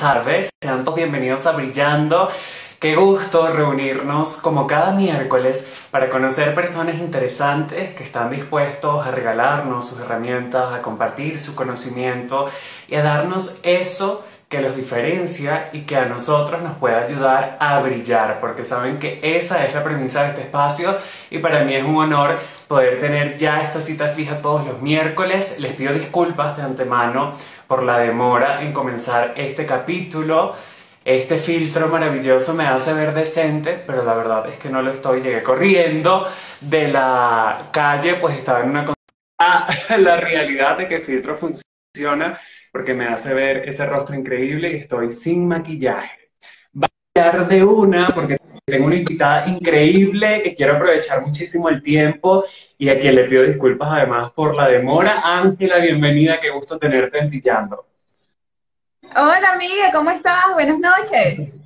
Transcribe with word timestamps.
tardes, 0.00 0.48
sean 0.62 0.82
todos 0.82 0.96
bienvenidos 0.96 1.46
a 1.46 1.52
Brillando. 1.52 2.30
Qué 2.78 2.96
gusto 2.96 3.48
reunirnos 3.48 4.38
como 4.38 4.66
cada 4.66 4.92
miércoles 4.92 5.86
para 5.90 6.08
conocer 6.08 6.54
personas 6.54 6.94
interesantes 6.94 7.92
que 7.92 8.04
están 8.04 8.30
dispuestos 8.30 9.06
a 9.06 9.10
regalarnos 9.10 9.86
sus 9.86 10.00
herramientas, 10.00 10.72
a 10.72 10.80
compartir 10.80 11.38
su 11.38 11.54
conocimiento 11.54 12.46
y 12.88 12.94
a 12.94 13.02
darnos 13.02 13.60
eso 13.62 14.24
que 14.48 14.62
los 14.62 14.74
diferencia 14.74 15.68
y 15.74 15.82
que 15.82 15.96
a 15.96 16.06
nosotros 16.06 16.62
nos 16.62 16.78
puede 16.78 16.96
ayudar 16.96 17.58
a 17.60 17.78
brillar, 17.80 18.40
porque 18.40 18.64
saben 18.64 18.98
que 18.98 19.20
esa 19.22 19.66
es 19.66 19.74
la 19.74 19.84
premisa 19.84 20.22
de 20.22 20.30
este 20.30 20.40
espacio 20.40 20.96
y 21.30 21.38
para 21.38 21.62
mí 21.64 21.74
es 21.74 21.84
un 21.84 21.98
honor 21.98 22.40
poder 22.66 23.00
tener 23.00 23.36
ya 23.36 23.60
esta 23.60 23.82
cita 23.82 24.08
fija 24.08 24.40
todos 24.40 24.66
los 24.66 24.80
miércoles. 24.80 25.56
Les 25.58 25.74
pido 25.74 25.92
disculpas 25.92 26.56
de 26.56 26.62
antemano 26.62 27.34
por 27.70 27.84
la 27.84 28.00
demora 28.00 28.64
en 28.64 28.72
comenzar 28.72 29.32
este 29.36 29.64
capítulo. 29.64 30.56
Este 31.04 31.38
filtro 31.38 31.86
maravilloso 31.86 32.52
me 32.52 32.66
hace 32.66 32.92
ver 32.94 33.14
decente, 33.14 33.80
pero 33.86 34.02
la 34.02 34.14
verdad 34.14 34.48
es 34.48 34.58
que 34.58 34.68
no 34.68 34.82
lo 34.82 34.90
estoy. 34.90 35.20
Llegué 35.22 35.40
corriendo 35.40 36.26
de 36.60 36.88
la 36.88 37.68
calle, 37.70 38.14
pues 38.16 38.36
estaba 38.36 38.64
en 38.64 38.70
una... 38.70 38.92
la 39.98 40.16
realidad 40.16 40.78
de 40.78 40.88
que 40.88 40.96
el 40.96 41.02
filtro 41.02 41.36
funciona 41.36 42.36
porque 42.72 42.92
me 42.92 43.06
hace 43.06 43.34
ver 43.34 43.68
ese 43.68 43.86
rostro 43.86 44.16
increíble 44.16 44.72
y 44.72 44.76
estoy 44.78 45.12
sin 45.12 45.46
maquillaje. 45.46 46.32
Hablar 47.14 47.46
de 47.46 47.62
una 47.62 48.08
porque 48.08 48.39
tengo 48.70 48.86
una 48.86 48.96
invitada 48.96 49.46
increíble 49.48 50.42
que 50.42 50.54
quiero 50.54 50.76
aprovechar 50.76 51.26
muchísimo 51.26 51.68
el 51.68 51.82
tiempo 51.82 52.44
y 52.78 52.88
a 52.88 52.98
quien 52.98 53.16
le 53.16 53.24
pido 53.24 53.42
disculpas 53.42 53.88
además 53.92 54.32
por 54.32 54.54
la 54.54 54.68
demora. 54.68 55.20
Ángela, 55.24 55.78
bienvenida, 55.78 56.40
qué 56.40 56.50
gusto 56.50 56.78
tenerte 56.78 57.18
en 57.18 57.28
Brillando. 57.28 57.86
Hola, 59.14 59.52
amiga, 59.54 59.90
¿cómo 59.92 60.10
estás? 60.10 60.52
Buenas 60.54 60.78
noches. 60.78 61.56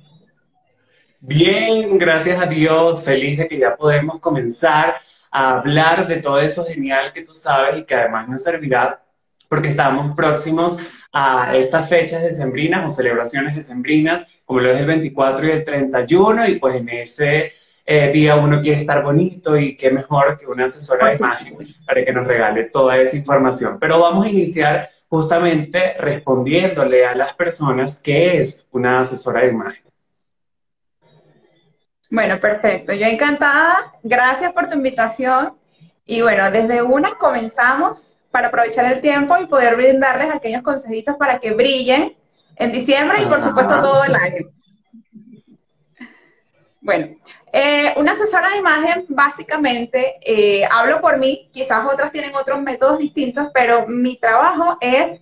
Bien, 1.19 1.97
gracias 1.97 2.41
a 2.41 2.45
Dios, 2.47 3.03
feliz 3.03 3.37
de 3.37 3.47
que 3.47 3.57
ya 3.57 3.75
podemos 3.75 4.19
comenzar 4.19 4.95
a 5.31 5.59
hablar 5.59 6.07
de 6.07 6.17
todo 6.17 6.39
eso 6.39 6.65
genial 6.65 7.13
que 7.13 7.23
tú 7.23 7.33
sabes 7.33 7.79
y 7.79 7.85
que 7.85 7.95
además 7.95 8.27
nos 8.27 8.43
servirá 8.43 9.01
porque 9.47 9.69
estamos 9.69 10.15
próximos 10.15 10.77
a 11.13 11.55
estas 11.55 11.87
fechas 11.87 12.21
decembrinas 12.21 12.89
o 12.89 12.93
celebraciones 12.93 13.55
decembrinas, 13.55 14.25
como 14.45 14.59
lo 14.59 14.71
es 14.71 14.79
el 14.79 14.85
24 14.85 15.47
y 15.47 15.51
el 15.51 15.65
31, 15.65 16.47
y 16.47 16.59
pues 16.59 16.75
en 16.75 16.89
ese 16.89 17.53
eh, 17.85 18.11
día 18.11 18.35
uno 18.35 18.61
quiere 18.61 18.77
estar 18.77 19.03
bonito 19.03 19.57
y 19.57 19.75
qué 19.75 19.91
mejor 19.91 20.37
que 20.37 20.47
una 20.47 20.65
asesora 20.65 21.09
de 21.09 21.17
imagen 21.17 21.57
para 21.85 22.03
que 22.03 22.13
nos 22.13 22.25
regale 22.25 22.65
toda 22.65 22.97
esa 22.97 23.15
información. 23.15 23.77
Pero 23.79 23.99
vamos 23.99 24.25
a 24.25 24.29
iniciar 24.29 24.89
justamente 25.07 25.93
respondiéndole 25.99 27.05
a 27.05 27.15
las 27.15 27.33
personas 27.33 28.01
qué 28.01 28.41
es 28.41 28.67
una 28.71 29.01
asesora 29.01 29.41
de 29.41 29.49
imagen. 29.49 29.83
Bueno, 32.09 32.39
perfecto. 32.39 32.93
Yo 32.93 33.05
encantada. 33.05 33.93
Gracias 34.03 34.53
por 34.53 34.67
tu 34.67 34.75
invitación. 34.75 35.53
Y 36.05 36.21
bueno, 36.21 36.49
desde 36.51 36.81
una 36.81 37.15
comenzamos 37.15 38.17
para 38.31 38.47
aprovechar 38.47 38.91
el 38.91 39.01
tiempo 39.01 39.35
y 39.37 39.47
poder 39.47 39.75
brindarles 39.75 40.29
aquellos 40.29 40.61
consejitos 40.61 41.15
para 41.17 41.39
que 41.39 41.51
brillen 41.51 42.15
en 42.55 42.71
diciembre 42.71 43.21
y 43.21 43.25
por 43.25 43.41
supuesto 43.41 43.81
todo 43.81 44.03
el 44.03 44.15
año. 44.15 44.47
Bueno, 46.81 47.15
eh, 47.51 47.93
una 47.97 48.11
asesora 48.11 48.49
de 48.49 48.57
imagen, 48.57 49.05
básicamente, 49.09 50.17
eh, 50.21 50.67
hablo 50.69 51.01
por 51.01 51.17
mí, 51.17 51.49
quizás 51.51 51.85
otras 51.91 52.11
tienen 52.11 52.35
otros 52.35 52.61
métodos 52.61 52.99
distintos, 52.99 53.47
pero 53.53 53.87
mi 53.87 54.17
trabajo 54.17 54.77
es 54.79 55.19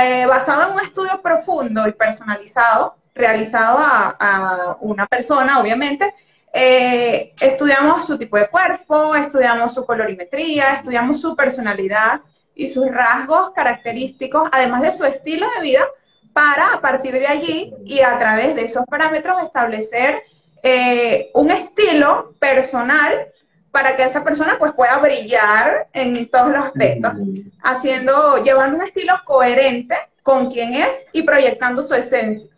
eh, 0.00 0.26
basado 0.26 0.68
en 0.68 0.74
un 0.74 0.80
estudio 0.80 1.20
profundo 1.20 1.88
y 1.88 1.92
personalizado, 1.92 2.96
realizado 3.14 3.78
a, 3.78 4.16
a 4.18 4.76
una 4.80 5.06
persona, 5.06 5.60
obviamente. 5.60 6.14
estudiamos 6.52 8.06
su 8.06 8.16
tipo 8.16 8.36
de 8.36 8.48
cuerpo, 8.48 9.16
estudiamos 9.16 9.74
su 9.74 9.84
colorimetría, 9.84 10.74
estudiamos 10.74 11.20
su 11.20 11.34
personalidad, 11.34 12.20
y 12.54 12.68
sus 12.68 12.86
rasgos 12.90 13.50
característicos, 13.50 14.48
además 14.52 14.82
de 14.82 14.92
su 14.92 15.04
estilo 15.04 15.46
de 15.56 15.62
vida, 15.62 15.86
para 16.32 16.74
a 16.74 16.80
partir 16.80 17.12
de 17.12 17.26
allí 17.26 17.74
y 17.84 18.00
a 18.00 18.18
través 18.18 18.54
de 18.54 18.64
esos 18.64 18.84
parámetros 18.86 19.42
establecer 19.44 20.22
eh, 20.62 21.30
un 21.34 21.50
estilo 21.50 22.34
personal 22.38 23.28
para 23.70 23.96
que 23.96 24.04
esa 24.04 24.22
persona 24.22 24.56
pues 24.58 24.72
pueda 24.72 24.98
brillar 24.98 25.88
en 25.92 26.30
todos 26.30 26.48
los 26.48 26.64
aspectos, 26.64 27.12
haciendo, 27.62 28.42
llevando 28.42 28.76
un 28.76 28.82
estilo 28.82 29.14
coherente 29.24 29.96
con 30.22 30.50
quien 30.50 30.74
es 30.74 30.90
y 31.12 31.22
proyectando 31.22 31.82
su 31.82 31.94
esencia. 31.94 32.51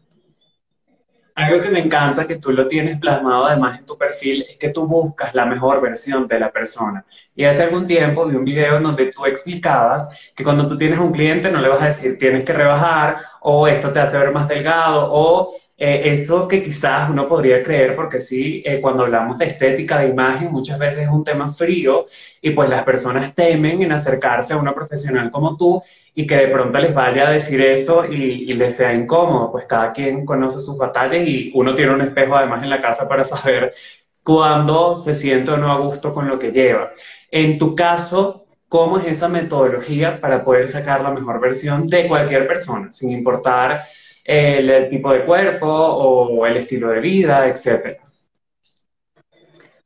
Algo 1.36 1.60
que 1.60 1.68
me 1.68 1.80
encanta 1.80 2.28
que 2.28 2.36
tú 2.36 2.52
lo 2.52 2.68
tienes 2.68 2.98
plasmado 3.00 3.46
además 3.46 3.80
en 3.80 3.86
tu 3.86 3.98
perfil 3.98 4.46
es 4.48 4.56
que 4.56 4.68
tú 4.68 4.86
buscas 4.86 5.34
la 5.34 5.44
mejor 5.44 5.80
versión 5.80 6.28
de 6.28 6.38
la 6.38 6.52
persona. 6.52 7.04
Y 7.34 7.44
hace 7.44 7.64
algún 7.64 7.86
tiempo 7.86 8.24
vi 8.26 8.36
un 8.36 8.44
video 8.44 8.76
en 8.76 8.84
donde 8.84 9.06
tú 9.10 9.26
explicabas 9.26 10.08
que 10.36 10.44
cuando 10.44 10.68
tú 10.68 10.78
tienes 10.78 11.00
un 11.00 11.10
cliente 11.10 11.50
no 11.50 11.60
le 11.60 11.68
vas 11.68 11.82
a 11.82 11.86
decir 11.86 12.18
tienes 12.20 12.44
que 12.44 12.52
rebajar 12.52 13.16
o 13.40 13.66
esto 13.66 13.92
te 13.92 13.98
hace 13.98 14.16
ver 14.16 14.30
más 14.30 14.46
delgado 14.46 15.08
o 15.10 15.52
eh, 15.86 16.14
eso 16.14 16.48
que 16.48 16.62
quizás 16.62 17.10
uno 17.10 17.28
podría 17.28 17.62
creer, 17.62 17.94
porque 17.94 18.18
sí, 18.18 18.62
eh, 18.64 18.80
cuando 18.80 19.02
hablamos 19.04 19.36
de 19.36 19.44
estética, 19.44 19.98
de 19.98 20.08
imagen, 20.08 20.50
muchas 20.50 20.78
veces 20.78 21.02
es 21.02 21.10
un 21.10 21.22
tema 21.22 21.50
frío 21.50 22.06
y 22.40 22.52
pues 22.52 22.70
las 22.70 22.84
personas 22.84 23.34
temen 23.34 23.82
en 23.82 23.92
acercarse 23.92 24.54
a 24.54 24.56
una 24.56 24.74
profesional 24.74 25.30
como 25.30 25.58
tú 25.58 25.82
y 26.14 26.26
que 26.26 26.36
de 26.36 26.48
pronto 26.48 26.78
les 26.78 26.94
vaya 26.94 27.28
a 27.28 27.32
decir 27.32 27.60
eso 27.60 28.06
y, 28.06 28.50
les 28.54 28.74
sea 28.76 28.94
incómodo, 28.94 29.52
pues 29.52 29.66
cada 29.66 29.92
quien 29.92 30.24
conoce 30.24 30.58
sus 30.60 30.78
batallas 30.78 31.28
y 31.28 31.52
uno 31.54 31.74
tiene 31.74 31.92
un 31.92 32.00
espejo 32.00 32.34
además 32.34 32.62
en 32.62 32.70
la 32.70 32.80
casa 32.80 33.06
para 33.06 33.24
saber 33.24 33.74
cuándo 34.22 34.94
se 34.94 35.14
siente 35.14 35.50
o 35.50 35.58
no 35.58 35.70
a 35.70 35.80
gusto 35.80 36.14
con 36.14 36.26
lo 36.26 36.38
que 36.38 36.50
lleva. 36.50 36.92
En 37.30 37.58
tu 37.58 37.76
caso, 37.76 38.46
¿cómo 38.70 38.96
es 38.96 39.06
esa 39.06 39.28
metodología 39.28 40.18
para 40.18 40.42
poder 40.42 40.66
sacar 40.68 41.02
la 41.02 41.10
mejor 41.10 41.40
versión 41.40 41.88
de 41.88 42.08
cualquier 42.08 42.46
persona, 42.46 42.90
sin 42.90 43.10
importar 43.10 43.82
el, 44.24 44.88
tipo 44.88 45.12
de 45.12 45.24
cuerpo 45.24 45.66
o 45.66 46.46
el 46.46 46.56
estilo 46.56 46.88
de 46.88 47.00
vida, 47.00 47.46
etcétera? 47.46 47.98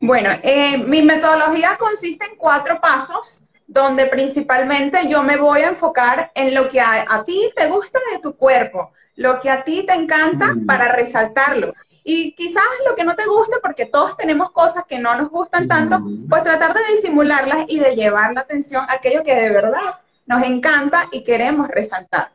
Bueno, 0.00 0.30
eh, 0.42 0.78
mi 0.78 1.02
metodología 1.02 1.76
consiste 1.76 2.24
en 2.24 2.36
cuatro 2.36 2.80
pasos, 2.80 3.40
donde 3.66 4.06
principalmente 4.06 5.08
yo 5.08 5.24
me 5.24 5.36
voy 5.36 5.62
a 5.62 5.70
enfocar 5.70 6.30
en 6.34 6.54
lo 6.54 6.68
que 6.68 6.80
a, 6.80 7.24
ti 7.26 7.50
te 7.56 7.66
gusta 7.66 7.98
de 8.12 8.20
tu 8.20 8.36
cuerpo, 8.36 8.92
lo 9.16 9.40
que 9.40 9.50
a 9.50 9.64
ti 9.64 9.84
te 9.84 9.94
encanta 9.94 10.54
mm. 10.54 10.66
para 10.66 10.92
resaltarlo. 10.94 11.74
Y 12.04 12.32
quizás 12.32 12.62
lo 12.88 12.94
que 12.94 13.04
no 13.04 13.16
te 13.16 13.26
guste, 13.26 13.56
porque 13.60 13.86
todos 13.86 14.16
tenemos 14.16 14.52
cosas 14.52 14.84
que 14.88 14.98
no 14.98 15.16
nos 15.16 15.30
gustan 15.30 15.66
tanto, 15.66 15.98
mm. 15.98 16.28
pues 16.28 16.44
tratar 16.44 16.74
de 16.74 16.94
disimularlas 16.94 17.64
y 17.66 17.80
de 17.80 17.96
llevar 17.96 18.32
la 18.34 18.42
atención 18.42 18.84
a 18.88 18.94
aquello 18.94 19.24
que 19.24 19.34
de 19.34 19.50
verdad 19.50 19.96
nos 20.26 20.44
encanta 20.44 21.08
y 21.10 21.24
queremos 21.24 21.66
resaltar. 21.68 22.30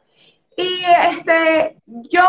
Y 0.56 0.84
este, 1.09 1.78
yo, 1.86 2.24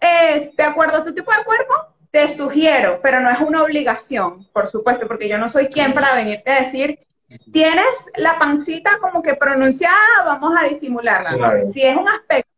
eh, 0.00 0.52
de 0.56 0.62
acuerdo 0.62 0.98
a 0.98 1.04
tu 1.04 1.14
tipo 1.14 1.30
de 1.30 1.44
cuerpo, 1.44 1.74
te 2.10 2.28
sugiero, 2.28 3.00
pero 3.02 3.20
no 3.20 3.30
es 3.30 3.40
una 3.40 3.62
obligación, 3.62 4.46
por 4.52 4.68
supuesto, 4.68 5.08
porque 5.08 5.28
yo 5.28 5.36
no 5.36 5.48
soy 5.48 5.66
quien 5.66 5.92
para 5.92 6.14
venirte 6.14 6.50
a 6.50 6.62
decir, 6.62 6.98
tienes 7.50 7.86
la 8.16 8.38
pancita 8.38 8.98
como 9.00 9.22
que 9.22 9.34
pronunciada, 9.34 10.24
vamos 10.24 10.54
a 10.56 10.68
disimularla. 10.68 11.64
Si 11.64 11.82
es 11.82 11.96
un 11.96 12.08
aspecto 12.08 12.50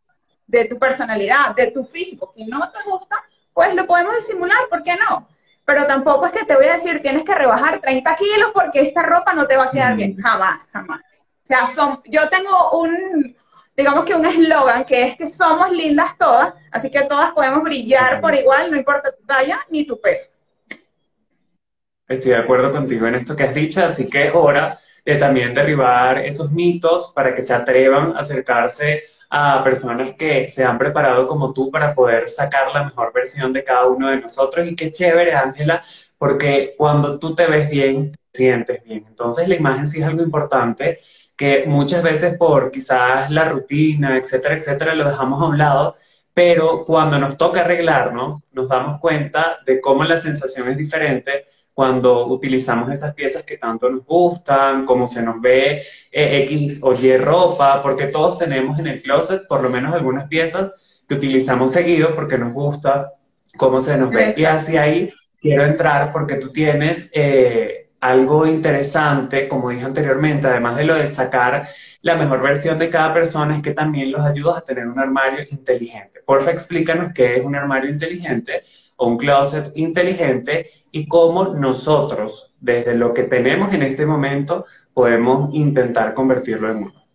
de 0.46 0.66
tu 0.66 0.78
personalidad, 0.78 1.54
de 1.54 1.70
tu 1.70 1.84
físico, 1.84 2.32
que 2.36 2.44
no 2.44 2.70
te 2.70 2.78
gusta, 2.88 3.22
pues 3.52 3.74
lo 3.74 3.86
podemos 3.86 4.16
disimular, 4.16 4.68
¿por 4.68 4.82
qué 4.82 4.96
no? 4.96 5.26
Pero 5.64 5.86
tampoco 5.86 6.26
es 6.26 6.32
que 6.32 6.44
te 6.44 6.54
voy 6.54 6.66
a 6.66 6.74
decir, 6.74 7.00
tienes 7.00 7.24
que 7.24 7.34
rebajar 7.34 7.80
30 7.80 8.16
kilos 8.16 8.50
porque 8.52 8.80
esta 8.80 9.02
ropa 9.02 9.32
no 9.32 9.46
te 9.46 9.56
va 9.56 9.64
a 9.64 9.70
quedar 9.70 9.96
bien. 9.96 10.16
Jamás, 10.16 10.60
jamás. 10.72 11.00
O 11.00 11.46
sea, 11.46 11.66
son, 11.74 12.02
yo 12.06 12.28
tengo 12.28 12.72
un, 12.80 13.35
digamos 13.76 14.04
que 14.04 14.14
un 14.14 14.24
eslogan 14.24 14.84
que 14.84 15.02
es 15.02 15.16
que 15.16 15.28
somos 15.28 15.70
lindas 15.70 16.16
todas, 16.18 16.54
así 16.70 16.90
que 16.90 17.02
todas 17.02 17.32
podemos 17.32 17.62
brillar 17.62 18.20
por 18.20 18.34
igual, 18.34 18.70
no 18.70 18.76
importa 18.76 19.14
tu 19.14 19.24
talla 19.24 19.60
ni 19.68 19.84
tu 19.84 20.00
peso. 20.00 20.30
Estoy 22.08 22.30
de 22.30 22.38
acuerdo 22.38 22.70
contigo 22.70 23.06
en 23.06 23.16
esto 23.16 23.34
que 23.34 23.44
has 23.44 23.54
dicho, 23.54 23.84
así 23.84 24.08
que 24.08 24.28
es 24.28 24.34
hora 24.34 24.78
de 25.04 25.16
también 25.16 25.52
derribar 25.52 26.18
esos 26.18 26.52
mitos 26.52 27.12
para 27.14 27.34
que 27.34 27.42
se 27.42 27.52
atrevan 27.52 28.16
a 28.16 28.20
acercarse 28.20 29.04
a 29.28 29.62
personas 29.62 30.14
que 30.16 30.48
se 30.48 30.64
han 30.64 30.78
preparado 30.78 31.26
como 31.26 31.52
tú 31.52 31.70
para 31.70 31.94
poder 31.94 32.28
sacar 32.28 32.68
la 32.72 32.84
mejor 32.84 33.12
versión 33.12 33.52
de 33.52 33.64
cada 33.64 33.86
uno 33.86 34.08
de 34.08 34.20
nosotros. 34.20 34.66
Y 34.66 34.76
qué 34.76 34.92
chévere, 34.92 35.34
Ángela, 35.34 35.82
porque 36.16 36.74
cuando 36.78 37.18
tú 37.18 37.34
te 37.34 37.46
ves 37.46 37.68
bien, 37.68 38.12
te 38.12 38.18
sientes 38.32 38.84
bien. 38.84 39.04
Entonces 39.08 39.48
la 39.48 39.56
imagen 39.56 39.88
sí 39.88 40.00
es 40.00 40.06
algo 40.06 40.22
importante 40.22 41.00
que 41.36 41.64
muchas 41.66 42.02
veces 42.02 42.36
por 42.38 42.70
quizás 42.70 43.30
la 43.30 43.44
rutina, 43.44 44.16
etcétera, 44.16 44.56
etcétera, 44.56 44.94
lo 44.94 45.08
dejamos 45.08 45.40
a 45.42 45.46
un 45.46 45.58
lado, 45.58 45.96
pero 46.32 46.84
cuando 46.84 47.18
nos 47.18 47.36
toca 47.36 47.60
arreglarnos, 47.60 48.42
nos 48.52 48.68
damos 48.68 49.00
cuenta 49.00 49.58
de 49.66 49.80
cómo 49.80 50.04
la 50.04 50.18
sensación 50.18 50.68
es 50.68 50.76
diferente 50.76 51.46
cuando 51.76 52.26
utilizamos 52.28 52.90
esas 52.90 53.14
piezas 53.14 53.42
que 53.42 53.58
tanto 53.58 53.90
nos 53.90 54.04
gustan, 54.06 54.86
cómo 54.86 55.06
se 55.06 55.20
nos 55.20 55.40
ve 55.42 55.82
eh, 56.10 56.44
X 56.44 56.78
o 56.80 56.94
Y 56.94 57.18
ropa, 57.18 57.82
porque 57.82 58.06
todos 58.06 58.38
tenemos 58.38 58.78
en 58.78 58.86
el 58.86 59.02
closet 59.02 59.46
por 59.46 59.62
lo 59.62 59.68
menos 59.68 59.94
algunas 59.94 60.26
piezas 60.26 61.02
que 61.06 61.14
utilizamos 61.14 61.72
seguido 61.72 62.14
porque 62.14 62.38
nos 62.38 62.54
gusta 62.54 63.12
cómo 63.58 63.82
se 63.82 63.96
nos 63.98 64.10
ve. 64.10 64.34
Y 64.38 64.44
hacia 64.44 64.82
ahí 64.82 65.12
quiero 65.38 65.66
entrar 65.66 66.12
porque 66.12 66.36
tú 66.36 66.50
tienes 66.50 67.10
eh, 67.12 67.85
algo 68.08 68.46
interesante, 68.46 69.48
como 69.48 69.70
dije 69.70 69.84
anteriormente, 69.84 70.46
además 70.46 70.76
de 70.76 70.84
lo 70.84 70.94
de 70.94 71.06
sacar 71.06 71.68
la 72.02 72.16
mejor 72.16 72.40
versión 72.42 72.78
de 72.78 72.90
cada 72.90 73.12
persona, 73.12 73.56
es 73.56 73.62
que 73.62 73.72
también 73.72 74.12
los 74.12 74.22
ayudas 74.22 74.58
a 74.58 74.60
tener 74.60 74.86
un 74.86 74.98
armario 74.98 75.44
inteligente. 75.50 76.20
Porfa, 76.24 76.50
explícanos 76.50 77.12
qué 77.12 77.36
es 77.36 77.44
un 77.44 77.56
armario 77.56 77.90
inteligente 77.90 78.62
o 78.96 79.08
un 79.08 79.16
closet 79.16 79.72
inteligente 79.76 80.70
y 80.90 81.06
cómo 81.06 81.54
nosotros, 81.54 82.54
desde 82.60 82.94
lo 82.94 83.12
que 83.12 83.24
tenemos 83.24 83.72
en 83.72 83.82
este 83.82 84.06
momento, 84.06 84.66
podemos 84.94 85.52
intentar 85.52 86.14
convertirlo 86.14 86.70
en 86.70 86.76
uno. 86.76 87.06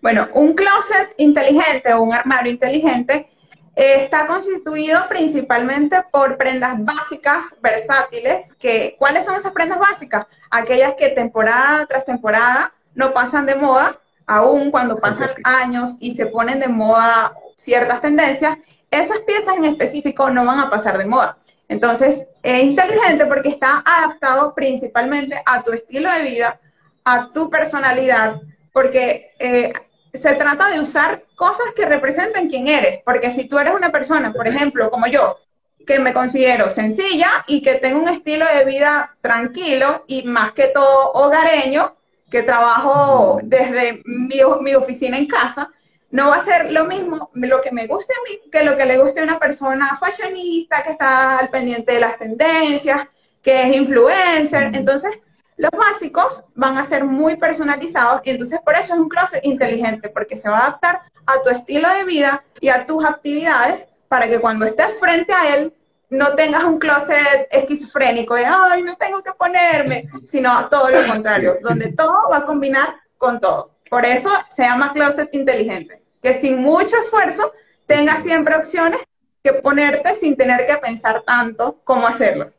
Bueno, 0.00 0.28
un 0.34 0.54
closet 0.54 1.12
inteligente 1.18 1.92
o 1.92 2.02
un 2.02 2.14
armario 2.14 2.52
inteligente 2.52 3.28
está 3.78 4.26
constituido 4.26 5.08
principalmente 5.08 6.02
por 6.10 6.36
prendas 6.36 6.84
básicas 6.84 7.46
versátiles. 7.62 8.52
Que, 8.58 8.96
¿Cuáles 8.98 9.24
son 9.24 9.36
esas 9.36 9.52
prendas 9.52 9.78
básicas? 9.78 10.26
Aquellas 10.50 10.94
que 10.94 11.10
temporada 11.10 11.86
tras 11.86 12.04
temporada 12.04 12.72
no 12.96 13.12
pasan 13.12 13.46
de 13.46 13.54
moda, 13.54 13.96
aún 14.26 14.72
cuando 14.72 14.98
pasan 14.98 15.30
años 15.44 15.96
y 16.00 16.16
se 16.16 16.26
ponen 16.26 16.58
de 16.58 16.66
moda 16.66 17.32
ciertas 17.56 18.00
tendencias, 18.00 18.58
esas 18.90 19.20
piezas 19.20 19.56
en 19.56 19.66
específico 19.66 20.28
no 20.28 20.44
van 20.44 20.58
a 20.58 20.70
pasar 20.70 20.98
de 20.98 21.06
moda. 21.06 21.38
Entonces, 21.68 22.22
es 22.42 22.64
inteligente 22.64 23.26
porque 23.26 23.50
está 23.50 23.84
adaptado 23.86 24.54
principalmente 24.54 25.40
a 25.46 25.62
tu 25.62 25.72
estilo 25.72 26.10
de 26.10 26.22
vida, 26.22 26.58
a 27.04 27.30
tu 27.30 27.48
personalidad, 27.48 28.40
porque 28.72 29.30
eh, 29.38 29.72
se 30.12 30.34
trata 30.34 30.68
de 30.68 30.80
usar 30.80 31.24
cosas 31.36 31.66
que 31.74 31.86
representen 31.86 32.48
quién 32.48 32.68
eres, 32.68 33.02
porque 33.04 33.30
si 33.30 33.44
tú 33.44 33.58
eres 33.58 33.74
una 33.74 33.92
persona, 33.92 34.32
por 34.32 34.46
ejemplo, 34.48 34.90
como 34.90 35.06
yo, 35.06 35.38
que 35.86 35.98
me 35.98 36.12
considero 36.12 36.70
sencilla 36.70 37.44
y 37.46 37.62
que 37.62 37.76
tengo 37.76 37.98
un 37.98 38.08
estilo 38.08 38.44
de 38.46 38.64
vida 38.64 39.16
tranquilo 39.20 40.04
y 40.06 40.22
más 40.24 40.52
que 40.52 40.68
todo 40.68 41.12
hogareño, 41.12 41.96
que 42.30 42.42
trabajo 42.42 43.40
desde 43.42 44.02
mi, 44.04 44.40
mi 44.60 44.74
oficina 44.74 45.16
en 45.16 45.26
casa, 45.26 45.70
no 46.10 46.28
va 46.28 46.36
a 46.36 46.44
ser 46.44 46.72
lo 46.72 46.84
mismo 46.84 47.30
lo 47.34 47.60
que 47.60 47.70
me 47.70 47.86
guste 47.86 48.14
a 48.14 48.30
mí 48.30 48.50
que 48.50 48.64
lo 48.64 48.76
que 48.76 48.86
le 48.86 48.98
guste 48.98 49.20
a 49.20 49.24
una 49.24 49.38
persona 49.38 49.96
fashionista 49.98 50.82
que 50.82 50.92
está 50.92 51.38
al 51.38 51.50
pendiente 51.50 51.92
de 51.92 52.00
las 52.00 52.18
tendencias, 52.18 53.06
que 53.42 53.62
es 53.62 53.76
influencer. 53.76 54.70
Entonces, 54.74 55.18
los 55.58 55.72
básicos 55.72 56.44
van 56.54 56.78
a 56.78 56.84
ser 56.84 57.04
muy 57.04 57.36
personalizados 57.36 58.22
y 58.24 58.30
entonces 58.30 58.60
por 58.64 58.74
eso 58.74 58.94
es 58.94 59.00
un 59.00 59.08
closet 59.08 59.44
inteligente, 59.44 60.08
porque 60.08 60.36
se 60.36 60.48
va 60.48 60.58
a 60.58 60.66
adaptar 60.68 61.02
a 61.26 61.42
tu 61.42 61.50
estilo 61.50 61.92
de 61.92 62.04
vida 62.04 62.44
y 62.60 62.68
a 62.68 62.86
tus 62.86 63.04
actividades 63.04 63.88
para 64.06 64.28
que 64.28 64.38
cuando 64.38 64.64
estés 64.64 64.98
frente 65.00 65.32
a 65.32 65.54
él 65.54 65.74
no 66.10 66.34
tengas 66.36 66.64
un 66.64 66.78
closet 66.78 67.48
esquizofrénico 67.50 68.34
de, 68.34 68.46
ay, 68.46 68.82
no 68.82 68.96
tengo 68.96 69.22
que 69.22 69.32
ponerme, 69.32 70.08
sino 70.26 70.68
todo 70.68 70.88
lo 70.88 71.06
contrario, 71.06 71.58
donde 71.60 71.92
todo 71.92 72.30
va 72.30 72.38
a 72.38 72.46
combinar 72.46 72.94
con 73.18 73.40
todo. 73.40 73.72
Por 73.90 74.06
eso 74.06 74.30
se 74.54 74.62
llama 74.62 74.92
closet 74.92 75.34
inteligente, 75.34 76.02
que 76.22 76.40
sin 76.40 76.58
mucho 76.58 76.96
esfuerzo 77.02 77.52
tengas 77.84 78.22
siempre 78.22 78.54
opciones 78.54 79.00
que 79.42 79.54
ponerte 79.54 80.14
sin 80.14 80.36
tener 80.36 80.66
que 80.66 80.76
pensar 80.76 81.22
tanto 81.26 81.80
cómo 81.84 82.06
hacerlo 82.06 82.52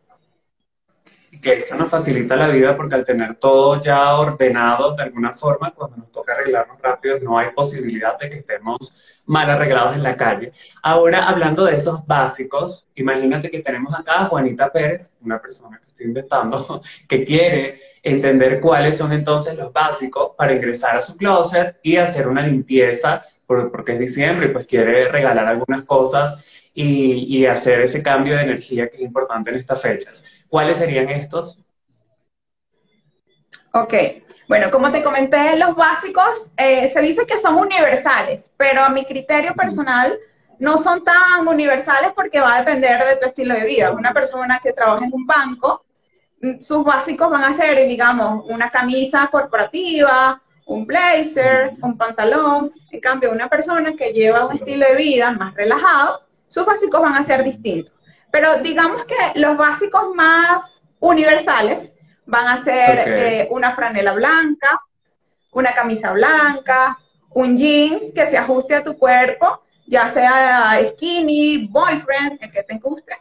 que 1.42 1.54
esto 1.54 1.76
nos 1.76 1.90
facilita 1.90 2.36
la 2.36 2.48
vida 2.48 2.76
porque 2.76 2.96
al 2.96 3.06
tener 3.06 3.36
todo 3.36 3.80
ya 3.80 4.16
ordenado 4.16 4.96
de 4.96 5.04
alguna 5.04 5.34
forma, 5.34 5.72
cuando 5.72 5.98
nos 5.98 6.12
toca 6.12 6.34
arreglarnos 6.34 6.82
rápido, 6.82 7.20
no 7.20 7.38
hay 7.38 7.52
posibilidad 7.52 8.18
de 8.18 8.30
que 8.30 8.38
estemos 8.38 9.22
mal 9.26 9.50
arreglados 9.50 9.96
en 9.96 10.04
la 10.04 10.18
calle. 10.18 10.52
Ahora, 10.82 11.28
hablando 11.30 11.64
de 11.66 11.76
esos 11.76 12.06
básicos, 12.06 12.88
imagínate 12.96 13.50
que 13.52 13.60
tenemos 13.60 13.94
acá 13.94 14.22
a 14.22 14.26
Juanita 14.26 14.72
Pérez, 14.72 15.14
una 15.22 15.40
persona 15.40 15.80
que 15.80 15.88
estoy 15.88 16.08
inventando, 16.08 16.82
que 17.08 17.24
quiere 17.24 17.82
entender 18.02 18.60
cuáles 18.60 18.98
son 18.98 19.14
entonces 19.14 19.56
los 19.58 19.72
básicos 19.72 20.32
para 20.38 20.54
ingresar 20.54 20.98
a 20.98 21.02
su 21.02 21.16
closet 21.16 21.78
y 21.84 21.98
hacer 21.98 22.28
una 22.28 22.42
limpieza, 22.42 23.24
porque 23.46 23.94
es 23.94 24.00
diciembre 24.00 24.48
y 24.48 24.50
pues 24.50 24.66
quiere 24.66 25.10
regalar 25.10 25.46
algunas 25.48 25.84
cosas 25.84 26.44
y, 26.74 27.38
y 27.38 27.46
hacer 27.46 27.82
ese 27.82 28.02
cambio 28.02 28.36
de 28.36 28.44
energía 28.44 28.88
que 28.90 28.98
es 28.98 29.02
importante 29.02 29.50
en 29.52 29.58
estas 29.58 29.82
fechas. 29.82 30.24
¿Cuáles 30.50 30.78
serían 30.78 31.10
estos? 31.10 31.60
Ok, 33.72 33.94
bueno, 34.48 34.72
como 34.72 34.92
te 34.92 35.04
comenté, 35.04 35.56
los 35.58 35.76
básicos 35.76 36.50
eh, 36.58 36.90
se 36.90 37.02
dice 37.02 37.28
que 37.28 37.38
son 37.38 37.56
universales, 37.56 38.52
pero 38.58 38.82
a 38.82 38.90
mi 38.90 39.06
criterio 39.06 39.54
personal 39.54 40.18
no 40.58 40.80
son 40.80 41.04
tan 41.04 41.48
universales 41.48 42.12
porque 42.16 42.42
va 42.42 42.56
a 42.56 42.60
depender 42.60 43.06
de 43.06 43.16
tu 43.16 43.28
estilo 43.28 43.54
de 43.54 43.66
vida. 43.66 43.92
Una 43.92 44.12
persona 44.12 44.60
que 44.62 44.74
trabaja 44.74 45.06
en 45.06 45.14
un 45.14 45.26
banco, 45.26 45.86
mm, 46.42 46.60
sus 46.62 46.84
básicos 46.84 47.30
van 47.30 47.44
a 47.44 47.54
ser, 47.54 47.88
digamos, 47.88 48.44
una 48.50 48.72
camisa 48.72 49.28
corporativa, 49.32 50.42
un 50.66 50.86
blazer, 50.88 51.74
un 51.82 51.96
pantalón. 51.96 52.72
En 52.92 53.00
cambio, 53.00 53.32
una 53.32 53.48
persona 53.48 53.94
que 53.94 54.12
lleva 54.12 54.48
un 54.48 54.56
estilo 54.56 54.88
de 54.88 54.96
vida 54.96 55.32
más 55.32 55.54
relajado, 55.54 56.22
sus 56.48 56.66
básicos 56.66 57.00
van 57.02 57.14
a 57.14 57.24
ser 57.24 57.44
distintos. 57.44 57.94
Pero 58.32 58.60
digamos 58.60 59.06
que 59.06 59.40
los 59.40 59.58
básicos 59.58 60.14
más 60.14 60.82
universales 61.00 61.92
van 62.26 62.48
a 62.48 62.64
ser 62.64 63.04
eh, 63.08 63.48
una 63.50 63.74
franela 63.74 64.14
blanca, 64.14 64.80
una 65.52 65.74
camisa 65.74 66.12
blanca, 66.12 66.98
un 67.32 67.58
jeans 67.58 68.12
que 68.14 68.28
se 68.28 68.38
ajuste 68.38 68.76
a 68.76 68.84
tu 68.84 68.98
cuerpo, 68.98 69.64
ya 69.88 70.10
sea 70.10 70.80
skinny, 70.90 71.68
boyfriend, 71.68 72.38
el 72.42 72.52
que 72.52 72.64
te 72.64 72.78
guste, 72.78 73.18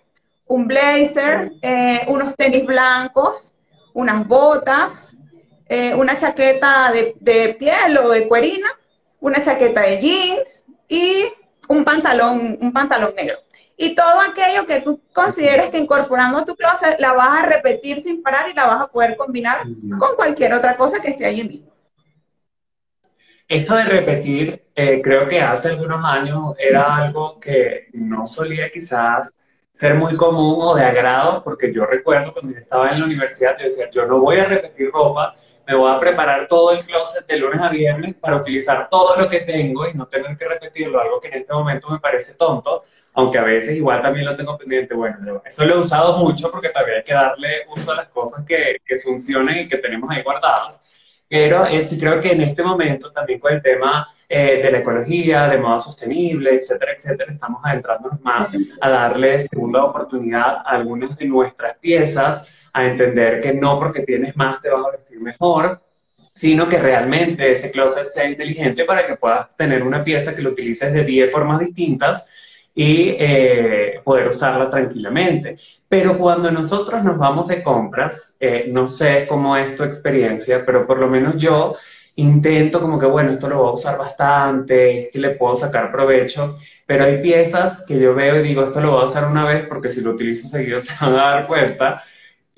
un 0.47 0.67
blazer, 0.67 1.53
eh, 1.63 2.05
unos 2.09 2.35
tenis 2.37 2.67
blancos, 2.67 3.55
unas 3.95 4.27
botas, 4.27 5.17
eh, 5.69 5.95
una 5.95 6.17
chaqueta 6.17 6.93
de, 6.93 7.15
de, 7.21 7.55
piel 7.55 7.97
o 7.99 8.11
de 8.11 8.29
cuerina, 8.29 8.69
una 9.21 9.41
chaqueta 9.41 9.83
de 9.83 9.99
jeans 10.01 10.65
y 10.87 11.25
un 11.69 11.85
pantalón, 11.85 12.59
un 12.61 12.73
pantalón 12.73 13.15
negro 13.15 13.39
y 13.81 13.95
todo 13.95 14.21
aquello 14.21 14.67
que 14.67 14.81
tú 14.81 15.01
consideres 15.13 15.69
que 15.69 15.79
incorporando 15.79 16.39
a 16.39 16.45
tu 16.45 16.57
closet 16.57 16.99
la 16.99 17.13
vas 17.13 17.45
a 17.45 17.47
repetir 17.47 18.01
sin 18.01 18.23
parar 18.23 18.49
y 18.51 18.53
la 18.53 18.67
vas 18.67 18.81
a 18.83 18.89
poder 18.89 19.17
combinar 19.17 19.63
con 19.99 20.17
cualquier 20.17 20.53
otra 20.53 20.77
cosa 20.77 21.01
que 21.01 21.11
esté 21.11 21.25
allí 21.25 21.45
mismo. 21.45 21.73
Esto 23.47 23.77
de 23.77 23.85
repetir, 23.85 24.65
eh, 24.75 25.01
creo 25.01 25.29
que 25.29 25.41
hace 25.41 25.69
algunos 25.69 26.05
años 26.05 26.55
era 26.59 26.97
algo 26.97 27.39
que 27.39 27.87
no 27.93 28.27
solía 28.27 28.69
quizás 28.69 29.39
ser 29.73 29.95
muy 29.95 30.17
común 30.17 30.57
o 30.61 30.75
de 30.75 30.83
agrado, 30.85 31.45
porque 31.45 31.73
yo 31.73 31.87
recuerdo 31.87 32.33
cuando 32.33 32.53
yo 32.53 32.59
estaba 32.59 32.91
en 32.91 32.99
la 32.99 33.07
universidad, 33.07 33.57
yo 33.57 33.65
decía, 33.65 33.89
yo 33.91 34.07
no 34.07 34.19
voy 34.19 34.39
a 34.39 34.45
repetir 34.45 34.91
ropa, 34.91 35.37
me 35.69 35.75
voy 35.75 35.95
a 35.95 36.01
preparar 36.01 36.49
todo 36.49 36.73
el 36.73 36.85
closet 36.87 37.27
de 37.27 37.37
lunes 37.37 37.61
a 37.61 37.69
viernes 37.69 38.15
para 38.15 38.37
utilizar 38.37 38.89
todo 38.89 39.17
lo 39.17 39.29
que 39.29 39.41
tengo 39.41 39.87
y 39.87 39.93
no 39.93 40.07
tener 40.07 40.35
que 40.39 40.49
repetirlo, 40.49 40.99
algo 40.99 41.21
que 41.21 41.29
en 41.29 41.35
este 41.35 41.53
momento 41.53 41.91
me 41.91 41.99
parece 41.99 42.33
tonto, 42.35 42.85
aunque 43.13 43.37
a 43.37 43.43
veces 43.43 43.77
igual 43.77 44.01
también 44.01 44.25
lo 44.25 44.35
tengo 44.35 44.57
pendiente. 44.57 44.95
Bueno, 44.95 45.43
eso 45.45 45.65
lo 45.67 45.75
he 45.75 45.79
usado 45.79 46.17
mucho 46.17 46.51
porque 46.51 46.71
todavía 46.71 46.97
hay 46.97 47.05
que 47.05 47.13
darle 47.13 47.49
uso 47.77 47.93
a 47.93 47.97
las 47.97 48.09
cosas 48.09 48.47
que, 48.47 48.79
que 48.83 48.99
funcionen 49.01 49.59
y 49.59 49.69
que 49.69 49.77
tenemos 49.77 50.11
ahí 50.11 50.23
guardadas. 50.23 50.81
Pero 51.29 51.67
eh, 51.67 51.83
sí 51.83 51.99
creo 51.99 52.19
que 52.23 52.33
en 52.33 52.41
este 52.41 52.63
momento 52.63 53.13
también 53.13 53.39
con 53.39 53.53
el 53.53 53.61
tema 53.61 54.09
eh, 54.27 54.63
de 54.63 54.73
la 54.73 54.79
ecología, 54.79 55.49
de 55.49 55.59
moda 55.59 55.79
sostenible, 55.79 56.55
etcétera, 56.55 56.93
etcétera, 56.93 57.31
estamos 57.31 57.61
adentrándonos 57.63 58.23
más 58.23 58.51
a 58.81 58.89
darle 58.89 59.43
segunda 59.43 59.85
oportunidad 59.85 60.63
a 60.65 60.71
algunas 60.71 61.19
de 61.19 61.27
nuestras 61.27 61.77
piezas, 61.77 62.49
a 62.79 62.87
entender 62.89 63.41
que 63.41 63.53
no 63.53 63.79
porque 63.79 64.03
tienes 64.03 64.37
más 64.37 64.61
te 64.61 64.71
vas 64.71 64.87
a 64.87 64.91
vestir 64.93 65.21
mejor, 65.21 65.81
sino 66.33 66.69
que 66.69 66.79
realmente 66.79 67.51
ese 67.51 67.71
closet 67.71 68.11
sea 68.11 68.29
inteligente 68.29 68.85
para 68.85 69.07
que 69.07 69.17
puedas 69.17 69.57
tener 69.57 69.83
una 69.83 70.05
pieza 70.05 70.37
que 70.37 70.43
lo 70.43 70.51
utilices 70.51 70.93
de 70.93 71.05
10 71.05 71.33
formas 71.33 71.59
distintas 71.61 72.27
y 72.75 73.17
eh, 73.19 74.01
poder 74.05 74.29
usarla 74.29 74.71
tranquilamente. 74.71 75.59
Pero 75.89 76.17
cuando 76.17 76.49
nosotros 76.53 77.03
nos 77.03 77.19
vamos 77.19 77.49
de 77.49 77.61
compras, 77.61 78.37
eh, 78.39 78.67
no 78.69 78.87
sé 78.87 79.27
cómo 79.29 79.57
es 79.57 79.75
tu 79.75 79.83
experiencia, 79.83 80.65
pero 80.65 80.87
por 80.87 80.99
lo 80.99 81.09
menos 81.09 81.37
yo 81.37 81.75
intento 82.15 82.81
como 82.81 82.99
que, 82.99 83.07
bueno, 83.07 83.33
esto 83.33 83.49
lo 83.49 83.59
voy 83.59 83.71
a 83.71 83.75
usar 83.75 83.99
bastante, 83.99 84.99
este 85.01 85.19
le 85.19 85.31
puedo 85.31 85.57
sacar 85.57 85.91
provecho, 85.91 86.55
pero 86.87 87.05
hay 87.05 87.21
piezas 87.21 87.85
que 87.87 87.99
yo 87.99 88.15
veo 88.15 88.39
y 88.39 88.43
digo, 88.43 88.63
esto 88.63 88.81
lo 88.81 88.93
voy 88.93 89.03
a 89.03 89.09
usar 89.09 89.27
una 89.27 89.45
vez 89.45 89.67
porque 89.67 89.91
si 89.91 90.01
lo 90.01 90.13
utilizo 90.13 90.47
seguido 90.47 90.81
se 90.83 90.93
van 91.01 91.15
a 91.15 91.31
dar 91.33 91.47
cuenta. 91.49 92.05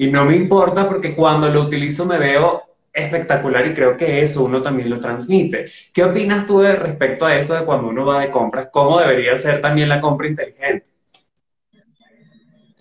Y 0.00 0.10
no 0.10 0.24
me 0.24 0.34
importa 0.34 0.88
porque 0.88 1.14
cuando 1.14 1.50
lo 1.50 1.60
utilizo 1.60 2.06
me 2.06 2.16
veo 2.16 2.62
espectacular 2.90 3.66
y 3.66 3.74
creo 3.74 3.98
que 3.98 4.22
eso 4.22 4.42
uno 4.42 4.62
también 4.62 4.88
lo 4.88 4.98
transmite. 4.98 5.70
¿Qué 5.92 6.02
opinas 6.02 6.46
tú 6.46 6.62
respecto 6.62 7.26
a 7.26 7.36
eso 7.36 7.52
de 7.52 7.66
cuando 7.66 7.88
uno 7.88 8.06
va 8.06 8.22
de 8.22 8.30
compras? 8.30 8.68
¿Cómo 8.72 8.98
debería 8.98 9.36
ser 9.36 9.60
también 9.60 9.90
la 9.90 10.00
compra 10.00 10.26
inteligente? 10.26 10.86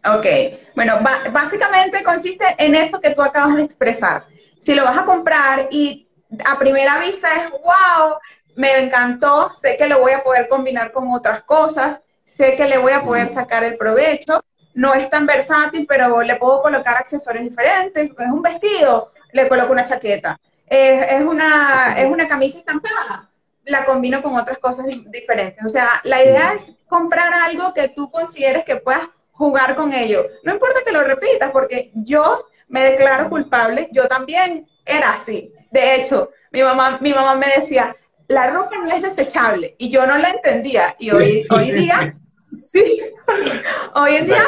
Ok, 0.06 0.26
bueno, 0.74 1.00
básicamente 1.34 2.04
consiste 2.06 2.46
en 2.58 2.74
eso 2.76 3.02
que 3.02 3.10
tú 3.10 3.22
acabas 3.22 3.58
de 3.58 3.64
expresar. 3.64 4.24
Si 4.62 4.74
lo 4.74 4.86
vas 4.86 5.00
a 5.00 5.04
comprar 5.04 5.68
y 5.72 6.08
a 6.46 6.58
primera 6.58 7.00
vista 7.00 7.28
es, 7.36 7.52
wow, 7.52 8.18
me 8.56 8.78
encantó, 8.78 9.50
sé 9.50 9.76
que 9.76 9.90
lo 9.90 10.00
voy 10.00 10.14
a 10.14 10.24
poder 10.24 10.48
combinar 10.48 10.94
con 10.94 11.12
otras 11.12 11.44
cosas, 11.44 12.02
sé 12.24 12.56
que 12.56 12.66
le 12.66 12.78
voy 12.78 12.94
a 12.94 13.04
poder 13.04 13.28
sacar 13.28 13.66
el 13.66 13.76
provecho. 13.76 14.42
No 14.80 14.94
es 14.94 15.10
tan 15.10 15.26
versátil, 15.26 15.86
pero 15.86 16.22
le 16.22 16.38
puedo 16.38 16.62
colocar 16.62 16.96
accesorios 16.96 17.44
diferentes. 17.44 18.12
Es 18.18 18.28
un 18.32 18.42
vestido, 18.42 19.12
le 19.34 19.50
coloco 19.50 19.74
una 19.74 19.84
chaqueta. 19.84 20.40
Es, 20.66 21.22
una, 21.22 22.00
es 22.00 22.06
una 22.06 22.30
camisa 22.30 22.60
estampada, 22.60 23.30
la 23.66 23.84
combino 23.84 24.24
con 24.24 24.38
otras 24.38 24.58
cosas 24.60 24.86
diferentes. 25.08 25.66
O 25.66 25.68
sea, 25.68 26.00
la 26.06 26.24
idea 26.24 26.54
es 26.54 26.72
comprar 26.88 27.34
algo 27.34 27.74
que 27.74 27.90
tú 27.90 28.10
consideres 28.10 28.64
que 28.64 28.78
puedas 28.78 29.10
jugar 29.34 29.76
con 29.76 29.92
ello. 29.92 30.26
No 30.44 30.54
importa 30.54 30.80
que 30.86 30.94
lo 30.94 31.04
repitas, 31.04 31.52
porque 31.52 31.92
yo 31.94 32.46
me 32.70 32.92
declaro 32.92 33.30
culpable, 33.30 33.90
yo 33.92 34.08
también 34.08 34.66
era 34.86 35.12
así. 35.12 35.54
De 35.72 35.96
hecho, 35.96 36.30
mi 36.52 36.64
mamá, 36.64 37.00
mi 37.02 37.14
mamá 37.14 37.36
me 37.36 37.48
decía, 37.48 37.94
la 38.30 38.50
ropa 38.50 38.78
no 38.78 38.90
es 38.96 39.02
desechable, 39.02 39.76
y 39.78 39.90
yo 39.90 40.08
no 40.08 40.18
la 40.18 40.30
entendía. 40.30 40.96
Y 41.00 41.12
hoy, 41.12 41.46
hoy 41.50 41.72
día 41.72 42.16
Sí, 42.52 43.02
hoy 43.94 44.16
en 44.16 44.26
día 44.26 44.44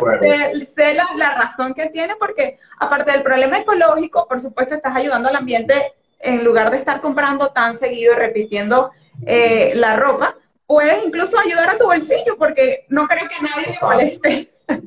sé, 0.75 0.95
la, 0.95 1.35
razón 1.35 1.73
que 1.73 1.89
tiene 1.89 2.15
porque 2.15 2.57
aparte 2.79 3.11
del 3.11 3.21
problema 3.21 3.59
ecológico, 3.59 4.27
por 4.27 4.41
supuesto 4.41 4.73
estás 4.75 4.95
ayudando 4.95 5.29
al 5.29 5.35
ambiente 5.35 5.93
en 6.19 6.43
lugar 6.43 6.71
de 6.71 6.77
estar 6.77 6.99
comprando 7.01 7.51
tan 7.51 7.77
seguido 7.77 8.13
y 8.13 8.15
repitiendo 8.15 8.89
eh, 9.25 9.73
la 9.75 9.97
ropa, 9.97 10.35
puedes 10.65 11.05
incluso 11.05 11.37
ayudar 11.37 11.69
a 11.69 11.77
tu 11.77 11.83
bolsillo 11.85 12.37
porque 12.37 12.85
no 12.89 13.07
creo 13.07 13.27
que 13.27 13.35
nadie 13.41 13.67
le 13.71 13.79
moleste. 13.81 14.51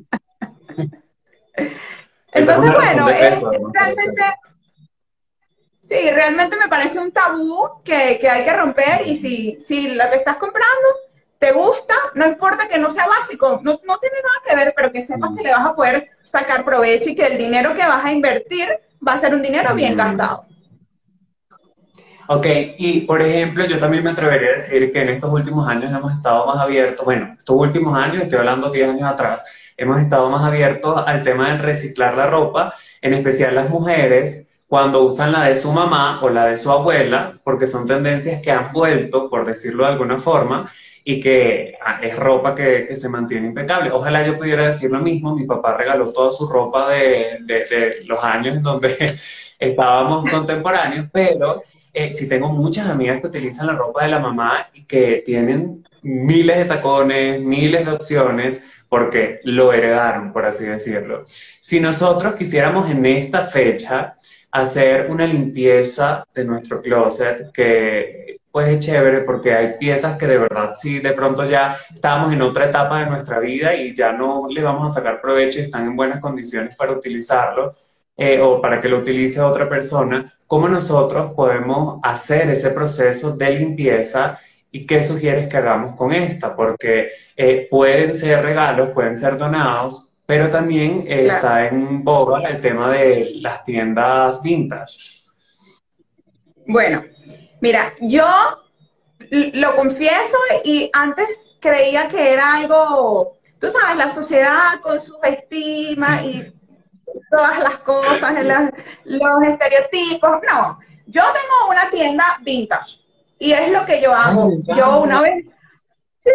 Entonces, 2.33 2.73
bueno, 2.73 3.09
es, 3.11 3.41
realmente, 3.73 4.23
sí, 5.89 6.11
realmente 6.11 6.57
me 6.57 6.67
parece 6.69 6.99
un 6.99 7.13
tabú 7.13 7.81
que, 7.85 8.19
que, 8.19 8.29
hay 8.29 8.45
que 8.45 8.53
romper 8.53 9.07
y 9.07 9.19
si, 9.19 9.61
si 9.65 9.95
lo 9.95 10.11
que 10.11 10.17
estás 10.17 10.37
comprando 10.37 11.04
te 11.45 11.53
gusta, 11.53 11.95
no 12.15 12.27
importa 12.27 12.67
que 12.67 12.79
no 12.79 12.91
sea 12.91 13.07
básico, 13.07 13.61
no, 13.63 13.73
no 13.87 13.99
tiene 13.99 14.17
nada 14.17 14.43
que 14.47 14.57
ver, 14.57 14.73
pero 14.75 14.91
que 14.91 15.03
sepas 15.03 15.31
que 15.37 15.43
le 15.43 15.51
vas 15.51 15.67
a 15.67 15.75
poder 15.75 16.09
sacar 16.23 16.65
provecho 16.65 17.11
y 17.11 17.15
que 17.15 17.27
el 17.27 17.37
dinero 17.37 17.75
que 17.75 17.87
vas 17.87 18.03
a 18.03 18.13
invertir 18.13 18.67
va 19.07 19.13
a 19.13 19.19
ser 19.19 19.35
un 19.35 19.43
dinero 19.43 19.75
bien 19.75 19.95
gastado. 19.95 20.47
Ok, 22.29 22.47
y 22.79 23.03
por 23.03 23.21
ejemplo, 23.21 23.67
yo 23.67 23.79
también 23.79 24.03
me 24.03 24.13
atrevería 24.13 24.53
a 24.53 24.55
decir 24.55 24.91
que 24.91 25.03
en 25.03 25.11
estos 25.11 25.31
últimos 25.31 25.69
años 25.69 25.93
hemos 25.93 26.15
estado 26.15 26.47
más 26.47 26.59
abiertos, 26.59 27.05
bueno, 27.05 27.35
estos 27.39 27.57
últimos 27.57 27.95
años, 27.95 28.23
estoy 28.23 28.39
hablando 28.39 28.71
10 28.71 28.89
años 28.89 29.13
atrás, 29.13 29.45
hemos 29.77 30.01
estado 30.01 30.31
más 30.31 30.43
abiertos 30.47 31.05
al 31.07 31.25
tema 31.25 31.53
de 31.53 31.59
reciclar 31.59 32.17
la 32.17 32.27
ropa, 32.27 32.73
en 33.03 33.13
especial 33.13 33.55
las 33.55 33.69
mujeres, 33.69 34.47
cuando 34.67 35.03
usan 35.03 35.33
la 35.33 35.45
de 35.45 35.57
su 35.57 35.71
mamá 35.71 36.23
o 36.23 36.31
la 36.31 36.47
de 36.47 36.57
su 36.57 36.71
abuela, 36.71 37.39
porque 37.45 37.67
son 37.67 37.87
tendencias 37.87 38.41
que 38.41 38.51
han 38.51 38.73
vuelto, 38.73 39.29
por 39.29 39.45
decirlo 39.45 39.85
de 39.85 39.93
alguna 39.93 40.17
forma, 40.17 40.71
y 41.05 41.21
que 41.21 41.77
ah, 41.85 42.01
es 42.03 42.17
ropa 42.17 42.55
que, 42.55 42.87
que, 42.87 42.97
se 42.97 43.09
mantiene 43.11 43.49
impecable. 43.49 43.91
Ojalá 43.93 44.27
yo 44.27 44.39
pudiera 44.39 44.67
decir 44.67 44.91
lo 44.91 45.01
mismo, 45.01 45.37
mi 45.37 45.45
papá 45.45 45.77
regaló 45.77 46.11
toda 46.13 46.33
su 46.33 46.49
ropa 46.49 46.91
de, 46.91 47.39
de, 47.43 48.03
los 48.07 48.23
años 48.25 48.57
en 48.57 48.63
donde 48.63 49.15
estábamos 49.59 50.29
contemporáneos, 50.31 51.09
pero 51.13 51.63
eh, 51.93 52.11
sí 52.11 52.27
tengo 52.27 52.49
muchas 52.49 52.89
amigas 52.89 53.21
que 53.21 53.27
utilizan 53.27 53.67
la 53.67 53.75
ropa 53.75 54.05
de 54.05 54.11
la 54.11 54.19
mamá 54.19 54.69
y 54.73 54.85
que 54.85 55.23
tienen 55.25 55.85
miles 56.03 56.57
de 56.59 56.65
tacones, 56.65 57.41
miles 57.41 57.85
de 57.85 57.93
opciones, 57.93 58.63
porque 58.89 59.41
lo 59.45 59.73
heredaron, 59.73 60.33
por 60.33 60.47
así 60.47 60.65
decirlo. 60.65 61.25
Si 61.61 61.81
nosotros 61.81 62.35
quisiéramos 62.35 62.91
en 62.91 63.05
esta 63.05 63.43
fecha 63.43 64.17
hacer 64.51 65.11
una 65.11 65.27
limpieza 65.27 66.25
de 66.35 66.45
nuestro 66.45 66.81
closet, 66.81 67.53
que 67.53 68.39
pues 68.55 68.69
es 68.69 68.87
chévere 68.87 69.23
porque 69.23 69.53
hay 69.53 69.79
piezas 69.81 70.17
que 70.17 70.29
de 70.29 70.39
verdad 70.39 70.77
sí, 70.79 71.01
de 71.01 71.13
pronto 71.13 71.45
ya 71.45 71.77
estamos 71.93 72.33
en 72.33 72.41
otra 72.41 72.67
etapa 72.67 73.01
de 73.01 73.07
nuestra 73.07 73.41
vida 73.41 73.75
y 73.75 73.93
ya 73.93 74.13
no 74.13 74.47
le 74.49 74.63
vamos 74.63 74.87
a 74.87 74.95
sacar 74.95 75.21
provecho 75.21 75.59
y 75.59 75.63
están 75.63 75.87
en 75.89 75.97
buenas 75.97 76.21
condiciones 76.21 76.77
para 76.77 76.93
utilizarlo 76.93 77.73
eh, 78.17 78.41
o 78.41 78.61
para 78.61 78.81
que 78.81 78.89
lo 78.89 78.99
utilice 78.99 79.41
otra 79.41 79.69
persona, 79.69 80.33
¿cómo 80.47 80.69
nosotros 80.69 81.33
podemos 81.35 81.99
hacer 82.05 82.49
ese 82.49 82.71
proceso 82.71 83.37
de 83.37 83.59
limpieza 83.59 84.39
y 84.71 84.87
qué 84.87 85.03
sugieres 85.03 85.49
que 85.49 85.57
hagamos 85.57 85.97
con 85.97 86.13
esta? 86.13 86.55
Porque 86.55 87.09
eh, 87.37 87.67
pueden 87.69 88.15
ser 88.15 88.41
regalos, 88.41 88.91
pueden 88.91 89.17
ser 89.17 89.37
donados, 89.37 90.07
pero 90.25 90.49
también 90.49 91.07
eh, 91.09 91.27
está 91.27 91.67
en 91.67 92.05
boga 92.05 92.49
el 92.49 92.61
tema 92.61 92.93
de 92.93 93.33
las 93.35 93.65
tiendas 93.65 94.41
vintage. 94.41 95.25
Bueno, 96.69 97.03
Mira, 97.65 97.95
yo 97.99 98.27
lo 99.31 99.75
confieso 99.75 100.37
y 100.65 100.91
antes 100.93 101.57
creía 101.61 102.09
que 102.09 102.35
era 102.35 102.57
algo, 102.57 103.39
tú 103.59 103.71
sabes, 103.71 103.97
la 103.97 104.11
sociedad 104.11 104.81
con 104.83 105.01
su 105.01 105.17
estima 105.23 106.23
y 106.23 106.55
todas 107.31 107.61
las 107.61 107.79
cosas, 107.79 108.35
los 109.05 109.43
estereotipos. 109.45 110.31
No, 110.53 110.79
yo 111.07 111.23
tengo 111.23 111.71
una 111.71 111.89
tienda 111.89 112.39
vintage 112.43 113.01
y 113.39 113.53
es 113.53 113.71
lo 113.71 113.87
que 113.87 113.99
yo 114.03 114.15
hago. 114.15 114.51
yo 114.77 115.01
una 115.01 115.23
vez, 115.23 115.47
sí, 116.21 116.31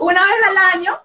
una 0.00 0.24
vez 0.24 0.36
al 0.48 0.80
año 0.80 1.00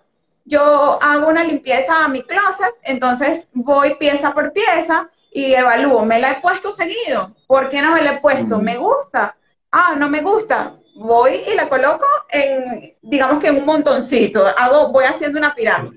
yo 0.45 0.97
hago 0.99 1.27
una 1.27 1.43
limpieza 1.43 2.05
a 2.05 2.07
mi 2.07 2.23
closet, 2.23 2.73
entonces 2.81 3.47
voy 3.53 3.93
pieza 3.99 4.33
por 4.33 4.51
pieza 4.51 5.11
y 5.31 5.53
evalúo, 5.53 6.03
¿me 6.05 6.19
la 6.19 6.31
he 6.31 6.41
puesto 6.41 6.71
seguido? 6.71 7.35
¿Por 7.45 7.69
qué 7.69 7.83
no 7.83 7.91
me 7.93 8.01
la 8.01 8.13
he 8.13 8.19
puesto? 8.19 8.57
¿Me 8.57 8.75
gusta? 8.75 9.35
Ah, 9.71 9.95
no 9.97 10.09
me 10.09 10.21
gusta, 10.21 10.75
voy 10.95 11.41
y 11.47 11.55
la 11.55 11.69
coloco 11.69 12.05
en, 12.29 12.95
digamos 13.01 13.39
que 13.39 13.47
en 13.47 13.57
un 13.57 13.65
montoncito, 13.65 14.45
hago, 14.57 14.89
voy 14.89 15.05
haciendo 15.05 15.39
una 15.39 15.53
pirámide. 15.55 15.95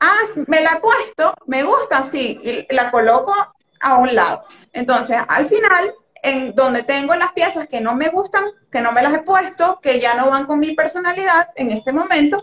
Ah, 0.00 0.18
me 0.46 0.60
la 0.60 0.74
he 0.74 0.80
puesto, 0.80 1.34
me 1.46 1.64
gusta, 1.64 2.06
sí, 2.06 2.38
y 2.42 2.74
la 2.74 2.90
coloco 2.90 3.34
a 3.80 3.96
un 3.98 4.14
lado. 4.14 4.44
Entonces, 4.72 5.18
al 5.26 5.48
final, 5.48 5.92
en 6.22 6.54
donde 6.54 6.84
tengo 6.84 7.14
las 7.16 7.32
piezas 7.32 7.66
que 7.66 7.80
no 7.80 7.94
me 7.94 8.08
gustan, 8.08 8.44
que 8.70 8.80
no 8.80 8.92
me 8.92 9.02
las 9.02 9.14
he 9.14 9.22
puesto, 9.22 9.80
que 9.82 9.98
ya 9.98 10.14
no 10.14 10.30
van 10.30 10.46
con 10.46 10.60
mi 10.60 10.74
personalidad 10.74 11.48
en 11.56 11.72
este 11.72 11.92
momento, 11.92 12.38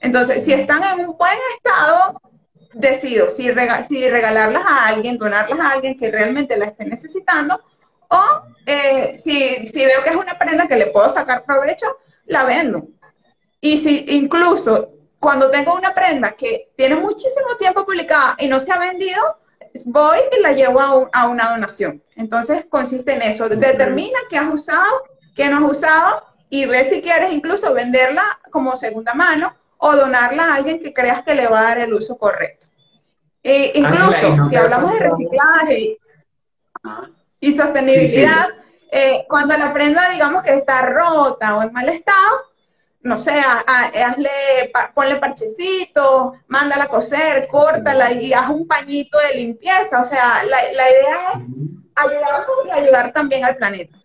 entonces, 0.00 0.44
si 0.44 0.52
están 0.52 0.82
en 0.82 1.08
un 1.08 1.16
buen 1.16 1.38
estado, 1.56 2.20
decido 2.72 3.30
si, 3.30 3.44
si 3.88 4.08
regalarlas 4.10 4.64
a 4.64 4.86
alguien, 4.86 5.18
donarlas 5.18 5.58
a 5.58 5.70
alguien 5.72 5.98
que 5.98 6.10
realmente 6.10 6.56
la 6.56 6.66
esté 6.66 6.84
necesitando, 6.84 7.60
o 8.08 8.42
eh, 8.66 9.18
si, 9.22 9.66
si 9.68 9.84
veo 9.84 10.02
que 10.02 10.10
es 10.10 10.16
una 10.16 10.38
prenda 10.38 10.66
que 10.66 10.76
le 10.76 10.86
puedo 10.86 11.08
sacar 11.10 11.44
provecho, 11.44 11.86
la 12.26 12.44
vendo. 12.44 12.88
Y 13.60 13.78
si 13.78 14.04
incluso 14.08 14.90
cuando 15.18 15.50
tengo 15.50 15.74
una 15.74 15.94
prenda 15.94 16.32
que 16.32 16.70
tiene 16.76 16.96
muchísimo 16.96 17.56
tiempo 17.58 17.84
publicada 17.84 18.36
y 18.38 18.46
no 18.46 18.60
se 18.60 18.72
ha 18.72 18.78
vendido, 18.78 19.38
voy 19.84 20.18
y 20.36 20.40
la 20.40 20.52
llevo 20.52 20.80
a, 20.80 21.08
a 21.12 21.28
una 21.28 21.50
donación. 21.50 22.02
Entonces 22.16 22.66
consiste 22.68 23.12
en 23.12 23.22
eso. 23.22 23.48
Determina 23.48 24.18
qué 24.30 24.38
has 24.38 24.52
usado, 24.52 25.04
qué 25.34 25.48
no 25.48 25.56
has 25.56 25.72
usado 25.72 26.24
y 26.50 26.66
ve 26.66 26.88
si 26.88 27.02
quieres 27.02 27.32
incluso 27.32 27.74
venderla 27.74 28.38
como 28.50 28.76
segunda 28.76 29.14
mano 29.14 29.54
o 29.78 29.94
donarla 29.94 30.44
a 30.44 30.54
alguien 30.56 30.80
que 30.80 30.92
creas 30.92 31.22
que 31.22 31.34
le 31.34 31.46
va 31.46 31.60
a 31.60 31.64
dar 31.64 31.78
el 31.78 31.94
uso 31.94 32.16
correcto. 32.16 32.66
E 33.42 33.72
incluso, 33.74 34.44
si 34.48 34.56
hablamos 34.56 34.92
de 34.92 34.98
reciclaje, 34.98 35.98
y 37.40 37.56
sostenibilidad. 37.56 38.48
Eh, 38.90 39.26
cuando 39.28 39.56
la 39.56 39.72
prenda, 39.72 40.10
digamos 40.10 40.42
que 40.42 40.54
está 40.54 40.82
rota 40.82 41.56
o 41.56 41.62
en 41.62 41.72
mal 41.72 41.88
estado, 41.88 42.48
no 43.02 43.20
sé, 43.20 43.32
hazle, 43.32 44.72
ponle 44.94 45.16
parchecito, 45.16 46.34
mándala 46.48 46.84
a 46.84 46.88
coser, 46.88 47.46
córtala 47.48 48.12
y 48.12 48.32
haz 48.32 48.50
un 48.50 48.66
pañito 48.66 49.18
de 49.18 49.38
limpieza. 49.38 50.00
O 50.00 50.04
sea, 50.04 50.42
la, 50.44 50.56
la 50.72 50.90
idea 50.90 51.32
es 51.36 51.44
ayudar 51.94 52.46
y 52.66 52.70
ayudar 52.70 53.12
también 53.12 53.44
al 53.44 53.56
planeta. 53.56 53.96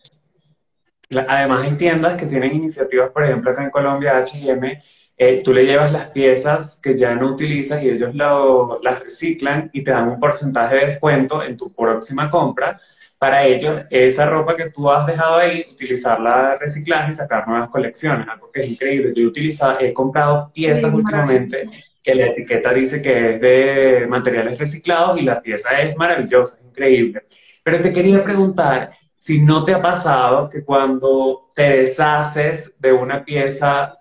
Además, 1.27 1.63
hay 1.63 1.73
tiendas 1.73 2.17
que 2.17 2.25
tienen 2.25 2.55
iniciativas, 2.55 3.11
por 3.11 3.23
ejemplo, 3.23 3.51
acá 3.51 3.63
en 3.63 3.69
Colombia, 3.69 4.23
HM, 4.23 4.81
eh, 5.15 5.41
tú 5.43 5.53
le 5.53 5.65
llevas 5.65 5.91
las 5.91 6.07
piezas 6.07 6.79
que 6.81 6.97
ya 6.97 7.13
no 7.13 7.33
utilizas 7.33 7.83
y 7.83 7.89
ellos 7.89 8.15
lo, 8.15 8.79
las 8.81 8.99
reciclan 8.99 9.69
y 9.71 9.83
te 9.83 9.91
dan 9.91 10.09
un 10.09 10.19
porcentaje 10.19 10.75
de 10.75 10.85
descuento 10.87 11.43
en 11.43 11.55
tu 11.55 11.71
próxima 11.71 12.31
compra 12.31 12.79
para 13.23 13.45
ellos 13.45 13.83
esa 13.89 14.25
ropa 14.25 14.53
que 14.53 14.69
tú 14.69 14.91
has 14.91 15.07
dejado 15.07 15.37
ahí, 15.37 15.65
utilizarla, 15.71 16.57
reciclaje 16.59 17.13
y 17.13 17.15
sacar 17.15 17.47
nuevas 17.47 17.69
colecciones, 17.69 18.27
algo 18.27 18.51
que 18.51 18.59
es 18.59 18.67
increíble. 18.67 19.13
Yo 19.15 19.23
he, 19.23 19.27
utilizado, 19.27 19.79
he 19.79 19.93
comprado 19.93 20.51
piezas 20.53 20.93
últimamente 20.93 21.69
que 22.03 22.15
la 22.15 22.25
etiqueta 22.25 22.73
dice 22.73 23.01
que 23.01 23.35
es 23.35 23.39
de 23.39 24.07
materiales 24.09 24.59
reciclados 24.59 25.17
y 25.17 25.21
la 25.21 25.41
pieza 25.41 25.81
es 25.81 25.95
maravillosa, 25.95 26.57
es 26.59 26.65
increíble. 26.65 27.23
Pero 27.63 27.81
te 27.81 27.93
quería 27.93 28.21
preguntar 28.21 28.91
si 29.15 29.39
no 29.41 29.63
te 29.63 29.73
ha 29.73 29.81
pasado 29.81 30.49
que 30.49 30.65
cuando 30.65 31.47
te 31.55 31.77
deshaces 31.77 32.73
de 32.77 32.91
una 32.91 33.23
pieza 33.23 33.99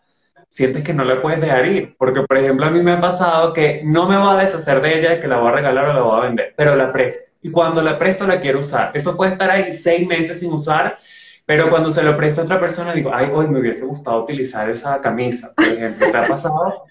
sientes 0.52 0.84
que 0.84 0.94
no 0.94 1.04
la 1.04 1.20
puedes 1.20 1.40
dejar 1.40 1.66
ir. 1.66 1.96
Porque, 1.98 2.22
por 2.22 2.38
ejemplo, 2.38 2.66
a 2.66 2.70
mí 2.70 2.80
me 2.80 2.92
ha 2.92 3.00
pasado 3.00 3.52
que 3.52 3.82
no 3.84 4.08
me 4.08 4.16
voy 4.16 4.36
a 4.36 4.40
deshacer 4.40 4.80
de 4.80 4.98
ella, 4.98 5.18
que 5.18 5.26
la 5.26 5.38
voy 5.38 5.48
a 5.48 5.52
regalar 5.56 5.86
o 5.86 5.92
la 5.92 6.02
voy 6.02 6.20
a 6.20 6.24
vender, 6.24 6.54
pero 6.56 6.76
la 6.76 6.92
presto 6.92 7.32
y 7.42 7.50
cuando 7.50 7.82
la 7.82 7.98
presto 7.98 8.26
la 8.26 8.40
quiero 8.40 8.60
usar. 8.60 8.92
Eso 8.94 9.16
puede 9.16 9.32
estar 9.32 9.50
ahí 9.50 9.72
seis 9.72 10.06
meses 10.06 10.38
sin 10.38 10.52
usar 10.52 10.96
Pero 11.44 11.68
cuando 11.70 11.90
se 11.90 12.02
lo 12.02 12.16
presta 12.16 12.40
a 12.40 12.44
otra 12.44 12.60
persona, 12.60 12.94
digo, 12.94 13.10
ay, 13.12 13.28
hoy 13.32 13.48
me 13.48 13.58
hubiese 13.58 13.84
gustado 13.84 14.22
utilizar 14.22 14.70
esa 14.70 14.98
camisa, 15.00 15.52
por 15.54 15.64
ejemplo. 15.64 16.10
¿Te 16.10 16.16
ha 16.16 16.28
pasado? 16.28 16.84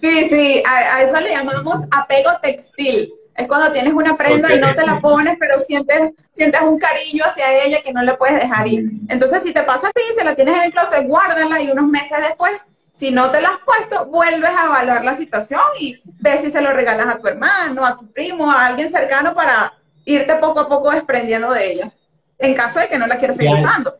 Sí, 0.00 0.28
sí, 0.30 0.62
a, 0.66 1.02
eso 1.02 1.20
le 1.20 1.30
llamamos 1.30 1.82
apego 1.90 2.30
textil. 2.42 3.12
Es 3.36 3.46
cuando 3.46 3.72
tienes 3.72 3.92
una 3.92 4.16
prenda 4.16 4.54
y 4.54 4.58
no 4.58 4.74
te 4.74 4.84
la 4.84 5.00
pones, 5.00 5.36
pero 5.38 5.60
sientes, 5.60 6.12
sientes 6.30 6.60
un 6.60 6.78
cariño 6.78 7.24
hacia 7.24 7.64
ella 7.64 7.82
que 7.82 7.92
no 7.92 8.02
le 8.02 8.14
puedes 8.14 8.36
dejar 8.36 8.66
ir. 8.68 8.90
Entonces, 9.08 9.42
si 9.42 9.52
te 9.52 9.62
pasa 9.62 9.88
así, 9.88 10.04
se 10.16 10.24
la 10.24 10.34
tienes 10.34 10.56
en 10.56 10.64
el 10.64 10.72
closet, 10.72 11.06
guárdala 11.06 11.60
y 11.60 11.70
unos 11.70 11.86
meses 11.86 12.18
después, 12.20 12.52
si 12.92 13.10
no 13.10 13.30
te 13.30 13.40
la 13.40 13.48
has 13.48 13.58
puesto, 13.64 14.06
vuelves 14.06 14.50
a 14.50 14.66
evaluar 14.66 15.04
la 15.04 15.16
situación 15.16 15.62
y 15.78 16.00
ves 16.20 16.42
si 16.42 16.50
se 16.50 16.60
lo 16.60 16.72
regalas 16.72 17.06
a 17.06 17.18
tu 17.18 17.28
hermano, 17.28 17.86
a 17.86 17.96
tu 17.96 18.10
primo, 18.12 18.50
a 18.50 18.66
alguien 18.66 18.90
cercano 18.90 19.34
para 19.34 19.72
irte 20.04 20.34
poco 20.34 20.60
a 20.60 20.68
poco 20.68 20.90
desprendiendo 20.90 21.50
de 21.52 21.72
ella, 21.72 21.92
en 22.38 22.54
caso 22.54 22.78
de 22.78 22.88
que 22.88 22.98
no 22.98 23.06
la 23.06 23.16
quieras 23.16 23.38
seguir 23.38 23.54
usando. 23.54 23.98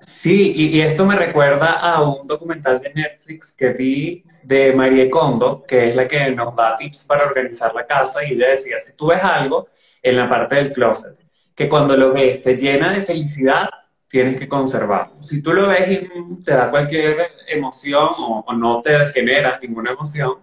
Sí, 0.00 0.52
y, 0.54 0.80
esto 0.80 1.06
me 1.06 1.16
recuerda 1.16 1.78
a 1.78 2.02
un 2.02 2.26
documental 2.26 2.80
de 2.80 2.92
Netflix 2.92 3.52
que 3.52 3.68
vi 3.70 4.24
de 4.42 4.72
Marie 4.72 5.10
Kondo, 5.10 5.64
que 5.66 5.88
es 5.88 5.96
la 5.96 6.08
que 6.08 6.30
nos 6.30 6.54
da 6.54 6.76
tips 6.76 7.04
para 7.04 7.24
organizar 7.24 7.74
la 7.74 7.86
casa, 7.86 8.24
y 8.24 8.32
ella 8.32 8.50
decía, 8.50 8.78
si 8.78 8.96
tú 8.96 9.08
ves 9.08 9.22
algo 9.22 9.68
en 10.02 10.16
la 10.16 10.28
parte 10.28 10.56
del 10.56 10.72
closet, 10.72 11.16
que 11.54 11.68
cuando 11.68 11.96
lo 11.96 12.12
ves 12.12 12.42
te 12.42 12.56
llena 12.56 12.92
de 12.92 13.02
felicidad, 13.02 13.68
tienes 14.08 14.38
que 14.38 14.48
conservarlo. 14.48 15.22
Si 15.22 15.42
tú 15.42 15.52
lo 15.52 15.68
ves 15.68 15.90
y 15.90 16.42
te 16.44 16.52
da 16.52 16.70
cualquier 16.70 17.16
emoción 17.46 18.10
o, 18.18 18.44
o 18.46 18.52
no 18.52 18.82
te 18.82 19.12
genera 19.12 19.58
ninguna 19.62 19.92
emoción, 19.92 20.38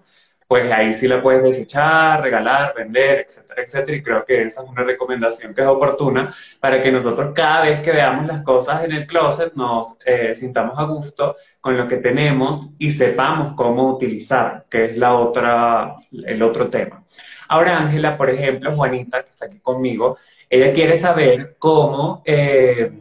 pues 0.50 0.72
ahí 0.72 0.91
sí 0.96 1.08
la 1.08 1.22
puedes 1.22 1.44
desechar, 1.44 2.24
regalar, 2.24 2.74
vender, 2.75 3.20
etcétera, 3.20 3.62
etcétera. 3.62 3.98
Y 3.98 4.01
creo 4.01 4.25
que 4.25 4.41
esa 4.41 4.63
es 4.63 4.68
una 4.68 4.84
recomendación 4.84 5.53
que 5.53 5.62
es 5.62 5.68
oportuna 5.68 6.34
para 6.60 6.82
que 6.82 6.91
nosotros 6.91 7.34
cada 7.36 7.62
vez 7.62 7.82
que 7.82 7.91
veamos 7.91 8.25
las 8.25 8.41
cosas 8.41 8.84
en 8.84 8.94
el 8.94 9.06
closet 9.06 9.53
nos 9.53 10.00
eh, 10.03 10.34
sintamos 10.34 10.74
a 10.79 10.86
gusto 10.86 11.36
con 11.61 11.77
lo 11.77 11.87
que 11.87 11.97
tenemos 11.97 12.69
y 12.77 12.91
sepamos 12.91 13.53
cómo 13.55 13.93
utilizar, 13.93 14.65
que 14.69 14.85
es 14.85 14.97
la 14.97 15.15
otra, 15.15 15.95
el 16.11 16.41
otro 16.41 16.69
tema. 16.69 17.03
Ahora 17.47 17.77
Ángela, 17.77 18.17
por 18.17 18.29
ejemplo, 18.29 18.75
Juanita, 18.75 19.23
que 19.23 19.31
está 19.31 19.45
aquí 19.45 19.59
conmigo, 19.59 20.17
ella 20.49 20.73
quiere 20.73 20.97
saber 20.97 21.55
cómo 21.59 22.21
eh, 22.25 22.91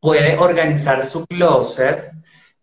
puede 0.00 0.36
organizar 0.36 1.04
su 1.04 1.24
closet 1.26 2.12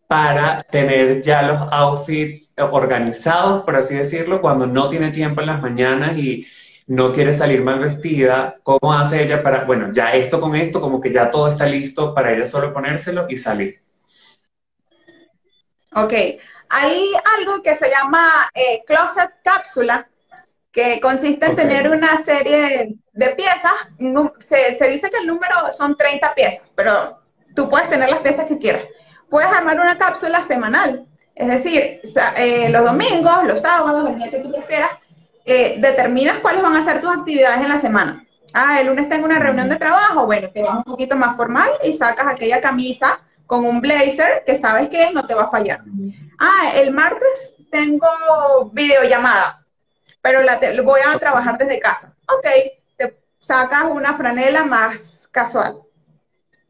para 0.07 0.59
tener 0.61 1.21
ya 1.21 1.41
los 1.41 1.61
outfits 1.71 2.53
organizados, 2.57 3.63
por 3.63 3.77
así 3.77 3.95
decirlo, 3.95 4.41
cuando 4.41 4.67
no 4.67 4.89
tiene 4.89 5.11
tiempo 5.11 5.41
en 5.41 5.47
las 5.47 5.61
mañanas 5.61 6.17
y 6.17 6.45
no 6.87 7.13
quiere 7.13 7.33
salir 7.33 7.61
mal 7.63 7.79
vestida, 7.79 8.57
¿cómo 8.63 8.93
hace 8.93 9.23
ella 9.23 9.41
para, 9.41 9.63
bueno, 9.63 9.93
ya 9.93 10.11
esto 10.13 10.41
con 10.41 10.55
esto, 10.55 10.81
como 10.81 10.99
que 10.99 11.13
ya 11.13 11.29
todo 11.29 11.47
está 11.47 11.65
listo 11.65 12.13
para 12.13 12.33
ella 12.33 12.45
solo 12.45 12.73
ponérselo 12.73 13.27
y 13.29 13.37
salir? 13.37 13.80
Ok, 15.93 16.13
hay 16.69 17.11
algo 17.37 17.61
que 17.61 17.75
se 17.75 17.89
llama 17.89 18.49
eh, 18.53 18.83
closet 18.85 19.31
cápsula, 19.43 20.07
que 20.71 21.01
consiste 21.01 21.45
en 21.45 21.55
tener 21.55 21.89
una 21.89 22.17
serie 22.23 22.95
de 23.11 23.29
piezas. 23.31 23.73
Se, 24.39 24.77
se 24.77 24.87
dice 24.87 25.09
que 25.09 25.17
el 25.17 25.27
número 25.27 25.73
son 25.73 25.97
30 25.97 26.33
piezas, 26.33 26.63
pero 26.75 27.19
tú 27.53 27.67
puedes 27.67 27.89
tener 27.89 28.09
las 28.09 28.19
piezas 28.19 28.45
que 28.45 28.57
quieras 28.57 28.85
puedes 29.31 29.49
armar 29.49 29.79
una 29.79 29.97
cápsula 29.97 30.43
semanal. 30.43 31.07
Es 31.33 31.47
decir, 31.47 32.01
eh, 32.35 32.69
los 32.69 32.83
domingos, 32.83 33.45
los 33.45 33.61
sábados, 33.61 34.09
el 34.09 34.17
día 34.17 34.29
que 34.29 34.39
tú 34.39 34.51
prefieras, 34.51 34.91
eh, 35.45 35.77
determinas 35.79 36.39
cuáles 36.39 36.61
van 36.61 36.75
a 36.75 36.83
ser 36.83 37.01
tus 37.01 37.09
actividades 37.09 37.61
en 37.61 37.69
la 37.69 37.79
semana. 37.79 38.25
Ah, 38.53 38.81
el 38.81 38.87
lunes 38.87 39.07
tengo 39.07 39.25
una 39.25 39.39
reunión 39.39 39.69
de 39.69 39.77
trabajo, 39.77 40.25
bueno, 40.25 40.49
te 40.53 40.61
vas 40.61 40.75
un 40.75 40.83
poquito 40.83 41.15
más 41.15 41.37
formal 41.37 41.71
y 41.83 41.93
sacas 41.93 42.27
aquella 42.27 42.59
camisa 42.59 43.21
con 43.51 43.65
un 43.65 43.81
blazer 43.81 44.43
que 44.45 44.57
sabes 44.57 44.87
que 44.87 45.11
no 45.11 45.27
te 45.27 45.33
va 45.33 45.41
a 45.41 45.51
fallar. 45.51 45.81
Ah, 46.39 46.71
el 46.73 46.91
martes 46.91 47.53
tengo 47.69 48.07
videollamada, 48.71 49.67
pero 50.21 50.41
la 50.41 50.57
voy 50.81 51.01
a 51.05 51.19
trabajar 51.19 51.57
desde 51.57 51.77
casa. 51.77 52.15
Ok, 52.29 52.47
te 52.95 53.19
sacas 53.41 53.83
una 53.91 54.13
franela 54.13 54.63
más 54.63 55.27
casual 55.33 55.81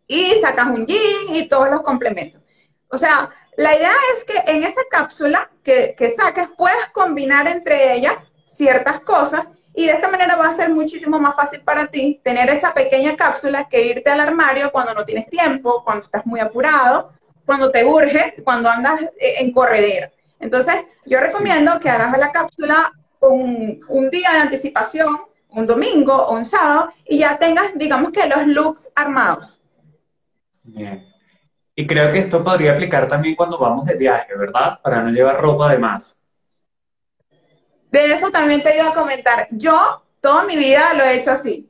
y 0.07 0.41
sacas 0.41 0.65
un 0.69 0.87
jean 0.87 1.35
y 1.35 1.47
todos 1.47 1.69
los 1.69 1.83
complementos. 1.83 2.41
O 2.87 2.97
sea, 2.97 3.29
la 3.57 3.75
idea 3.75 3.93
es 4.15 4.23
que 4.23 4.51
en 4.51 4.63
esa 4.63 4.81
cápsula 4.89 5.51
que, 5.61 6.15
saques 6.17 6.49
puedas 6.57 6.89
combinar 6.93 7.47
entre 7.47 7.93
ellas 7.93 8.33
ciertas 8.43 9.01
cosas 9.01 9.45
y 9.73 9.85
de 9.85 9.93
esta 9.93 10.09
manera 10.09 10.35
va 10.35 10.49
a 10.49 10.55
ser 10.55 10.69
muchísimo 10.69 11.19
más 11.19 11.35
fácil 11.35 11.61
para 11.61 11.87
ti 11.87 12.19
tener 12.23 12.49
esa 12.49 12.73
pequeña 12.73 13.15
cápsula 13.15 13.67
que 13.69 13.85
irte 13.85 14.09
al 14.09 14.19
armario 14.19 14.71
cuando 14.71 14.93
no 14.93 15.05
tienes 15.05 15.27
tiempo, 15.27 15.83
cuando 15.83 16.03
estás 16.03 16.25
muy 16.25 16.39
apurado, 16.39 17.13
cuando 17.45 17.71
te 17.71 17.85
urge, 17.85 18.35
cuando 18.43 18.69
andas 18.69 19.01
eh, 19.19 19.35
en 19.39 19.51
corredera. 19.51 20.11
Entonces, 20.39 20.75
yo 21.05 21.19
recomiendo 21.19 21.79
que 21.79 21.89
hagas 21.89 22.17
la 22.17 22.31
cápsula 22.31 22.91
con 23.19 23.79
un 23.87 24.09
día 24.09 24.31
de 24.31 24.39
anticipación, 24.39 25.21
un 25.49 25.67
domingo 25.67 26.13
o 26.13 26.33
un 26.33 26.45
sábado, 26.45 26.91
y 27.05 27.19
ya 27.19 27.37
tengas, 27.37 27.71
digamos 27.75 28.11
que 28.11 28.27
los 28.27 28.47
looks 28.47 28.91
armados. 28.95 29.61
Bien. 30.63 31.07
Y 31.75 31.87
creo 31.87 32.11
que 32.11 32.19
esto 32.19 32.43
podría 32.43 32.73
aplicar 32.73 33.07
también 33.07 33.35
cuando 33.35 33.57
vamos 33.57 33.85
de 33.85 33.95
viaje, 33.95 34.35
¿verdad? 34.35 34.79
Para 34.83 35.01
no 35.01 35.09
llevar 35.09 35.39
ropa 35.39 35.71
de 35.71 35.77
más. 35.77 36.20
De 37.91 38.13
eso 38.13 38.31
también 38.31 38.63
te 38.63 38.75
iba 38.75 38.87
a 38.87 38.93
comentar. 38.93 39.47
Yo 39.51 40.01
toda 40.21 40.43
mi 40.45 40.55
vida 40.55 40.93
lo 40.93 41.03
he 41.03 41.15
hecho 41.15 41.31
así. 41.31 41.69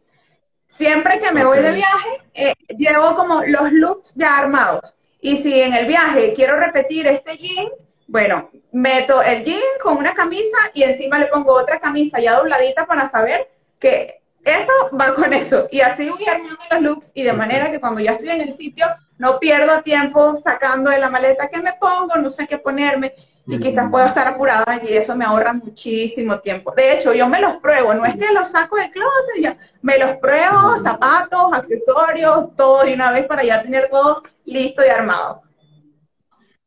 Siempre 0.68 1.20
que 1.20 1.32
me 1.32 1.44
voy 1.44 1.60
de 1.60 1.74
viaje, 1.74 2.22
eh, 2.34 2.54
llevo 2.78 3.16
como 3.16 3.44
los 3.44 3.72
looks 3.72 4.14
ya 4.16 4.38
armados. 4.38 4.96
Y 5.20 5.38
si 5.38 5.62
en 5.62 5.74
el 5.74 5.86
viaje 5.86 6.34
quiero 6.34 6.56
repetir 6.58 7.08
este 7.08 7.38
jean, 7.38 7.68
bueno, 8.08 8.50
meto 8.72 9.22
el 9.22 9.44
jean 9.44 9.60
con 9.82 9.98
una 9.98 10.14
camisa 10.14 10.58
y 10.74 10.84
encima 10.84 11.18
le 11.18 11.26
pongo 11.26 11.54
otra 11.54 11.80
camisa 11.80 12.20
ya 12.20 12.38
dobladita 12.38 12.86
para 12.86 13.10
saber 13.10 13.50
que 13.80 14.22
eso 14.46 14.72
va 15.00 15.16
con 15.16 15.34
eso. 15.34 15.68
Y 15.72 15.82
así 15.82 16.10
voy 16.10 16.26
armando 16.26 16.60
los 16.70 16.82
looks 16.82 17.12
y 17.16 17.24
de 17.24 17.34
manera 17.34 17.72
que 17.72 17.80
cuando 17.80 18.00
ya 18.00 18.14
estoy 18.14 18.30
en 18.30 18.42
el 18.42 18.54
sitio 18.54 18.86
no 19.18 19.40
pierdo 19.40 19.82
tiempo 19.82 20.36
sacando 20.36 20.92
de 20.92 21.00
la 21.00 21.10
maleta 21.10 21.50
que 21.50 21.62
me 21.62 21.74
pongo, 21.74 22.16
no 22.16 22.30
sé 22.30 22.48
qué 22.48 22.58
ponerme 22.58 23.14
y 23.48 23.60
quizás 23.60 23.90
puedo 23.90 24.06
estar 24.06 24.28
apurada 24.28 24.80
y 24.84 24.94
eso 24.94 25.16
me 25.16 25.26
ahorra 25.26 25.54
muchísimo 25.54 26.40
tiempo. 26.40 26.72
De 26.76 26.94
hecho, 26.94 27.14
yo 27.14 27.28
me 27.28 27.42
los 27.42 27.56
pruebo, 27.58 27.94
no 27.94 28.06
es 28.06 28.16
que 28.16 28.32
los 28.34 28.52
saco 28.52 28.78
del 28.78 28.92
closet, 28.92 29.42
ya 29.42 29.58
me 29.82 29.98
los 29.98 30.18
pruebo, 30.18 30.78
zapatos, 30.80 31.54
accesorios, 31.54 32.56
todo 32.56 32.84
de 32.84 32.94
una 32.94 33.12
vez 33.12 33.26
para 33.26 33.44
ya 33.44 33.62
tener 33.62 33.90
todo 33.90 34.22
listo 34.46 34.86
y 34.86 34.90
armado. 34.90 35.42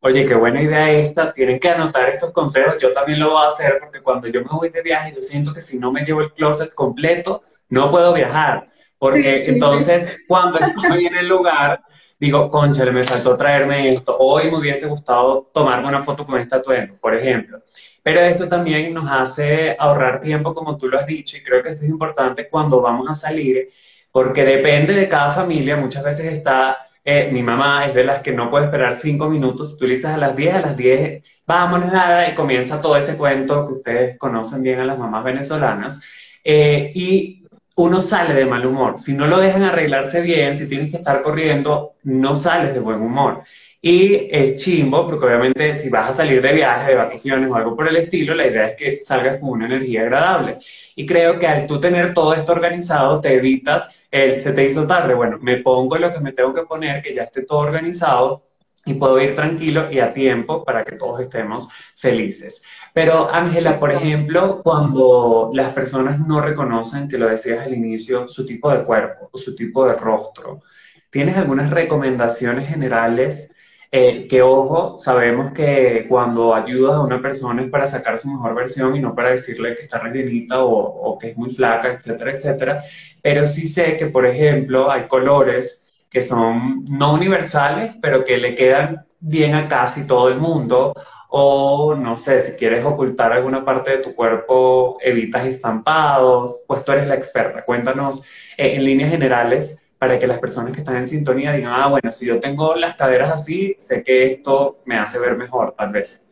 Oye, 0.01 0.27
qué 0.27 0.35
buena 0.35 0.61
idea 0.61 0.91
esta. 0.91 1.33
Tienen 1.33 1.59
que 1.59 1.71
anotar 1.71 2.11
estos 2.11 2.31
consejos. 2.33 2.77
Yo 2.79 2.93
también 2.93 3.21
lo 3.21 3.31
voy 3.31 3.47
a 3.47 3.49
hacer 3.49 3.79
porque 3.81 4.03
cuando 4.03 4.29
yo 4.29 4.43
me 4.43 4.51
voy 4.53 4.69
de 4.69 4.83
viaje, 4.83 5.15
yo 5.15 5.23
siento 5.23 5.51
que 5.55 5.63
si 5.63 5.79
no 5.79 5.91
me 5.91 6.05
llevo 6.05 6.21
el 6.21 6.33
closet 6.33 6.75
completo, 6.75 7.43
no 7.71 7.91
puedo 7.91 8.13
viajar. 8.13 8.69
Porque 8.99 9.47
entonces, 9.47 10.19
cuando 10.29 10.59
estoy 10.59 11.07
en 11.07 11.15
el 11.15 11.27
lugar, 11.27 11.81
digo, 12.25 12.51
concha, 12.51 12.85
me 12.87 13.05
faltó 13.05 13.37
traerme 13.37 13.95
esto, 13.95 14.17
hoy 14.19 14.51
me 14.51 14.59
hubiese 14.59 14.87
gustado 14.87 15.51
tomarme 15.53 15.89
una 15.89 16.03
foto 16.03 16.25
con 16.25 16.39
esta 16.41 16.57
atuendo, 16.57 16.95
por 17.01 17.15
ejemplo. 17.15 17.61
Pero 18.03 18.21
esto 18.21 18.49
también 18.49 18.93
nos 18.95 19.07
hace 19.11 19.77
ahorrar 19.79 20.21
tiempo, 20.21 20.55
como 20.55 20.77
tú 20.77 20.89
lo 20.89 20.99
has 20.99 21.07
dicho, 21.07 21.37
y 21.37 21.43
creo 21.43 21.63
que 21.63 21.71
esto 21.71 21.85
es 21.85 21.91
importante 21.91 22.49
cuando 22.49 22.81
vamos 22.81 23.09
a 23.11 23.15
salir, 23.15 23.69
porque 24.11 24.45
depende 24.45 24.95
de 24.95 25.09
cada 25.09 25.33
familia, 25.33 25.77
muchas 25.77 26.05
veces 26.05 26.33
está, 26.33 26.79
eh, 27.05 27.31
mi 27.33 27.43
mamá 27.43 27.87
es 27.87 27.95
de 27.95 28.05
las 28.05 28.23
que 28.23 28.33
no 28.33 28.51
puede 28.51 28.67
esperar 28.67 28.97
cinco 28.97 29.29
minutos, 29.29 29.77
tú 29.77 29.87
le 29.87 29.95
dices 29.95 30.11
a 30.11 30.17
las 30.17 30.35
10, 30.37 30.55
a 30.55 30.61
las 30.61 30.77
10, 30.77 31.23
vámonos 31.47 31.93
nada, 31.93 32.29
y 32.29 32.35
comienza 32.35 32.81
todo 32.81 32.97
ese 32.97 33.17
cuento 33.17 33.67
que 33.67 33.73
ustedes 33.75 34.19
conocen 34.19 34.63
bien 34.63 34.81
a 34.81 34.85
las 34.87 34.99
mamás 34.99 35.25
venezolanas. 35.25 36.01
Eh, 36.43 36.93
y 36.95 37.44
uno 37.77 38.01
sale 38.01 38.35
de 38.35 38.45
mal 38.45 38.65
humor. 38.67 38.99
Si 38.99 39.13
no 39.13 39.27
lo 39.27 39.39
dejan 39.39 39.63
arreglarse 39.63 40.21
bien, 40.21 40.57
si 40.57 40.69
tienes 40.69 40.91
que 40.91 40.99
estar 40.99 41.23
corriendo, 41.23 41.95
no 42.05 42.35
sales 42.37 42.73
de 42.75 42.81
buen 42.81 43.01
humor. 43.01 43.43
Y 43.83 44.29
es 44.31 44.63
chimbo, 44.63 45.05
porque 45.07 45.27
obviamente 45.27 45.75
si 45.75 45.91
vas 45.91 46.11
a 46.11 46.15
salir 46.15 46.41
de 46.41 46.53
viaje, 46.53 46.93
de 46.93 46.97
vacaciones 46.97 47.51
o 47.51 47.55
algo 47.55 47.77
por 47.77 47.89
el 47.89 47.97
estilo, 47.97 48.35
la 48.35 48.47
idea 48.47 48.69
es 48.69 48.77
que 48.77 49.03
salgas 49.03 49.39
con 49.41 49.51
una 49.51 49.67
energía 49.67 50.03
agradable. 50.03 50.59
Y 50.97 51.05
creo 51.05 51.39
que 51.39 51.47
al 51.47 51.67
tú 51.67 51.81
tener 51.81 52.15
todo 52.15 52.33
esto 52.35 52.53
organizado, 52.53 53.21
te 53.21 53.35
evitas 53.35 53.89
el 54.11 54.41
se 54.41 54.53
te 54.53 54.65
hizo 54.65 54.87
tarde. 54.87 55.15
Bueno, 55.15 55.39
me 55.41 55.59
pongo 55.59 55.99
lo 55.99 56.13
que 56.13 56.21
me 56.21 56.33
tengo 56.33 56.55
que 56.55 56.63
poner, 56.63 57.03
que 57.03 57.15
ya 57.15 57.25
esté 57.25 57.43
todo 57.43 57.59
organizado 57.59 58.43
y 58.85 58.95
puedo 58.95 59.21
ir 59.21 59.35
tranquilo 59.35 59.91
y 59.91 59.99
a 59.99 60.13
tiempo 60.13 60.65
para 60.65 60.85
que 60.85 60.97
todos 60.97 61.21
estemos 61.21 61.69
felices. 61.97 62.63
Pero 62.93 63.31
Ángela, 63.33 63.79
por 63.79 63.91
ejemplo, 63.91 64.63
cuando 64.63 65.51
las 65.55 65.73
personas 65.73 66.19
no 66.21 66.41
reconocen, 66.41 67.09
que 67.09 67.19
lo 67.19 67.29
decías 67.29 67.65
al 67.67 67.75
inicio, 67.75 68.29
su 68.29 68.45
tipo 68.45 68.71
de 68.71 68.85
cuerpo 68.85 69.29
o 69.33 69.39
su 69.39 69.55
tipo 69.55 69.87
de 69.87 69.95
rostro, 69.95 70.63
¿tienes 71.11 71.37
algunas 71.37 71.71
recomendaciones 71.71 72.69
generales? 72.69 73.51
Eh, 73.97 74.27
que 74.29 74.43
ojo, 74.43 74.99
sabemos 74.99 75.53
que 75.53 76.07
cuando 76.09 76.53
ayudas 76.53 76.95
a 76.97 77.01
una 77.03 77.23
persona 77.23 77.63
es 77.63 77.71
para 77.71 77.87
sacar 77.87 78.19
su 78.19 78.29
mejor 78.29 78.53
versión 78.57 78.97
y 78.97 79.01
no 79.01 79.15
para 79.15 79.31
decirle 79.31 79.77
que 79.77 79.83
está 79.83 79.99
rellenita 80.01 80.65
o, 80.65 80.73
o 80.73 81.17
que 81.17 81.29
es 81.31 81.37
muy 81.37 81.51
flaca, 81.51 81.93
etcétera, 81.93 82.33
etcétera. 82.33 82.83
Pero 83.23 83.47
sí 83.47 83.69
sé 83.69 83.97
que, 83.97 84.07
por 84.07 84.27
ejemplo, 84.27 84.91
hay 84.91 85.07
colores 85.07 85.84
que 86.15 86.23
son 86.23 86.85
no 86.85 87.13
universales, 87.13 87.97
pero 88.01 88.25
que 88.25 88.39
le 88.39 88.55
quedan 88.55 89.05
bien 89.19 89.57
a 89.57 89.67
casi 89.67 90.07
todo 90.07 90.29
el 90.29 90.39
mundo. 90.39 90.95
O 91.29 91.97
no 91.97 92.17
sé, 92.17 92.41
si 92.41 92.57
quieres 92.57 92.85
ocultar 92.85 93.33
alguna 93.33 93.65
parte 93.65 93.91
de 93.91 93.99
tu 93.99 94.15
cuerpo, 94.15 94.97
evitas 95.03 95.45
estampados, 95.45 96.63
pues 96.69 96.85
tú 96.85 96.93
eres 96.93 97.09
la 97.09 97.17
experta. 97.17 97.65
Cuéntanos 97.65 98.23
eh, 98.57 98.77
en 98.77 98.85
líneas 98.85 99.11
generales 99.11 99.77
para 99.99 100.17
que 100.17 100.29
las 100.29 100.39
personas 100.39 100.73
que 100.73 100.81
están 100.83 100.97
en 100.97 101.09
sintonía 101.09 101.53
digan, 101.53 101.73
ah, 101.75 101.89
bueno, 101.89 102.13
si 102.13 102.27
yo 102.27 102.39
tengo 102.39 102.77
las 102.77 102.95
caderas 102.95 103.33
así, 103.33 103.75
sé 103.77 104.05
que 104.05 104.27
esto 104.27 104.83
me 104.85 104.97
hace 104.97 105.19
ver 105.19 105.37
mejor, 105.37 105.75
tal 105.77 105.91
vez. 105.91 106.23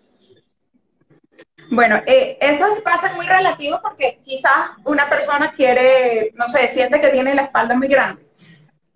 Bueno, 1.73 2.01
eh, 2.07 2.39
eso 2.41 2.67
pasa 2.85 3.13
muy 3.17 3.27
relativo 3.27 3.81
porque 3.83 4.21
quizás 4.23 4.71
una 4.85 5.09
persona 5.09 5.53
quiere, 5.53 6.31
no 6.37 6.49
sé, 6.49 6.69
siente 6.69 7.01
que 7.01 7.09
tiene 7.09 7.35
la 7.35 7.43
espalda 7.43 7.75
muy 7.75 7.89
grande 7.89 8.32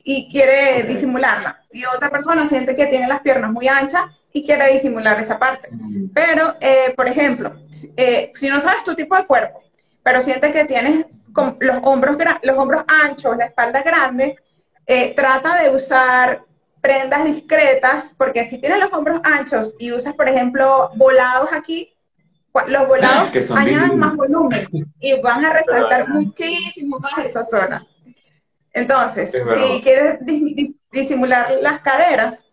y 0.09 0.29
quiere 0.31 0.85
disimularla. 0.85 1.65
Y 1.73 1.85
otra 1.85 2.09
persona 2.11 2.49
siente 2.49 2.77
que 2.77 2.87
tiene 2.87 3.09
las 3.09 3.23
piernas 3.23 3.51
muy 3.51 3.67
anchas 3.67 4.05
y 4.33 4.47
quiere 4.47 4.73
disimular 4.73 5.21
esa 5.21 5.37
parte. 5.37 5.69
Pero, 6.15 6.55
eh, 6.61 6.95
por 6.97 7.09
ejemplo, 7.09 7.57
eh, 7.97 8.33
si 8.37 8.49
no 8.49 8.61
sabes 8.61 8.85
tu 8.85 8.95
tipo 8.95 9.17
de 9.17 9.27
cuerpo, 9.27 9.65
pero 10.05 10.23
sientes 10.23 10.53
que 10.53 10.65
tienes 10.65 11.07
los 11.59 11.77
hombros, 11.83 12.17
los 12.45 12.57
hombros 12.57 12.85
anchos, 12.87 13.37
la 13.37 13.47
espalda 13.47 13.83
grande, 13.83 14.37
eh, 14.87 15.13
trata 15.17 15.61
de 15.61 15.71
usar 15.71 16.41
prendas 16.81 17.25
discretas, 17.25 18.15
porque 18.17 18.49
si 18.49 18.59
tienes 18.59 18.79
los 18.79 18.93
hombros 18.93 19.21
anchos 19.25 19.75
y 19.77 19.91
usas, 19.91 20.15
por 20.15 20.29
ejemplo, 20.29 20.89
volados 20.95 21.49
aquí, 21.53 21.93
los 22.69 22.87
volados 22.87 23.51
añaden 23.51 23.99
más 23.99 24.15
volumen 24.15 24.69
y 25.01 25.21
van 25.21 25.45
a 25.45 25.53
resaltar 25.53 26.09
muchísimo 26.11 27.01
más 27.01 27.19
esa 27.19 27.43
zona. 27.43 27.85
Entonces, 28.77 29.33
si 29.33 29.81
quieres 29.81 30.19
disimular 30.93 31.51
las 31.63 31.81
caderas, 31.81 32.45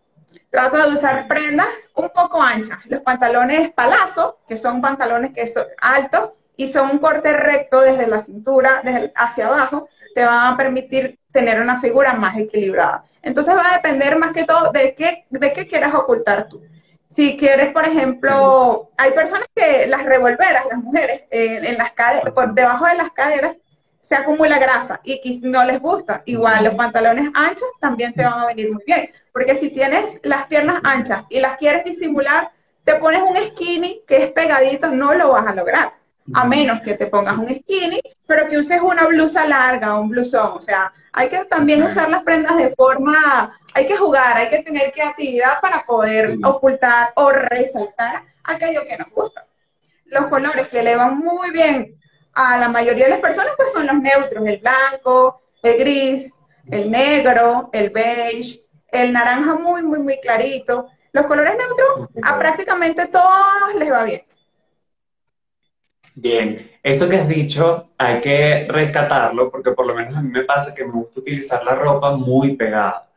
trata 0.50 0.88
de 0.88 0.94
usar 0.94 1.28
prendas 1.28 1.92
un 1.96 2.10
poco 2.12 2.42
anchas. 2.42 2.80
Los 2.86 3.02
pantalones 3.02 3.74
palazo, 3.74 4.40
que 4.48 4.58
son 4.58 4.82
pantalones 4.82 5.34
que 5.34 5.46
son 5.48 5.66
altos 5.82 6.30
y 6.56 6.70
son 6.70 6.92
un 6.92 7.00
corte 7.00 7.34
recto 7.34 7.82
desde 7.82 8.08
la 8.08 8.22
cintura 8.22 8.80
desde 8.86 9.12
hacia 9.16 9.48
abajo, 9.48 9.90
te 10.16 10.24
van 10.24 10.54
a 10.54 10.56
permitir 10.56 11.20
tener 11.34 11.60
una 11.60 11.82
figura 11.82 12.14
más 12.14 12.38
equilibrada. 12.38 13.04
Entonces 13.22 13.54
va 13.54 13.72
a 13.72 13.76
depender 13.76 14.18
más 14.18 14.32
que 14.32 14.46
todo 14.46 14.72
de 14.72 14.96
qué, 14.96 15.26
de 15.30 15.52
qué 15.52 15.68
quieras 15.68 15.94
ocultar 15.94 16.48
tú. 16.48 16.62
Si 17.10 17.36
quieres, 17.36 17.74
por 17.74 17.84
ejemplo, 17.84 18.92
hay 18.96 19.12
personas 19.12 19.48
que 19.54 19.88
las 19.88 20.06
revolveras, 20.06 20.66
las 20.72 20.80
mujeres, 20.80 21.24
en 21.32 21.78
las 21.78 21.92
caderas, 21.92 22.34
por 22.34 22.54
debajo 22.54 22.86
de 22.86 22.96
las 22.96 23.12
caderas 23.12 23.58
se 24.04 24.16
acumula 24.16 24.60
grasa 24.60 25.00
y 25.04 25.40
no 25.44 25.64
les 25.64 25.80
gusta. 25.80 26.24
Igual 26.26 26.66
los 26.66 26.76
pantalones 26.76 27.32
anchos 27.34 27.70
también 27.80 28.14
te 28.14 28.26
van 28.26 28.42
a 28.42 28.46
venir 28.48 28.72
muy 28.72 28.84
bien, 28.86 29.10
porque 29.32 29.56
si 29.56 29.70
tienes 29.70 30.20
las 30.24 30.46
piernas 30.48 30.82
anchas 30.84 31.24
y 31.30 31.40
las 31.40 31.58
quieres 31.58 31.86
disimular, 31.86 32.52
te 32.84 32.96
pones 32.96 33.22
un 33.22 33.38
skinny 33.38 34.02
que 34.06 34.26
es 34.26 34.32
pegadito, 34.34 34.90
no 34.90 35.14
lo 35.14 35.32
vas 35.32 35.48
a 35.48 35.56
lograr 35.56 35.94
a 36.34 36.46
menos 36.46 36.82
que 36.82 36.96
te 36.96 37.08
pongas 37.08 37.38
un 37.38 37.48
skinny, 37.48 38.02
pero 38.28 38.48
que 38.48 38.58
uses 38.58 38.82
una 38.82 39.06
blusa 39.08 39.46
larga 39.48 39.96
o 39.96 40.02
un 40.02 40.10
blusón. 40.10 40.58
O 40.58 40.62
sea, 40.62 40.92
hay 41.14 41.30
que 41.30 41.46
también 41.46 41.82
usar 41.82 42.10
las 42.10 42.24
prendas 42.24 42.58
de 42.58 42.74
forma, 42.76 43.58
hay 43.74 43.86
que 43.86 43.98
jugar, 43.98 44.38
hay 44.38 44.50
que 44.50 44.60
tener 44.60 44.92
creatividad 44.92 45.62
para 45.62 45.86
poder 45.86 46.38
ocultar 46.44 47.14
o 47.16 47.32
resaltar 47.32 48.24
aquello 48.44 48.86
que 48.86 48.98
nos 48.98 49.10
gusta. 49.12 49.46
Los 50.06 50.28
colores 50.28 50.68
que 50.68 50.84
le 50.84 50.96
van 50.98 51.18
muy 51.18 51.52
bien 51.52 51.98
a 52.34 52.58
la 52.58 52.70
mayoría 52.70 53.06
de 53.06 53.12
las 53.12 53.20
personas 53.20 53.54
pues 53.56 53.72
son 53.72 53.88
los 53.88 53.96
neutros, 53.96 54.46
el 54.46 54.58
blanco, 54.58 55.42
el 55.62 55.78
gris, 55.78 56.34
el 56.70 56.92
negro, 56.92 57.70
el 57.74 57.90
beige, 57.90 58.64
el 58.92 59.14
naranja 59.14 59.56
muy, 59.56 59.84
muy, 59.84 60.00
muy 60.00 60.20
clarito. 60.20 60.88
Los 61.12 61.26
colores 61.26 61.56
neutros 61.58 62.10
a 62.24 62.40
prácticamente 62.40 63.08
todos 63.08 63.76
les 63.78 63.92
va 63.92 64.04
bien. 64.04 64.24
Bien, 66.16 66.72
esto 66.84 67.10
que 67.10 67.18
has 67.18 67.28
dicho 67.28 67.90
hay 67.98 68.22
que 68.22 68.68
rescatarlo 68.70 69.50
porque 69.50 69.72
por 69.72 69.88
lo 69.88 69.96
menos 69.96 70.16
a 70.16 70.22
mí 70.22 70.30
me 70.30 70.44
pasa 70.44 70.74
que 70.74 70.86
me 70.86 70.92
gusta 70.92 71.20
utilizar 71.20 71.64
la 71.64 71.76
ropa 71.76 72.16
muy 72.16 72.56
pegada. 72.56 73.10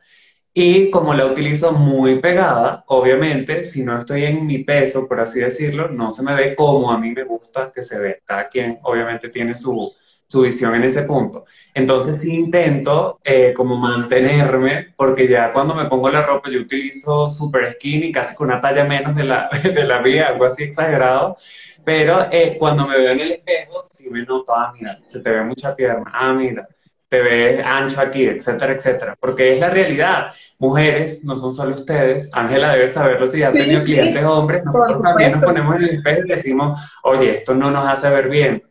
Y 0.59 0.89
como 0.89 1.13
la 1.13 1.27
utilizo 1.27 1.71
muy 1.71 2.19
pegada, 2.19 2.83
obviamente, 2.87 3.61
si 3.61 3.83
no 3.83 3.99
estoy 3.99 4.23
en 4.23 4.47
mi 4.47 4.63
peso, 4.63 5.07
por 5.07 5.19
así 5.19 5.39
decirlo, 5.39 5.87
no 5.89 6.09
se 6.09 6.23
me 6.23 6.33
ve 6.33 6.55
como 6.55 6.91
a 6.91 6.97
mí 6.97 7.11
me 7.11 7.25
gusta 7.25 7.71
que 7.71 7.83
se 7.83 7.99
ve. 7.99 8.21
Cada 8.25 8.47
quien 8.49 8.79
obviamente 8.81 9.29
tiene 9.29 9.53
su, 9.53 9.93
su 10.27 10.41
visión 10.41 10.73
en 10.73 10.83
ese 10.83 11.03
punto. 11.03 11.45
Entonces 11.75 12.19
sí 12.19 12.33
intento 12.33 13.19
eh, 13.23 13.53
como 13.55 13.75
mantenerme, 13.77 14.95
porque 14.95 15.27
ya 15.27 15.53
cuando 15.53 15.75
me 15.75 15.85
pongo 15.85 16.09
la 16.09 16.23
ropa 16.23 16.49
yo 16.49 16.59
utilizo 16.59 17.29
super 17.29 17.73
skinny, 17.73 18.11
casi 18.11 18.33
con 18.33 18.47
una 18.47 18.59
talla 18.59 18.83
menos 18.83 19.15
de 19.15 19.25
la, 19.25 19.49
de 19.63 19.83
la 19.83 20.01
mía, 20.01 20.29
algo 20.29 20.45
así 20.45 20.63
exagerado. 20.63 21.37
Pero 21.85 22.31
eh, 22.31 22.55
cuando 22.57 22.87
me 22.87 22.97
veo 22.97 23.11
en 23.11 23.19
el 23.19 23.31
espejo, 23.33 23.83
sí 23.87 24.09
me 24.09 24.23
noto, 24.23 24.55
ah, 24.55 24.73
mira, 24.73 24.97
se 25.05 25.19
te 25.19 25.29
ve 25.29 25.43
mucha 25.43 25.75
pierna, 25.75 26.11
ah, 26.11 26.33
mira, 26.33 26.67
te 27.09 27.21
ves 27.21 27.65
ancho 27.65 28.01
aquí, 28.01 28.25
etcétera, 28.25 28.73
etcétera. 28.73 29.15
Porque 29.19 29.53
es 29.53 29.59
la 29.59 29.69
realidad. 29.69 30.33
Mujeres, 30.59 31.23
no 31.23 31.35
son 31.35 31.53
solo 31.53 31.75
ustedes, 31.75 32.29
Ángela 32.31 32.73
debe 32.73 32.87
saberlo 32.87 33.27
si 33.27 33.39
ya 33.39 33.49
ha 33.49 33.51
tenido 33.51 33.83
clientes 33.83 34.23
hombres, 34.23 34.63
nosotros 34.65 35.01
también 35.01 35.33
nos 35.33 35.45
ponemos 35.45 35.75
en 35.75 35.83
el 35.83 35.89
espejo 35.95 36.21
y 36.25 36.29
decimos, 36.29 36.81
oye, 37.03 37.37
esto 37.37 37.53
no 37.53 37.71
nos 37.71 37.87
hace 37.87 38.09
ver 38.09 38.29
bien. 38.29 38.63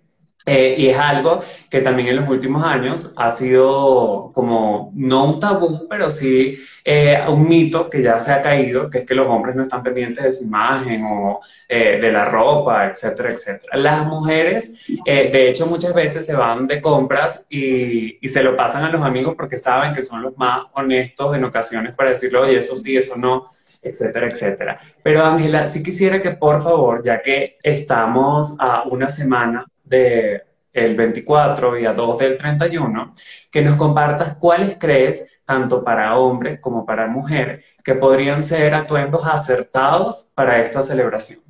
Eh, 0.49 0.77
y 0.79 0.89
es 0.91 0.97
algo 0.97 1.43
que 1.69 1.81
también 1.81 2.09
en 2.09 2.17
los 2.17 2.29
últimos 2.29 2.63
años 2.63 3.13
ha 3.17 3.31
sido 3.31 4.31
como, 4.33 4.93
no 4.95 5.25
un 5.25 5.41
tabú, 5.41 5.89
pero 5.89 6.09
sí 6.09 6.57
eh, 6.85 7.19
un 7.29 7.49
mito 7.49 7.91
que 7.91 8.01
ya 8.01 8.17
se 8.21 8.31
ha 8.31 8.41
caído, 8.41 8.89
que 8.89 8.99
es 8.99 9.05
que 9.05 9.15
los 9.17 9.27
hombres 9.27 9.57
no 9.57 9.65
están 9.65 9.83
pendientes 9.83 10.23
de 10.23 10.33
su 10.33 10.45
imagen 10.45 11.05
o 11.05 11.41
eh, 11.69 11.99
de 12.01 12.13
la 12.13 12.27
ropa, 12.27 12.87
etcétera, 12.87 13.33
etcétera. 13.33 13.77
Las 13.77 14.07
mujeres, 14.07 14.73
de 15.05 15.51
hecho, 15.51 15.67
muchas 15.67 15.93
veces 15.93 16.25
se 16.25 16.37
van 16.37 16.69
de 16.69 16.81
compras 16.81 17.45
y, 17.51 18.19
se 18.29 18.43
lo 18.43 18.55
pasan 18.57 18.85
a 18.85 18.91
los 18.91 19.03
amigos 19.03 19.35
porque 19.37 19.59
saben 19.59 19.95
que 19.95 20.03
son 20.03 20.23
los 20.23 20.37
más 20.37 20.67
honestos 20.75 21.35
en 21.35 21.45
ocasiones 21.45 21.95
para 21.95 22.11
decirle, 22.11 22.39
oye, 22.39 22.59
eso 22.59 22.77
sí, 22.77 22.97
eso 22.97 23.17
no 23.17 23.49
etcétera, 23.83 24.29
etcétera. 24.29 24.81
Pero 25.03 25.25
Ángela, 25.25 25.67
sí 25.69 25.83
quisiera 25.83 26.21
que 26.21 26.33
por 26.33 26.61
favor, 26.63 27.05
ya 27.05 27.23
que 27.23 27.57
estamos 27.63 28.55
a 28.59 28.83
una 28.83 29.09
semana 29.09 29.65
del 29.87 30.43
el 30.77 30.95
24 30.95 31.79
y 31.79 31.87
a 31.87 31.95
2 31.95 32.19
del 32.19 32.37
31, 32.37 33.15
que 33.51 33.63
nos 33.63 33.77
compartas 33.77 34.37
cuáles 34.37 34.77
crees, 34.79 35.27
tanto 35.47 35.83
para 35.83 36.19
hombre 36.19 36.61
como 36.61 36.85
para 36.85 37.07
mujer, 37.07 37.65
que 37.83 37.95
podrían 37.95 38.43
ser 38.43 38.75
atuendos 38.75 39.23
acertados 39.27 40.31
para 40.35 40.61
esta 40.61 40.83
celebración. 40.83 41.41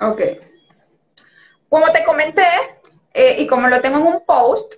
Ok. 0.00 0.20
Como 1.68 1.90
te 1.90 2.04
comenté, 2.04 2.46
eh, 3.12 3.36
y 3.38 3.46
como 3.48 3.68
lo 3.68 3.80
tengo 3.80 3.98
en 3.98 4.06
un 4.06 4.24
post, 4.24 4.74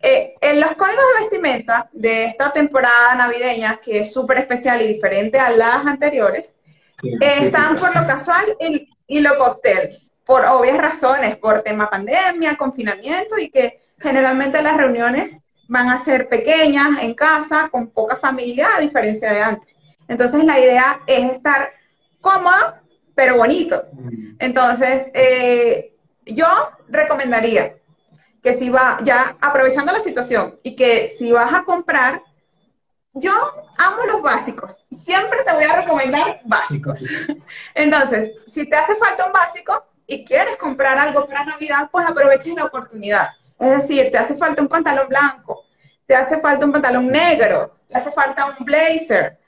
eh, 0.00 0.34
en 0.40 0.60
los 0.60 0.72
códigos 0.72 1.04
de 1.14 1.20
vestimenta 1.20 1.88
de 1.92 2.24
esta 2.24 2.52
temporada 2.52 3.14
navideña, 3.14 3.78
que 3.80 4.00
es 4.00 4.12
súper 4.12 4.38
especial 4.38 4.82
y 4.82 4.88
diferente 4.88 5.38
a 5.38 5.50
las 5.50 5.86
anteriores, 5.86 6.52
están 7.20 7.76
por 7.76 7.94
lo 7.94 8.04
casual 8.08 8.56
y, 8.58 8.88
y 9.06 9.20
lo 9.20 9.38
cóctel 9.38 10.07
por 10.28 10.44
obvias 10.44 10.76
razones, 10.76 11.38
por 11.38 11.62
tema 11.62 11.88
pandemia, 11.88 12.58
confinamiento 12.58 13.38
y 13.38 13.48
que 13.48 13.80
generalmente 13.98 14.60
las 14.60 14.76
reuniones 14.76 15.38
van 15.70 15.88
a 15.88 16.04
ser 16.04 16.28
pequeñas, 16.28 17.02
en 17.02 17.14
casa, 17.14 17.70
con 17.70 17.88
poca 17.88 18.14
familia, 18.14 18.68
a 18.76 18.80
diferencia 18.80 19.32
de 19.32 19.40
antes. 19.40 19.74
Entonces 20.06 20.44
la 20.44 20.60
idea 20.60 21.00
es 21.06 21.32
estar 21.32 21.70
cómoda, 22.20 22.82
pero 23.14 23.38
bonito. 23.38 23.86
Mm. 23.90 24.34
Entonces, 24.38 25.06
eh, 25.14 25.94
yo 26.26 26.46
recomendaría 26.88 27.76
que 28.42 28.52
si 28.52 28.68
va, 28.68 28.98
ya 29.04 29.34
aprovechando 29.40 29.92
la 29.92 30.00
situación, 30.00 30.58
y 30.62 30.76
que 30.76 31.08
si 31.16 31.32
vas 31.32 31.54
a 31.54 31.64
comprar, 31.64 32.22
yo 33.14 33.32
amo 33.78 34.04
los 34.04 34.20
básicos. 34.20 34.84
Siempre 35.06 35.38
te 35.46 35.54
voy 35.54 35.64
a 35.64 35.80
recomendar 35.80 36.42
básicos. 36.44 37.00
Entonces, 37.74 38.32
si 38.46 38.68
te 38.68 38.76
hace 38.76 38.94
falta 38.96 39.24
un 39.24 39.32
básico, 39.32 39.88
y 40.10 40.24
quieres 40.24 40.56
comprar 40.56 40.98
algo 40.98 41.26
para 41.26 41.44
Navidad, 41.44 41.88
pues 41.92 42.06
aproveches 42.08 42.54
la 42.54 42.64
oportunidad. 42.64 43.28
Es 43.60 43.82
decir, 43.82 44.10
te 44.10 44.16
hace 44.16 44.36
falta 44.36 44.62
un 44.62 44.68
pantalón 44.68 45.06
blanco, 45.06 45.66
te 46.06 46.16
hace 46.16 46.38
falta 46.40 46.64
un 46.64 46.72
pantalón 46.72 47.08
negro, 47.08 47.76
te 47.86 47.98
hace 47.98 48.10
falta 48.10 48.46
un 48.46 48.64
blazer, 48.64 49.38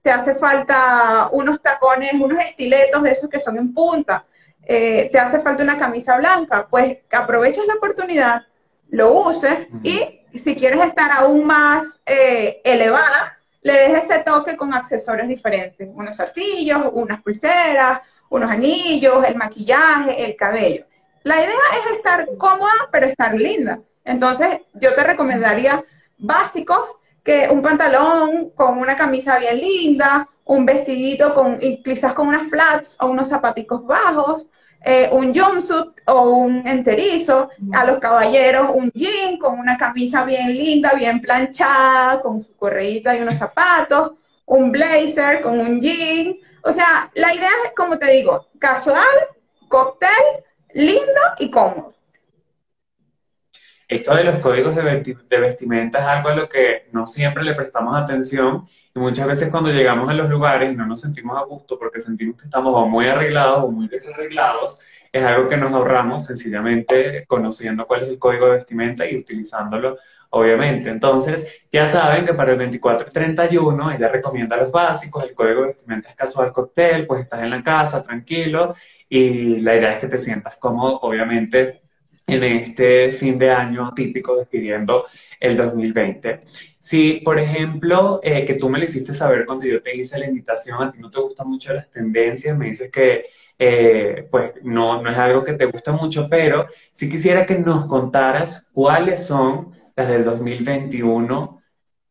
te 0.00 0.12
hace 0.12 0.36
falta 0.36 1.28
unos 1.32 1.60
tacones, 1.60 2.12
unos 2.12 2.38
estiletos 2.44 3.02
de 3.02 3.10
esos 3.10 3.28
que 3.28 3.40
son 3.40 3.58
en 3.58 3.74
punta, 3.74 4.24
eh, 4.62 5.10
te 5.10 5.18
hace 5.18 5.40
falta 5.40 5.64
una 5.64 5.76
camisa 5.76 6.16
blanca, 6.16 6.68
pues 6.70 6.98
aproveches 7.10 7.66
la 7.66 7.74
oportunidad, 7.74 8.42
lo 8.90 9.12
uses 9.14 9.66
y 9.82 10.20
si 10.38 10.54
quieres 10.54 10.80
estar 10.84 11.10
aún 11.10 11.44
más 11.44 12.00
eh, 12.06 12.60
elevada, 12.62 13.36
le 13.62 13.72
dejes 13.72 14.04
ese 14.04 14.18
toque 14.20 14.56
con 14.56 14.72
accesorios 14.72 15.26
diferentes, 15.26 15.88
unos 15.92 16.20
arcillos, 16.20 16.82
unas 16.92 17.20
pulseras, 17.20 18.00
unos 18.28 18.50
anillos, 18.50 19.24
el 19.26 19.36
maquillaje, 19.36 20.24
el 20.24 20.36
cabello. 20.36 20.84
La 21.22 21.36
idea 21.36 21.54
es 21.80 21.96
estar 21.96 22.28
cómoda, 22.36 22.88
pero 22.92 23.06
estar 23.06 23.34
linda. 23.34 23.80
Entonces, 24.04 24.58
yo 24.74 24.94
te 24.94 25.02
recomendaría 25.02 25.82
básicos 26.18 26.96
que 27.22 27.48
un 27.50 27.62
pantalón 27.62 28.50
con 28.50 28.78
una 28.78 28.96
camisa 28.96 29.38
bien 29.38 29.58
linda, 29.58 30.28
un 30.44 30.66
vestidito 30.66 31.34
con, 31.34 31.58
quizás 31.58 32.12
con 32.12 32.28
unas 32.28 32.48
flats 32.48 32.96
o 33.00 33.06
unos 33.06 33.28
zapaticos 33.28 33.86
bajos, 33.86 34.46
eh, 34.84 35.08
un 35.10 35.34
jumpsuit 35.34 36.02
o 36.06 36.28
un 36.28 36.66
enterizo, 36.66 37.48
a 37.72 37.86
los 37.86 37.98
caballeros 37.98 38.70
un 38.74 38.90
jean 38.92 39.38
con 39.38 39.58
una 39.58 39.78
camisa 39.78 40.24
bien 40.24 40.54
linda, 40.54 40.92
bien 40.92 41.22
planchada, 41.22 42.20
con 42.20 42.42
su 42.42 42.54
correíta 42.54 43.16
y 43.16 43.22
unos 43.22 43.36
zapatos, 43.36 44.12
un 44.44 44.70
blazer 44.70 45.40
con 45.40 45.58
un 45.58 45.80
jean. 45.80 46.36
O 46.64 46.72
sea, 46.72 47.10
la 47.14 47.34
idea 47.34 47.50
es, 47.66 47.72
como 47.76 47.98
te 47.98 48.10
digo, 48.10 48.48
casual, 48.58 49.04
cóctel, 49.68 50.08
lindo 50.72 51.20
y 51.38 51.50
cómodo. 51.50 51.94
Esto 53.86 54.14
de 54.14 54.24
los 54.24 54.38
códigos 54.38 54.74
de, 54.74 54.82
de 54.82 55.40
vestimenta 55.40 55.98
es 55.98 56.04
algo 56.06 56.30
a 56.30 56.34
lo 56.34 56.48
que 56.48 56.88
no 56.92 57.06
siempre 57.06 57.44
le 57.44 57.54
prestamos 57.54 57.94
atención 57.94 58.66
y 58.94 58.98
muchas 58.98 59.26
veces 59.26 59.50
cuando 59.50 59.70
llegamos 59.70 60.08
a 60.08 60.14
los 60.14 60.30
lugares 60.30 60.74
no 60.76 60.86
nos 60.86 61.00
sentimos 61.00 61.36
a 61.36 61.44
gusto 61.44 61.78
porque 61.78 62.00
sentimos 62.00 62.36
que 62.36 62.44
estamos 62.44 62.88
muy 62.88 63.06
arreglados 63.06 63.64
o 63.64 63.70
muy 63.70 63.88
desarreglados, 63.88 64.78
es 65.12 65.24
algo 65.24 65.48
que 65.48 65.56
nos 65.56 65.72
ahorramos 65.72 66.24
sencillamente 66.24 67.26
conociendo 67.26 67.86
cuál 67.86 68.04
es 68.04 68.08
el 68.10 68.18
código 68.18 68.46
de 68.46 68.52
vestimenta 68.52 69.04
y 69.04 69.16
utilizándolo, 69.16 69.98
obviamente. 70.34 70.90
Entonces, 70.90 71.46
ya 71.70 71.86
saben 71.86 72.24
que 72.24 72.34
para 72.34 72.52
el 72.52 72.58
24 72.58 73.08
y 73.08 73.12
31 73.12 73.92
ella 73.92 74.08
recomienda 74.08 74.56
los 74.56 74.70
básicos, 74.70 75.24
el 75.24 75.34
código 75.34 75.62
de 75.62 75.66
vestimenta 75.68 76.10
es 76.10 76.16
casual 76.16 76.52
cóctel, 76.52 77.06
pues 77.06 77.22
estás 77.22 77.42
en 77.42 77.50
la 77.50 77.62
casa, 77.62 78.02
tranquilo, 78.02 78.74
y 79.08 79.60
la 79.60 79.76
idea 79.76 79.92
es 79.94 80.00
que 80.00 80.08
te 80.08 80.18
sientas 80.18 80.56
cómodo, 80.56 80.98
obviamente, 81.02 81.82
en 82.26 82.42
este 82.42 83.12
fin 83.12 83.38
de 83.38 83.50
año 83.50 83.92
típico 83.94 84.36
despidiendo 84.36 85.06
el 85.38 85.56
2020. 85.56 86.40
Si, 86.78 87.20
por 87.24 87.38
ejemplo, 87.38 88.20
eh, 88.22 88.44
que 88.44 88.54
tú 88.54 88.68
me 88.68 88.78
lo 88.78 88.84
hiciste 88.84 89.14
saber 89.14 89.46
cuando 89.46 89.66
yo 89.66 89.82
te 89.82 89.96
hice 89.96 90.18
la 90.18 90.26
invitación, 90.26 90.82
a 90.82 90.90
ti 90.90 90.98
no 90.98 91.10
te 91.10 91.20
gustan 91.20 91.48
mucho 91.48 91.72
las 91.72 91.90
tendencias, 91.90 92.56
me 92.56 92.66
dices 92.66 92.90
que 92.90 93.26
eh, 93.56 94.26
pues 94.30 94.52
no, 94.64 95.00
no 95.00 95.10
es 95.10 95.16
algo 95.16 95.44
que 95.44 95.52
te 95.52 95.66
gusta 95.66 95.92
mucho, 95.92 96.28
pero 96.28 96.66
sí 96.90 97.08
quisiera 97.08 97.46
que 97.46 97.58
nos 97.58 97.86
contaras 97.86 98.66
cuáles 98.72 99.24
son 99.26 99.73
las 99.96 100.08
del 100.08 100.24
2021 100.24 101.62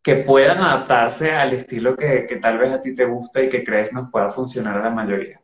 que 0.02 0.18
puedan 0.18 0.60
adaptarse 0.60 1.32
al 1.32 1.54
estilo 1.54 1.96
que, 1.96 2.26
que 2.28 2.36
tal 2.36 2.58
vez 2.58 2.72
a 2.74 2.82
ti 2.82 2.94
te 2.94 3.06
gusta 3.06 3.42
y 3.42 3.50
que 3.50 3.64
crees 3.64 3.94
nos 3.94 4.12
pueda 4.12 4.30
funcionar 4.30 4.78
a 4.78 4.84
la 4.84 4.90
mayoría. 4.90 5.40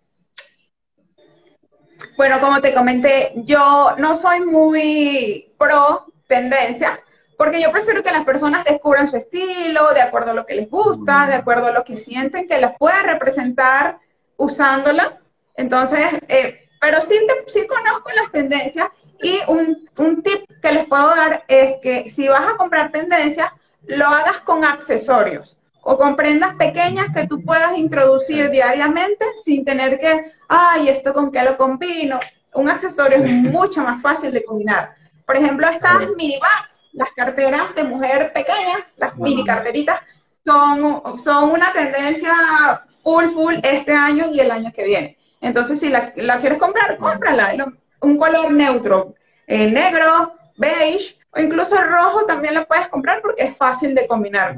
Bueno, 2.18 2.42
como 2.42 2.60
te 2.62 2.74
comenté, 2.74 3.32
yo 3.36 3.96
no 3.98 4.16
soy 4.16 4.42
muy 4.42 5.54
pro 5.58 6.14
tendencia, 6.28 7.00
porque 7.38 7.62
yo 7.62 7.72
prefiero 7.72 8.04
que 8.04 8.12
las 8.12 8.26
personas 8.26 8.66
descubran 8.66 9.10
su 9.10 9.16
estilo, 9.16 9.94
de 9.94 10.02
acuerdo 10.02 10.32
a 10.32 10.34
lo 10.34 10.46
que 10.46 10.56
les 10.56 10.70
gusta, 10.70 11.28
de 11.28 11.36
acuerdo 11.36 11.68
a 11.68 11.72
lo 11.72 11.84
que 11.86 11.98
sienten 11.98 12.48
que 12.48 12.60
las 12.60 12.78
puede 12.78 13.02
representar 13.04 14.00
usándola. 14.36 15.20
Entonces, 15.56 16.06
eh, 16.28 16.69
pero 16.80 17.02
sí, 17.02 17.16
sí 17.48 17.68
conozco 17.68 18.10
las 18.16 18.32
tendencias 18.32 18.88
y 19.22 19.40
un, 19.48 19.90
un 19.98 20.24
tip 20.24 20.50
que 20.62 20.72
les 20.72 20.86
puedo 20.88 21.08
dar 21.08 21.44
es 21.48 21.74
que 21.82 22.10
si 22.10 22.28
vas 22.28 22.54
a 22.54 22.58
comprar 22.58 22.92
tendencias, 22.92 23.52
lo 23.84 24.08
hagas 24.08 24.42
con 24.42 24.64
accesorios 24.64 25.60
o 25.82 25.98
con 25.98 26.16
prendas 26.16 26.56
pequeñas 26.56 27.08
que 27.14 27.28
tú 27.28 27.44
puedas 27.44 27.78
introducir 27.78 28.50
diariamente 28.50 29.26
sin 29.44 29.66
tener 29.66 30.00
que, 30.00 30.32
ay, 30.48 30.90
¿esto 30.90 31.14
con 31.14 31.32
qué 31.32 31.44
lo 31.44 31.58
combino? 31.58 32.20
Un 32.54 32.70
accesorio 32.70 33.18
es 33.18 33.30
mucho 33.30 33.82
más 33.82 34.02
fácil 34.02 34.32
de 34.32 34.44
combinar. 34.44 34.96
Por 35.26 35.38
ejemplo, 35.38 35.68
estas 35.68 36.08
mini 36.18 36.40
bags, 36.40 36.90
las 36.94 37.12
carteras 37.12 37.76
de 37.76 37.84
mujer 37.84 38.34
pequeñas, 38.34 38.80
las 38.98 39.16
mini 39.18 39.46
carteritas, 39.46 40.00
son, 40.46 41.20
son 41.20 41.52
una 41.52 41.72
tendencia 41.72 42.84
full, 43.04 43.30
full 43.30 43.56
este 43.62 43.94
año 43.94 44.32
y 44.32 44.40
el 44.40 44.50
año 44.50 44.72
que 44.74 44.84
viene. 44.84 45.19
Entonces, 45.42 45.80
si 45.80 45.90
la, 45.90 46.12
quieres 46.40 46.58
comprar, 46.58 46.98
cómprala. 46.98 47.72
Un 48.02 48.18
color 48.18 48.52
neutro, 48.52 49.16
eh, 49.46 49.68
negro, 49.68 50.34
beige, 50.58 51.18
o 51.32 51.40
incluso 51.40 51.76
rojo 51.76 52.26
también 52.26 52.54
lo 52.54 52.66
puedes 52.66 52.88
comprar 52.88 53.22
porque 53.22 53.44
es 53.44 53.58
fácil 53.58 53.94
de 53.94 54.08
combinar. 54.08 54.58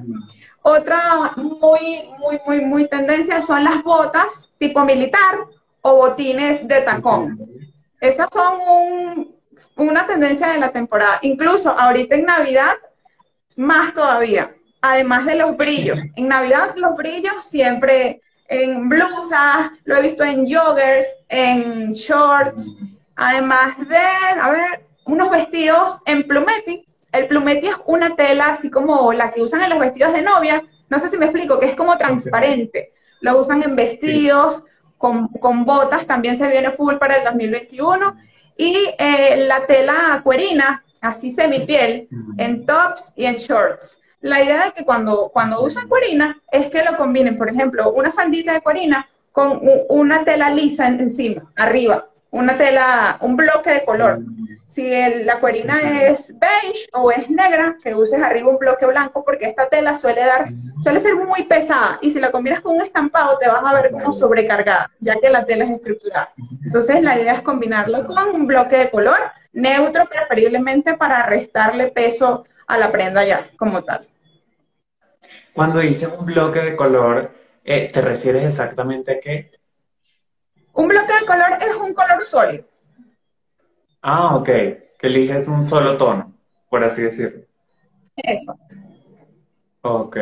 Otra 0.62 1.34
muy, 1.36 2.04
muy, 2.20 2.40
muy, 2.46 2.62
muy 2.62 2.88
tendencia 2.88 3.42
son 3.42 3.64
las 3.64 3.84
botas 3.84 4.50
tipo 4.58 4.84
militar 4.86 5.40
o 5.82 5.96
botines 5.96 6.68
de 6.68 6.82
tacón. 6.82 7.40
Esas 8.00 8.30
son 8.32 9.36
una 9.76 10.06
tendencia 10.06 10.48
de 10.48 10.60
la 10.60 10.72
temporada. 10.72 11.20
Incluso 11.24 11.72
ahorita 11.72 12.16
en 12.16 12.26
Navidad, 12.26 12.76
más 13.56 13.94
todavía. 13.94 14.56
Además 14.82 15.26
de 15.26 15.36
los 15.36 15.58
brillos. 15.58 16.00
En 16.16 16.28
Navidad 16.28 16.74
los 16.76 16.96
brillos 16.96 17.46
siempre 17.46 18.22
en 18.52 18.90
blusas, 18.90 19.72
lo 19.86 19.96
he 19.96 20.02
visto 20.02 20.26
en 20.26 20.46
joggers, 20.46 21.08
en 21.30 21.94
shorts, 21.94 22.70
además 23.16 23.78
de, 23.88 24.40
a 24.40 24.52
ver, 24.52 24.86
unos 25.06 25.32
vestidos 25.32 25.98
en 26.06 26.28
plumetti, 26.28 26.86
el 27.14 27.28
plumetti 27.28 27.68
es 27.68 27.76
una 27.86 28.14
tela 28.16 28.50
así 28.50 28.70
como 28.70 29.14
la 29.14 29.32
que 29.32 29.42
usan 29.42 29.62
en 29.62 29.70
los 29.70 29.80
vestidos 29.80 30.12
de 30.12 30.22
novia, 30.22 30.64
no 30.90 31.00
sé 31.00 31.10
si 31.10 31.18
me 31.18 31.26
explico, 31.26 31.60
que 31.60 31.68
es 31.68 31.76
como 31.78 31.98
transparente. 31.98 32.92
Lo 33.22 33.40
usan 33.40 33.64
en 33.64 33.78
vestidos, 33.78 34.66
con, 34.98 35.30
botas, 35.66 36.06
también 36.06 36.38
se 36.38 36.50
viene 36.50 36.72
full 36.72 36.96
para 36.96 37.16
el 37.16 37.24
2021. 37.24 38.18
Y 38.58 38.90
eh, 38.98 39.46
la 39.48 39.66
tela 39.66 40.20
cuerina, 40.24 40.84
así 41.00 41.32
semipiel, 41.32 42.10
en 42.38 42.66
tops 42.66 43.14
y 43.16 43.26
en 43.26 43.38
shorts. 43.38 44.01
La 44.22 44.44
idea 44.44 44.66
de 44.66 44.72
que 44.72 44.86
cuando, 44.86 45.30
cuando 45.34 45.64
usan 45.64 45.88
cuerina 45.88 46.40
es 46.52 46.70
que 46.70 46.84
lo 46.84 46.96
combinen, 46.96 47.38
por 47.38 47.50
ejemplo, 47.50 47.92
una 47.92 48.12
faldita 48.12 48.54
de 48.54 48.62
cuerina 48.62 49.10
con 49.32 49.62
una 49.90 50.24
tela 50.24 50.50
lisa 50.50 50.88
encima, 50.88 51.52
arriba, 51.56 52.08
una 52.30 52.58
tela, 52.58 53.18
un 53.22 53.36
bloque 53.36 53.72
de 53.72 53.86
color. 53.86 54.20
Si 54.68 54.90
la 55.26 55.40
cuerina 55.40 55.80
es 56.04 56.34
beige 56.38 56.88
o 56.94 57.12
es 57.12 57.30
negra, 57.30 57.78
que 57.84 57.94
uses 57.94 58.22
arriba 58.22 58.50
un 58.50 58.58
bloque 58.58 58.86
blanco 58.86 59.24
porque 59.26 59.46
esta 59.46 59.68
tela 59.68 59.98
suele 59.98 60.24
dar, 60.24 60.50
suele 60.82 61.00
ser 61.00 61.16
muy 61.16 61.44
pesada 61.44 61.98
y 62.02 62.12
si 62.12 62.20
la 62.20 62.32
combinas 62.32 62.62
con 62.62 62.76
un 62.76 62.82
estampado 62.82 63.38
te 63.38 63.50
vas 63.50 63.64
a 63.66 63.74
ver 63.74 63.92
como 63.92 64.14
sobrecargada, 64.14 64.92
ya 65.00 65.16
que 65.16 65.30
la 65.30 65.46
tela 65.46 65.66
es 65.66 65.72
estructurada. 65.72 66.32
Entonces 66.64 67.02
la 67.02 67.20
idea 67.20 67.34
es 67.34 67.42
combinarlo 67.42 68.06
con 68.06 68.30
un 68.30 68.48
bloque 68.48 68.78
de 68.78 68.90
color 68.92 69.18
neutro, 69.52 70.08
preferiblemente 70.08 70.94
para 70.94 71.26
restarle 71.26 71.88
peso 71.88 72.46
a 72.68 72.78
la 72.78 72.92
prenda 72.92 73.26
ya 73.26 73.50
como 73.58 73.84
tal. 73.84 74.08
Cuando 75.54 75.80
dices 75.80 76.10
un 76.18 76.26
bloque 76.26 76.60
de 76.60 76.76
color, 76.76 77.32
eh, 77.64 77.90
¿te 77.92 78.02
refieres 78.02 78.46
exactamente 78.46 79.14
a 79.14 79.20
qué? 79.20 79.52
Un 80.74 80.88
bloque 80.88 81.14
de 81.20 81.26
color 81.26 81.58
es 81.62 81.76
un 81.76 81.94
color 81.94 82.24
sólido. 82.24 82.66
Ah, 84.02 84.36
ok. 84.36 84.46
Que 84.46 85.08
eliges 85.08 85.48
un 85.48 85.64
solo 85.64 85.98
tono, 85.98 86.34
por 86.70 86.84
así 86.84 87.02
decirlo. 87.02 87.44
Exacto. 88.16 88.76
Ok. 89.82 90.18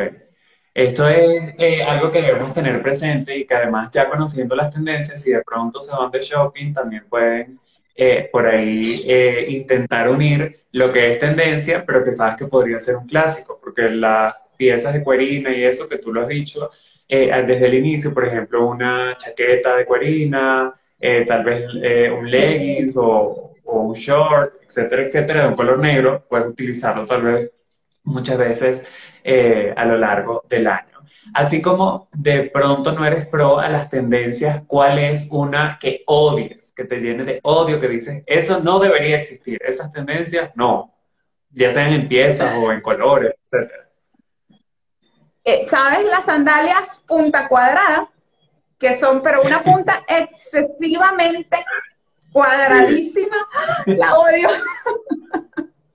Esto 0.72 1.08
es 1.08 1.54
eh, 1.58 1.82
algo 1.82 2.10
que 2.10 2.22
debemos 2.22 2.54
tener 2.54 2.80
presente 2.80 3.36
y 3.36 3.46
que 3.46 3.54
además 3.54 3.90
ya 3.90 4.08
conociendo 4.08 4.54
las 4.54 4.72
tendencias, 4.72 5.20
si 5.20 5.30
de 5.32 5.42
pronto 5.42 5.82
se 5.82 5.92
van 5.92 6.10
de 6.10 6.20
shopping, 6.20 6.72
también 6.72 7.04
pueden 7.08 7.58
eh, 7.94 8.28
por 8.32 8.46
ahí 8.46 9.04
eh, 9.06 9.46
intentar 9.48 10.08
unir 10.08 10.64
lo 10.72 10.92
que 10.92 11.12
es 11.12 11.18
tendencia, 11.18 11.84
pero 11.84 12.04
que 12.04 12.12
sabes 12.12 12.36
que 12.36 12.46
podría 12.46 12.78
ser 12.78 12.96
un 12.96 13.06
clásico, 13.06 13.58
porque 13.60 13.90
las 13.90 14.34
piezas 14.60 14.92
de 14.92 15.02
cuerina 15.02 15.50
y 15.56 15.64
eso 15.64 15.88
que 15.88 15.96
tú 15.96 16.12
lo 16.12 16.20
has 16.20 16.28
dicho, 16.28 16.70
eh, 17.08 17.30
desde 17.46 17.66
el 17.66 17.74
inicio, 17.74 18.12
por 18.12 18.26
ejemplo, 18.26 18.66
una 18.66 19.16
chaqueta 19.16 19.74
de 19.74 19.86
cuerina, 19.86 20.74
eh, 21.00 21.24
tal 21.26 21.42
vez 21.42 21.64
eh, 21.82 22.10
un 22.10 22.30
leggings 22.30 22.94
o, 22.98 23.54
un 23.64 23.94
short, 23.94 24.56
etcétera, 24.66 25.02
etcétera, 25.02 25.42
de 25.42 25.48
un 25.48 25.56
color 25.56 25.78
negro, 25.78 26.26
puedes 26.28 26.48
utilizarlo 26.48 27.06
tal 27.06 27.22
vez 27.22 27.50
muchas 28.02 28.36
veces 28.36 28.84
a 29.76 29.84
lo 29.84 29.96
largo 29.96 30.44
del 30.48 30.66
año. 30.66 30.98
Así 31.34 31.62
como 31.62 32.08
de 32.12 32.50
pronto 32.52 32.92
no 32.92 33.06
eres 33.06 33.26
pro 33.26 33.60
a 33.60 33.68
las 33.68 33.88
tendencias, 33.88 34.62
¿cuál 34.66 34.98
es 34.98 35.26
una 35.30 35.78
que 35.80 36.02
odies, 36.06 36.72
que 36.76 36.84
te 36.84 37.00
llene 37.00 37.24
de 37.24 37.40
odio, 37.44 37.78
que 37.80 37.88
dices, 37.88 38.24
eso 38.26 38.60
no 38.60 38.80
debería 38.80 39.16
existir, 39.18 39.58
esas 39.64 39.92
tendencias 39.92 40.50
no, 40.56 40.92
ya 41.50 41.70
sean 41.70 41.92
en 41.92 42.08
piezas 42.08 42.52
o 42.58 42.72
en 42.72 42.80
colores, 42.80 43.34
etcétera? 43.42 43.89
Eh, 45.44 45.66
¿sabes 45.68 46.06
las 46.08 46.26
sandalias 46.26 47.02
punta 47.06 47.48
cuadrada? 47.48 48.08
Que 48.78 48.94
son, 48.94 49.22
pero 49.22 49.42
una 49.42 49.62
punta 49.62 50.04
excesivamente 50.06 51.64
cuadradísima. 52.32 53.36
La 53.86 54.18
odio. 54.18 54.48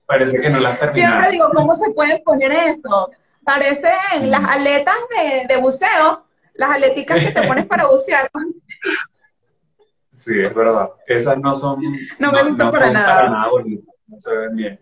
Parece 0.06 0.40
que 0.40 0.50
no 0.50 0.60
la 0.60 0.70
has 0.70 0.80
terminado. 0.80 1.12
Siempre 1.12 1.30
digo, 1.32 1.50
¿cómo 1.54 1.74
se 1.76 1.90
puede 1.92 2.20
poner 2.20 2.52
eso? 2.52 3.10
Parecen 3.44 4.30
las 4.30 4.44
aletas 4.44 4.96
de, 5.48 5.56
buceo, 5.56 6.26
las 6.54 6.70
aleticas 6.70 7.24
que 7.24 7.30
te 7.32 7.46
pones 7.46 7.66
para 7.66 7.86
bucear. 7.86 8.30
Sí, 10.10 10.40
es 10.40 10.54
verdad. 10.54 10.90
Esas 11.06 11.38
no 11.38 11.54
son. 11.54 11.80
No 12.18 12.32
me 12.32 12.42
gustan 12.42 12.70
para, 12.70 12.90
nada. 12.90 13.06
para 13.06 13.30
nada 13.30 13.48
bonitas, 13.50 13.94
no 14.06 14.18
se 14.18 14.36
ven 14.36 14.56
bien. 14.56 14.80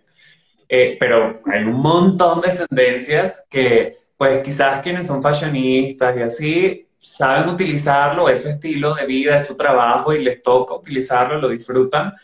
Eh, 0.69 0.97
pero 0.99 1.43
hay 1.47 1.63
un 1.63 1.81
montón 1.81 2.41
de 2.41 2.67
tendencias 2.67 3.45
que 3.51 4.04
pues 4.17 4.43
quizás 4.43 4.83
quienes 4.83 5.07
son 5.07 5.23
fashionistas 5.23 6.17
y 6.17 6.23
así 6.23 6.89
saben 6.99 7.49
utilizarlo, 7.51 8.29
es 8.29 8.43
su 8.43 8.49
estilo 8.49 8.95
de 8.95 9.07
vida, 9.07 9.37
es 9.37 9.47
su 9.47 9.57
trabajo 9.57 10.13
y 10.13 10.23
les 10.23 10.43
toca 10.43 10.75
utilizarlo, 10.75 11.39
lo 11.39 11.49
disfrutan, 11.49 12.15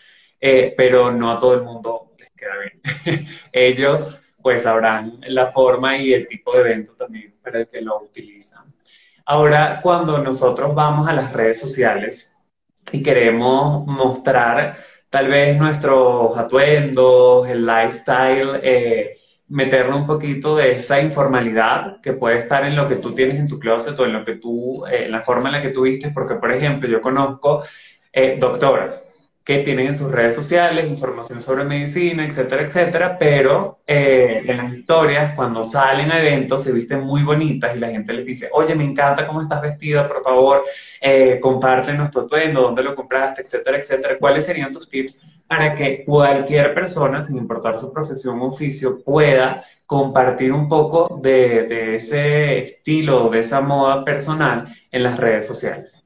eh, 0.40 0.74
pero 0.76 1.10
no 1.12 1.32
a 1.32 1.38
todo 1.38 1.54
el 1.54 1.62
mundo 1.62 2.12
les 2.18 2.30
queda 2.30 2.52
bien. 2.58 3.26
Ellos 3.52 4.16
pues 4.42 4.62
sabrán 4.62 5.20
la 5.28 5.48
forma 5.48 5.98
y 5.98 6.14
el 6.14 6.26
tipo 6.26 6.54
de 6.54 6.60
evento 6.60 6.94
también 6.94 7.34
para 7.42 7.60
el 7.60 7.68
que 7.68 7.82
lo 7.82 8.00
utilizan. 8.02 8.72
Ahora, 9.26 9.80
cuando 9.82 10.18
nosotros 10.18 10.74
vamos 10.74 11.08
a 11.08 11.12
las 11.12 11.32
redes 11.32 11.60
sociales 11.60 12.34
y 12.90 13.02
queremos 13.02 13.86
mostrar 13.86 14.76
tal 15.10 15.28
vez 15.28 15.56
nuestros 15.58 16.36
atuendos, 16.38 17.46
el 17.48 17.66
lifestyle, 17.66 18.60
eh, 18.62 19.19
meterle 19.50 19.94
un 19.94 20.06
poquito 20.06 20.56
de 20.56 20.70
esta 20.70 21.00
informalidad 21.00 22.00
que 22.00 22.12
puede 22.12 22.38
estar 22.38 22.64
en 22.64 22.76
lo 22.76 22.88
que 22.88 22.96
tú 22.96 23.14
tienes 23.14 23.38
en 23.38 23.48
tu 23.48 23.58
closet 23.58 23.98
o 23.98 24.06
en 24.06 24.12
lo 24.12 24.24
que 24.24 24.36
tú, 24.36 24.86
eh, 24.86 25.04
en 25.04 25.12
la 25.12 25.20
forma 25.20 25.48
en 25.48 25.56
la 25.56 25.60
que 25.60 25.70
tú 25.70 25.82
vistes, 25.82 26.12
porque 26.14 26.36
por 26.36 26.52
ejemplo 26.52 26.88
yo 26.88 27.02
conozco 27.02 27.64
eh, 28.12 28.36
doctoras 28.40 29.04
que 29.44 29.60
tienen 29.60 29.88
en 29.88 29.94
sus 29.94 30.10
redes 30.10 30.34
sociales 30.34 30.88
información 30.88 31.40
sobre 31.40 31.64
medicina, 31.64 32.24
etcétera, 32.26 32.62
etcétera, 32.62 33.16
pero 33.18 33.80
eh, 33.86 34.42
en 34.46 34.56
las 34.58 34.74
historias, 34.74 35.34
cuando 35.34 35.64
salen 35.64 36.12
a 36.12 36.20
eventos, 36.20 36.62
se 36.62 36.72
visten 36.72 37.00
muy 37.00 37.22
bonitas 37.22 37.74
y 37.74 37.78
la 37.78 37.88
gente 37.88 38.12
les 38.12 38.26
dice, 38.26 38.48
oye, 38.52 38.74
me 38.74 38.84
encanta 38.84 39.26
cómo 39.26 39.42
estás 39.42 39.62
vestida, 39.62 40.06
por 40.06 40.22
favor, 40.22 40.64
eh, 41.00 41.40
comparte 41.40 41.92
nuestro 41.94 42.22
atuendo, 42.22 42.60
dónde 42.62 42.82
lo 42.82 42.94
compraste, 42.94 43.42
etcétera, 43.42 43.78
etcétera. 43.78 44.18
¿Cuáles 44.18 44.44
serían 44.44 44.72
tus 44.72 44.88
tips 44.88 45.22
para 45.46 45.74
que 45.74 46.04
cualquier 46.04 46.74
persona, 46.74 47.22
sin 47.22 47.36
importar 47.38 47.80
su 47.80 47.92
profesión 47.92 48.38
o 48.40 48.46
oficio, 48.46 49.02
pueda 49.02 49.64
compartir 49.86 50.52
un 50.52 50.68
poco 50.68 51.18
de, 51.22 51.66
de 51.66 51.96
ese 51.96 52.58
estilo, 52.58 53.30
de 53.30 53.40
esa 53.40 53.60
moda 53.62 54.04
personal 54.04 54.68
en 54.92 55.02
las 55.02 55.18
redes 55.18 55.46
sociales? 55.46 56.04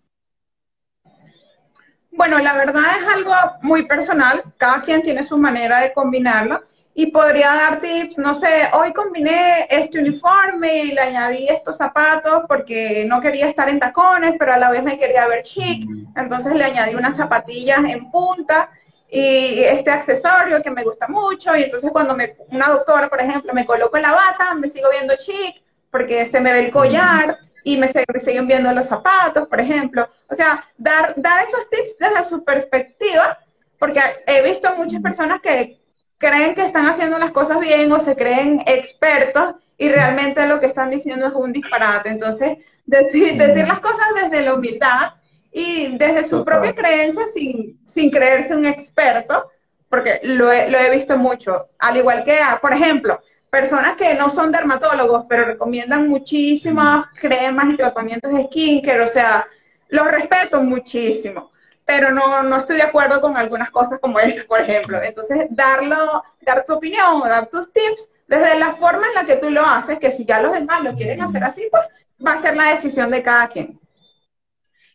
Bueno, 2.17 2.39
la 2.39 2.55
verdad 2.55 2.83
es 3.01 3.13
algo 3.13 3.35
muy 3.63 3.87
personal, 3.87 4.45
cada 4.57 4.83
quien 4.83 5.03
tiene 5.03 5.25
su 5.25 5.37
manera 5.37 5.81
de 5.81 5.93
combinarlo 5.93 6.63
y 6.95 7.07
podría 7.07 7.49
dar 7.49 7.81
tips, 7.81 8.19
no 8.19 8.35
sé, 8.37 8.69
hoy 8.73 8.93
combiné 8.93 9.67
este 9.69 9.99
uniforme 9.99 10.85
y 10.85 10.93
le 10.93 11.01
añadí 11.01 11.49
estos 11.49 11.77
zapatos 11.77 12.45
porque 12.47 13.05
no 13.05 13.21
quería 13.21 13.49
estar 13.49 13.69
en 13.69 13.81
tacones, 13.81 14.35
pero 14.39 14.55
a 14.55 14.59
la 14.59 14.71
vez 14.71 14.85
me 14.85 14.97
quería 14.97 15.27
ver 15.27 15.43
chic, 15.43 15.89
entonces 16.15 16.55
le 16.55 16.63
añadí 16.63 16.95
unas 16.95 17.17
zapatillas 17.17 17.81
en 17.85 18.09
punta 18.13 18.71
y 19.11 19.65
este 19.65 19.91
accesorio 19.91 20.63
que 20.63 20.71
me 20.71 20.85
gusta 20.85 21.09
mucho 21.09 21.57
y 21.57 21.65
entonces 21.65 21.91
cuando 21.91 22.15
me, 22.15 22.37
una 22.49 22.69
doctora, 22.69 23.09
por 23.09 23.21
ejemplo, 23.21 23.53
me 23.53 23.67
coloco 23.67 23.99
la 23.99 24.13
bata, 24.13 24.55
me 24.55 24.69
sigo 24.69 24.89
viendo 24.91 25.17
chic 25.17 25.65
porque 25.91 26.27
se 26.27 26.41
me 26.41 26.53
ve 26.53 26.61
el 26.61 26.71
collar 26.71 27.39
y 27.65 27.79
me 27.79 27.89
siguen 27.89 28.47
viendo 28.47 28.71
los 28.73 28.87
zapatos, 28.87 29.49
por 29.49 29.61
ejemplo. 29.61 30.07
O 30.29 30.35
sea, 30.35 30.65
dar, 30.77 31.15
dar 31.17 31.47
esos 31.47 31.69
tips 31.71 31.97
desde 31.99 32.25
su 32.29 32.45
perspectiva, 32.45 33.39
porque 33.79 34.01
he 34.27 34.43
visto 34.43 34.73
muchas 34.77 35.01
personas 35.01 35.41
que 35.41 35.81
creen 36.19 36.55
que 36.55 36.67
están 36.67 36.87
haciendo 36.87 37.19
las 37.19 37.33
cosas 37.33 37.59
bien 37.59 37.91
o 37.91 38.01
se 38.01 38.15
creen 38.15 38.63
expertos 38.67 39.55
y 39.79 39.89
realmente 39.89 40.47
lo 40.47 40.61
que 40.61 40.67
están 40.67 40.91
diciendo 40.91 41.27
es 41.27 41.33
un 41.35 41.53
disparate. 41.53 42.11
Entonces, 42.11 42.59
decir, 42.85 43.37
decir 43.37 43.67
las 43.67 43.81
cosas 43.81 44.07
desde 44.15 44.43
la 44.43 44.55
humildad 44.55 45.15
y 45.51 45.97
desde 45.97 46.29
su 46.29 46.45
propia 46.45 46.75
creencia 46.75 47.25
sin, 47.33 47.81
sin 47.87 48.11
creerse 48.11 48.55
un 48.55 48.67
experto, 48.67 49.51
porque 49.89 50.21
lo 50.23 50.53
he, 50.53 50.69
lo 50.69 50.79
he 50.79 50.91
visto 50.91 51.17
mucho. 51.17 51.71
Al 51.79 51.97
igual 51.97 52.25
que, 52.25 52.39
por 52.61 52.75
ejemplo, 52.75 53.21
personas 53.55 53.95
que 53.95 54.17
no 54.17 54.31
son 54.31 54.51
dermatólogos, 54.51 55.27
pero 55.29 55.45
recomiendan 55.45 56.09
muchísimas 56.09 57.07
cremas 57.15 57.73
y 57.73 57.77
tratamientos 57.77 58.35
de 58.35 58.43
skincare, 58.47 59.01
o 59.01 59.07
sea, 59.07 59.47
los 59.91 60.09
respeto 60.09 60.61
muchísimo, 60.61 61.53
pero 61.85 62.11
no, 62.11 62.43
no 62.43 62.57
estoy 62.57 62.79
de 62.79 62.83
acuerdo 62.83 63.21
con 63.21 63.37
algunas 63.37 63.71
cosas 63.71 64.01
como 64.01 64.19
esas, 64.19 64.45
por 64.47 64.61
ejemplo. 64.61 65.01
Entonces, 65.01 65.47
darlo, 65.51 66.25
dar 66.41 66.65
tu 66.67 66.73
opinión 66.75 67.23
o 67.23 67.29
dar 67.29 67.47
tus 67.47 67.73
tips 67.73 68.11
desde 68.27 68.59
la 68.59 68.75
forma 68.75 69.07
en 69.07 69.15
la 69.15 69.25
que 69.25 69.37
tú 69.37 69.49
lo 69.51 69.65
haces, 69.65 70.01
que 70.01 70.11
si 70.11 70.25
ya 70.25 70.41
los 70.41 70.53
demás 70.53 70.83
lo 70.83 70.93
quieren 70.97 71.21
hacer 71.21 71.45
así, 71.45 71.69
pues 71.71 71.85
va 72.27 72.33
a 72.33 72.43
ser 72.43 72.57
la 72.57 72.71
decisión 72.71 73.09
de 73.09 73.23
cada 73.23 73.47
quien. 73.47 73.79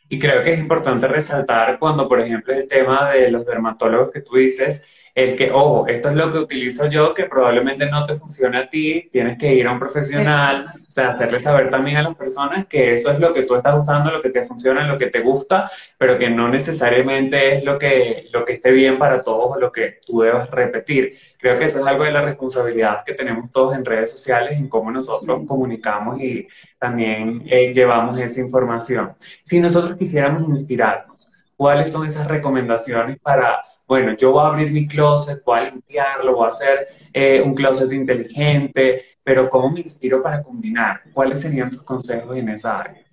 Y 0.10 0.20
creo 0.20 0.44
que 0.44 0.52
es 0.52 0.60
importante 0.60 1.08
resaltar 1.08 1.80
cuando, 1.80 2.10
por 2.10 2.20
ejemplo, 2.20 2.54
el 2.54 2.68
tema 2.68 3.12
de 3.12 3.32
los 3.32 3.46
dermatólogos 3.46 4.12
que 4.12 4.20
tú 4.20 4.36
dices, 4.36 4.84
el 5.20 5.36
que, 5.36 5.52
ojo, 5.52 5.86
esto 5.88 6.10
es 6.10 6.16
lo 6.16 6.32
que 6.32 6.38
utilizo 6.38 6.88
yo, 6.88 7.14
que 7.14 7.26
probablemente 7.26 7.86
no 7.88 8.06
te 8.06 8.16
funcione 8.16 8.58
a 8.58 8.70
ti, 8.70 9.10
tienes 9.12 9.38
que 9.38 9.54
ir 9.54 9.68
a 9.68 9.74
un 9.74 9.80
profesional, 9.80 10.72
o 10.88 10.92
sea, 10.92 11.10
hacerle 11.10 11.42
saber 11.42 11.70
también 11.70 11.98
a 11.98 12.04
las 12.04 12.16
personas 12.16 12.68
que 12.68 12.94
eso 12.94 13.12
es 13.12 13.20
lo 13.20 13.34
que 13.34 13.44
tú 13.44 13.56
estás 13.56 13.78
usando, 13.78 14.12
lo 14.12 14.22
que 14.22 14.30
te 14.30 14.46
funciona, 14.46 14.88
lo 14.88 14.98
que 14.98 15.08
te 15.08 15.20
gusta, 15.20 15.70
pero 15.98 16.18
que 16.18 16.30
no 16.30 16.48
necesariamente 16.48 17.58
es 17.58 17.64
lo 17.66 17.78
que, 17.78 18.30
lo 18.32 18.46
que 18.46 18.54
esté 18.54 18.72
bien 18.72 18.98
para 18.98 19.20
todos 19.20 19.58
o 19.58 19.60
lo 19.60 19.74
que 19.74 20.00
tú 20.06 20.22
debas 20.22 20.50
repetir. 20.52 21.18
Creo 21.38 21.60
que 21.60 21.66
eso 21.66 21.80
es 21.80 21.86
algo 21.86 22.06
de 22.06 22.12
la 22.12 22.22
responsabilidad 22.22 23.04
que 23.04 23.14
tenemos 23.14 23.52
todos 23.52 23.76
en 23.76 23.84
redes 23.84 24.12
sociales, 24.12 24.54
en 24.54 24.70
cómo 24.70 24.90
nosotros 24.90 25.42
comunicamos 25.46 26.22
y 26.22 26.48
también 26.78 27.44
eh, 27.46 27.74
llevamos 27.74 28.18
esa 28.20 28.40
información. 28.40 29.16
Si 29.44 29.60
nosotros 29.60 29.98
quisiéramos 29.98 30.48
inspirarnos, 30.48 31.30
¿cuáles 31.58 31.92
son 31.92 32.08
esas 32.08 32.26
recomendaciones 32.28 33.20
para 33.20 33.66
bueno, 33.90 34.16
yo 34.16 34.32
voy 34.32 34.44
a 34.44 34.48
abrir 34.50 34.72
mi 34.72 34.88
closet, 34.88 35.44
voy 35.44 35.62
a 35.62 35.64
limpiarlo, 35.64 36.36
voy 36.36 36.46
a 36.46 36.50
hacer 36.50 36.88
eh, 37.12 37.42
un 37.42 37.56
closet 37.56 37.92
inteligente, 37.92 39.18
pero 39.24 39.50
¿cómo 39.50 39.72
me 39.72 39.80
inspiro 39.80 40.22
para 40.22 40.44
combinar? 40.44 41.02
¿Cuáles 41.12 41.42
serían 41.42 41.72
tus 41.72 41.82
consejos 41.82 42.38
en 42.38 42.50
esa 42.50 42.82
área? 42.82 43.04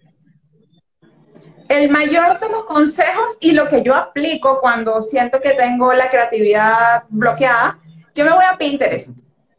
El 1.71 1.89
mayor 1.89 2.39
de 2.41 2.51
los 2.51 2.65
consejos 2.65 3.39
y 3.41 3.53
lo 3.53 3.69
que 3.69 3.83
yo 3.83 3.95
aplico 3.95 4.61
cuando 4.61 5.01
siento 5.01 5.41
que 5.41 5.55
tengo 5.55 5.95
la 5.95 6.11
creatividad 6.11 7.05
bloqueada, 7.09 7.79
yo 8.15 8.27
me 8.27 8.33
voy 8.33 8.45
a 8.45 8.59
Pinterest. 8.59 9.09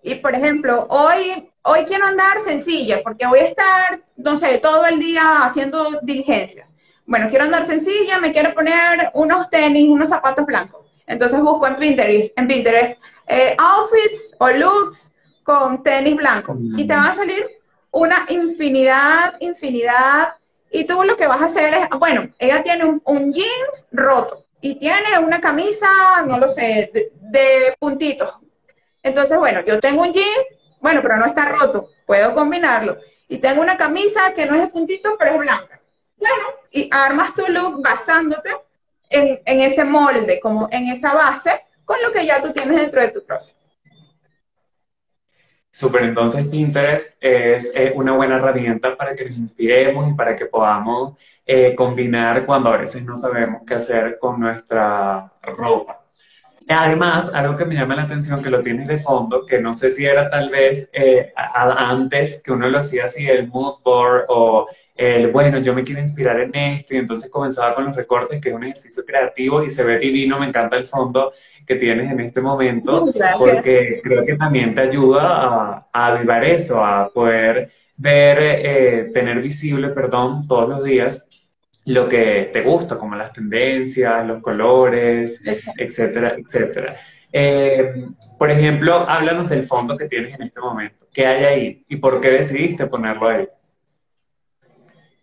Y 0.03 0.13
por 0.15 0.35
ejemplo, 0.35 0.85
hoy, 0.91 1.49
hoy 1.63 1.85
quiero 1.85 2.05
andar 2.05 2.41
sencilla 2.45 3.01
porque 3.03 3.25
voy 3.25 3.39
a 3.39 3.45
estar, 3.45 4.01
no 4.17 4.37
sé, 4.37 4.59
todo 4.59 4.85
el 4.85 4.99
día 4.99 5.43
haciendo 5.43 5.99
diligencia. 6.03 6.67
Bueno, 7.07 7.27
quiero 7.27 7.45
andar 7.45 7.65
sencilla, 7.65 8.19
me 8.19 8.31
quiero 8.31 8.53
poner 8.53 9.09
unos 9.15 9.49
tenis, 9.49 9.89
unos 9.89 10.09
zapatos 10.09 10.45
blancos 10.45 10.86
entonces 11.07 11.39
busco 11.39 11.65
en 11.65 11.77
Pinterest, 11.77 12.37
en 12.37 12.47
Pinterest 12.47 13.01
eh, 13.27 13.55
outfits 13.57 14.35
o 14.37 14.49
looks 14.49 15.11
con 15.43 15.81
tenis 15.81 16.15
blanco 16.15 16.57
y 16.75 16.85
te 16.85 16.93
va 16.93 17.07
a 17.07 17.15
salir 17.15 17.45
una 17.91 18.25
infinidad, 18.29 19.35
infinidad. 19.39 20.35
Y 20.69 20.83
tú 20.83 21.01
lo 21.03 21.15
que 21.15 21.27
vas 21.27 21.41
a 21.41 21.45
hacer 21.45 21.73
es, 21.73 21.89
bueno, 21.97 22.29
ella 22.37 22.61
tiene 22.61 22.99
un, 23.03 23.33
jeans 23.33 23.85
roto 23.91 24.45
y 24.59 24.75
tiene 24.75 25.17
una 25.19 25.39
camisa, 25.39 25.87
no 26.25 26.37
lo 26.37 26.49
sé, 26.49 26.91
de, 26.93 27.11
de 27.13 27.75
puntitos. 27.79 28.33
Entonces, 29.01 29.37
bueno, 29.37 29.61
yo 29.65 29.79
tengo 29.79 30.01
un 30.01 30.11
jean, 30.11 30.43
bueno, 30.81 31.01
pero 31.01 31.17
no 31.17 31.25
está 31.25 31.45
roto, 31.45 31.89
puedo 32.05 32.35
combinarlo. 32.35 32.97
Y 33.29 33.37
tengo 33.37 33.61
una 33.61 33.77
camisa 33.77 34.33
que 34.33 34.45
no 34.45 34.55
es 34.55 34.61
de 34.61 34.67
puntitos, 34.67 35.13
pero 35.17 35.35
es 35.35 35.39
blanca. 35.39 35.81
Bueno, 36.17 36.43
y 36.71 36.89
armas 36.91 37.33
tu 37.33 37.45
look 37.47 37.81
basándote 37.81 38.51
en, 39.09 39.61
ese 39.61 39.83
molde, 39.83 40.39
como 40.39 40.67
en 40.71 40.87
esa 40.87 41.13
base, 41.13 41.61
con 41.85 41.97
lo 42.01 42.11
que 42.11 42.25
ya 42.25 42.41
tú 42.41 42.51
tienes 42.51 42.77
dentro 42.77 43.01
de 43.01 43.09
tu 43.09 43.23
proceso. 43.23 43.55
Super, 45.71 46.03
entonces 46.03 46.47
Pinterest 46.47 47.15
es 47.21 47.71
una 47.93 48.13
buena 48.13 48.37
herramienta 48.37 48.97
para 48.97 49.15
que 49.15 49.25
nos 49.25 49.37
inspiremos 49.37 50.09
y 50.09 50.13
para 50.13 50.35
que 50.35 50.47
podamos 50.47 51.15
eh, 51.45 51.75
combinar 51.75 52.45
cuando 52.47 52.73
a 52.73 52.77
veces 52.77 53.03
no 53.03 53.15
sabemos 53.15 53.61
qué 53.65 53.75
hacer 53.75 54.17
con 54.19 54.39
nuestra 54.39 55.31
ropa. 55.43 56.01
Además, 56.67 57.31
algo 57.33 57.55
que 57.55 57.63
me 57.63 57.75
llama 57.75 57.95
la 57.95 58.03
atención, 58.03 58.43
que 58.43 58.49
lo 58.49 58.61
tienes 58.61 58.87
de 58.87 58.97
fondo, 58.97 59.45
que 59.45 59.61
no 59.61 59.71
sé 59.71 59.91
si 59.91 60.05
era 60.05 60.29
tal 60.29 60.49
vez 60.49 60.89
eh, 60.91 61.31
antes 61.35 62.41
que 62.43 62.51
uno 62.51 62.67
lo 62.67 62.79
hacía 62.79 63.05
así, 63.05 63.25
el 63.25 63.47
mood 63.47 63.75
board 63.83 64.25
o 64.27 64.67
el, 64.97 65.27
bueno, 65.27 65.59
yo 65.59 65.73
me 65.73 65.83
quiero 65.83 66.01
inspirar 66.01 66.39
en 66.39 66.55
esto, 66.55 66.95
y 66.95 66.97
entonces 66.97 67.29
comenzaba 67.29 67.75
con 67.75 67.85
los 67.85 67.95
recortes, 67.95 68.41
que 68.41 68.49
es 68.49 68.55
un 68.55 68.63
ejercicio 68.63 69.03
creativo 69.05 69.63
y 69.63 69.69
se 69.69 69.83
ve 69.83 69.99
divino, 69.99 70.39
me 70.39 70.47
encanta 70.47 70.75
el 70.75 70.87
fondo 70.87 71.33
que 71.65 71.75
tienes 71.75 72.11
en 72.11 72.19
este 72.21 72.41
momento, 72.41 73.05
porque 73.37 74.01
creo 74.03 74.25
que 74.25 74.35
también 74.35 74.73
te 74.73 74.81
ayuda 74.81 75.21
a, 75.23 75.87
a 75.91 76.07
avivar 76.07 76.43
eso, 76.43 76.83
a 76.83 77.09
poder 77.09 77.71
ver, 77.97 78.37
eh, 78.41 79.11
tener 79.13 79.41
visible, 79.41 79.89
perdón, 79.89 80.47
todos 80.47 80.69
los 80.69 80.83
días 80.83 81.23
lo 81.85 82.09
que 82.09 82.49
te 82.51 82.61
gusta, 82.61 82.97
como 82.97 83.15
las 83.15 83.31
tendencias, 83.31 84.25
los 84.27 84.41
colores, 84.41 85.39
etcétera, 85.77 86.35
etcétera. 86.37 86.97
Eh, 87.31 88.05
por 88.37 88.51
ejemplo, 88.51 89.09
háblanos 89.09 89.49
del 89.49 89.63
fondo 89.63 89.95
que 89.95 90.07
tienes 90.07 90.35
en 90.35 90.43
este 90.43 90.59
momento. 90.59 91.05
¿Qué 91.13 91.25
hay 91.25 91.43
ahí 91.45 91.85
y 91.87 91.95
por 91.95 92.19
qué 92.19 92.29
decidiste 92.29 92.87
ponerlo 92.87 93.29
ahí? 93.29 93.47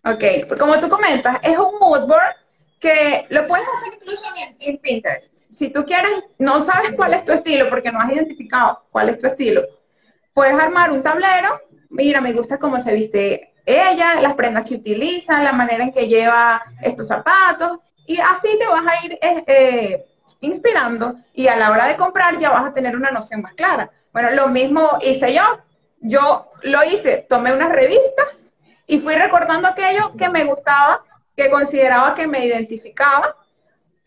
Ok, 0.05 0.47
pues 0.47 0.59
como 0.59 0.79
tú 0.79 0.87
comentas, 0.87 1.39
es 1.41 1.57
un 1.57 1.79
mood 1.79 2.07
board 2.07 2.35
que 2.79 3.25
lo 3.29 3.47
puedes 3.47 3.65
hacer 3.67 3.93
incluso 3.99 4.23
en, 4.59 4.77
Pinterest. 4.77 5.39
Si 5.49 5.69
tú 5.69 5.83
quieres, 5.85 6.11
no 6.37 6.63
sabes 6.63 6.91
cuál 6.95 7.15
es 7.15 7.25
tu 7.25 7.31
estilo 7.31 7.69
porque 7.69 7.91
no 7.91 7.99
has 7.99 8.11
identificado 8.11 8.83
cuál 8.91 9.09
es 9.09 9.19
tu 9.19 9.27
estilo, 9.27 9.63
puedes 10.33 10.53
armar 10.53 10.91
un 10.91 11.01
tablero 11.01 11.59
mira, 11.95 12.21
me 12.21 12.33
gusta 12.33 12.59
cómo 12.59 12.79
se 12.79 12.93
viste 12.93 13.53
ella, 13.65 14.21
las 14.21 14.35
prendas 14.35 14.65
que 14.65 14.75
utiliza, 14.75 15.41
la 15.41 15.53
manera 15.53 15.83
en 15.83 15.91
que 15.91 16.07
lleva 16.07 16.63
estos 16.81 17.07
zapatos, 17.07 17.79
y 18.05 18.19
así 18.19 18.59
te 18.59 18.67
vas 18.67 18.85
a 18.85 19.05
ir 19.05 19.13
eh, 19.13 19.43
eh, 19.47 20.05
inspirando 20.41 21.15
y 21.33 21.47
a 21.47 21.55
la 21.55 21.71
hora 21.71 21.87
de 21.87 21.95
comprar 21.95 22.37
ya 22.37 22.51
vas 22.51 22.65
a 22.65 22.73
tener 22.73 22.95
una 22.95 23.09
noción 23.09 23.41
más 23.41 23.55
clara. 23.55 23.89
Bueno, 24.13 24.29
lo 24.31 24.47
mismo 24.49 24.99
hice 25.01 25.33
yo. 25.33 25.41
Yo 26.01 26.51
lo 26.61 26.83
hice, 26.83 27.25
tomé 27.27 27.51
unas 27.51 27.71
revistas 27.71 28.53
y 28.87 28.99
fui 28.99 29.15
recordando 29.15 29.67
aquello 29.67 30.11
que 30.17 30.29
me 30.29 30.43
gustaba, 30.43 31.03
que 31.35 31.49
consideraba 31.49 32.13
que 32.13 32.27
me 32.27 32.45
identificaba. 32.45 33.35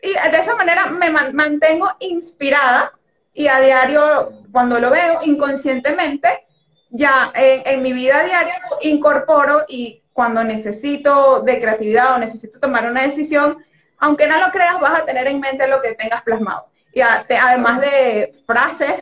Y 0.01 0.13
de 0.13 0.37
esa 0.37 0.55
manera 0.55 0.85
me 0.87 1.09
mantengo 1.09 1.89
inspirada 1.99 2.93
y 3.33 3.47
a 3.47 3.59
diario, 3.59 4.31
cuando 4.51 4.79
lo 4.79 4.89
veo 4.89 5.19
inconscientemente, 5.23 6.45
ya 6.89 7.31
en, 7.35 7.81
mi 7.81 7.93
vida 7.93 8.23
diaria 8.23 8.61
incorporo 8.81 9.63
y 9.67 10.03
cuando 10.11 10.43
necesito 10.43 11.41
de 11.41 11.61
creatividad 11.61 12.15
o 12.15 12.17
necesito 12.17 12.59
tomar 12.59 12.89
una 12.89 13.03
decisión, 13.03 13.63
aunque 13.97 14.27
no 14.27 14.39
lo 14.39 14.51
creas, 14.51 14.79
vas 14.79 15.01
a 15.01 15.05
tener 15.05 15.27
en 15.27 15.39
mente 15.39 15.67
lo 15.67 15.81
que 15.81 15.93
tengas 15.93 16.23
plasmado. 16.23 16.69
Y 16.91 17.01
además 17.01 17.81
de 17.81 18.33
frases, 18.47 19.01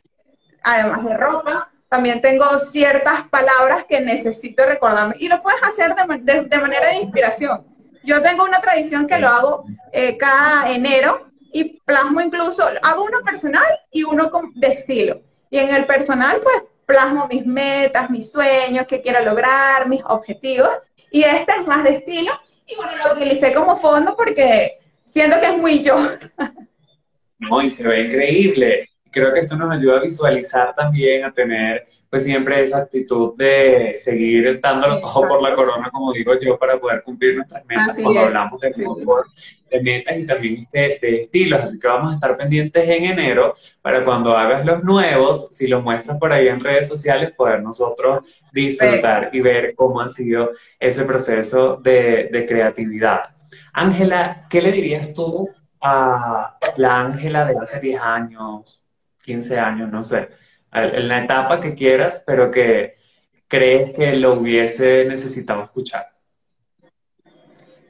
además 0.62 1.06
de 1.06 1.16
ropa, 1.16 1.72
también 1.90 2.22
tengo 2.22 2.60
ciertas 2.60 3.28
palabras 3.30 3.86
que 3.86 4.02
necesito 4.02 4.66
recordarme. 4.66 5.16
Y 5.20 5.30
lo 5.30 5.42
puedes 5.42 5.62
hacer 5.64 5.96
de, 5.96 6.60
manera 6.60 6.90
de 6.90 6.98
inspiración. 6.98 7.66
Yo 8.04 8.22
tengo 8.22 8.44
una 8.44 8.60
tradición 8.60 9.08
que 9.08 9.20
lo 9.20 9.28
hago 9.28 9.66
eh, 9.92 10.18
cada 10.18 10.72
enero 10.72 11.28
y 11.52 11.80
plasmo 11.86 12.22
incluso, 12.22 12.64
hago 12.82 13.04
uno 13.04 13.22
personal 13.24 13.66
y 13.92 14.04
uno 14.04 14.30
de 14.56 14.68
estilo. 14.68 15.22
Y 15.50 15.58
en 15.58 15.74
el 15.74 15.86
personal, 15.86 16.40
pues 16.44 16.64
plasmo 16.86 17.28
mis 17.28 17.46
metas, 17.46 18.10
mis 18.10 18.32
sueños, 18.32 18.86
qué 18.88 19.02
quiero 19.02 19.22
lograr, 19.22 19.88
mis 19.88 20.04
objetivos. 20.06 20.70
Y 21.12 21.24
este 21.24 21.54
es 21.60 21.68
más 21.68 21.84
de 21.84 21.96
estilo. 21.96 22.32
Y 22.66 22.76
bueno, 22.76 22.92
lo 23.04 23.14
utilicé 23.14 23.54
como 23.54 23.78
fondo 23.78 24.16
porque 24.16 24.80
siento 25.06 25.40
que 25.40 25.48
es 25.48 25.58
muy 25.58 25.82
yo. 25.84 25.98
No, 27.40 27.62
y 27.62 27.70
se 27.70 27.84
ve 27.84 28.02
increíble. 28.02 28.90
Creo 29.18 29.34
que 29.34 29.40
esto 29.40 29.56
nos 29.56 29.72
ayuda 29.72 29.98
a 29.98 30.02
visualizar 30.02 30.76
también, 30.76 31.26
a 31.26 31.32
tener 31.32 31.88
pues 32.08 32.24
siempre 32.24 32.62
esa 32.62 32.78
actitud 32.78 33.36
de 33.36 33.98
seguir 34.00 34.62
dándolo 34.62 35.00
todo 35.02 35.28
por 35.28 35.42
la 35.42 35.56
corona, 35.56 35.90
como 35.92 36.14
digo 36.14 36.40
yo, 36.40 36.58
para 36.58 36.80
poder 36.80 37.02
cumplir 37.02 37.36
nuestras 37.36 37.66
metas 37.66 37.98
cuando 38.02 38.20
hablamos 38.22 38.62
de 38.62 38.74
fútbol, 38.74 39.26
de 39.72 39.82
metas 39.82 40.18
y 40.20 40.26
también 40.26 40.68
de, 40.72 41.00
de, 41.02 41.22
estilos. 41.22 41.62
Así 41.62 41.80
que 41.80 41.88
vamos 41.88 42.12
a 42.12 42.16
estar 42.16 42.38
pendientes 42.38 42.88
en 42.88 43.06
enero 43.06 43.56
para 43.82 44.06
cuando 44.06 44.38
hagas 44.38 44.64
los 44.64 44.84
nuevos, 44.84 45.48
si 45.50 45.68
los 45.68 45.84
muestras 45.84 46.20
por 46.20 46.32
ahí 46.32 46.48
en 46.48 46.60
redes 46.60 46.88
sociales, 46.88 47.34
poder 47.36 47.64
nosotros 47.64 48.24
disfrutar 48.54 49.32
y 49.34 49.42
ver 49.42 49.74
cómo 49.76 50.00
ha 50.00 50.10
sido 50.10 50.52
ese 50.80 51.04
proceso 51.06 51.78
de, 51.78 52.30
de 52.32 52.46
creatividad. 52.46 53.32
Ángela, 53.74 54.46
¿qué 54.48 54.62
le 54.62 54.72
dirías 54.72 55.12
tú 55.14 55.50
a 55.82 56.58
la 56.78 57.00
Ángela 57.00 57.46
de 57.46 57.58
hace 57.58 57.80
10 57.80 58.02
años, 58.02 58.82
15 59.28 59.60
años, 59.60 59.92
no 59.92 60.04
sé? 60.04 60.30
en 60.72 61.08
la 61.08 61.24
etapa 61.24 61.60
que 61.60 61.76
quieras, 61.76 62.24
pero 62.26 62.50
que 62.50 62.96
crees 63.48 63.92
que 63.92 64.12
lo 64.12 64.34
hubiese 64.34 65.06
necesitado 65.06 65.64
escuchar? 65.64 66.08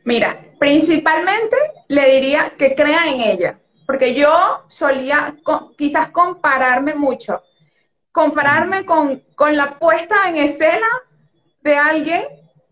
Mira, 0.03 0.37
principalmente 0.59 1.55
le 1.89 2.09
diría 2.13 2.53
que 2.57 2.73
crea 2.73 3.07
en 3.07 3.21
ella, 3.21 3.59
porque 3.85 4.13
yo 4.15 4.65
solía 4.67 5.35
quizás 5.77 6.09
compararme 6.09 6.95
mucho, 6.95 7.43
compararme 8.11 8.85
con, 8.85 9.21
con, 9.35 9.55
la 9.55 9.77
puesta 9.77 10.15
en 10.29 10.37
escena 10.37 10.87
de 11.61 11.75
alguien 11.75 12.23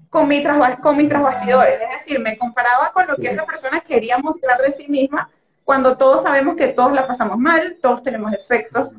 con, 0.09 0.27
mi 0.27 0.41
con 0.81 0.97
mis 0.97 1.09
trasbastidores, 1.09 1.81
es 1.81 1.89
decir, 1.99 2.19
me 2.19 2.37
comparaba 2.37 2.91
con 2.93 3.05
lo 3.05 3.15
que 3.15 3.27
esa 3.27 3.45
persona 3.45 3.81
quería 3.81 4.17
mostrar 4.17 4.61
de 4.61 4.71
sí 4.71 4.87
misma, 4.87 5.29
cuando 5.65 5.97
todos 5.97 6.23
sabemos 6.23 6.55
que 6.55 6.67
todos 6.67 6.93
la 6.93 7.07
pasamos 7.07 7.37
mal, 7.37 7.77
todos 7.81 8.03
tenemos 8.03 8.31
defectos, 8.31 8.89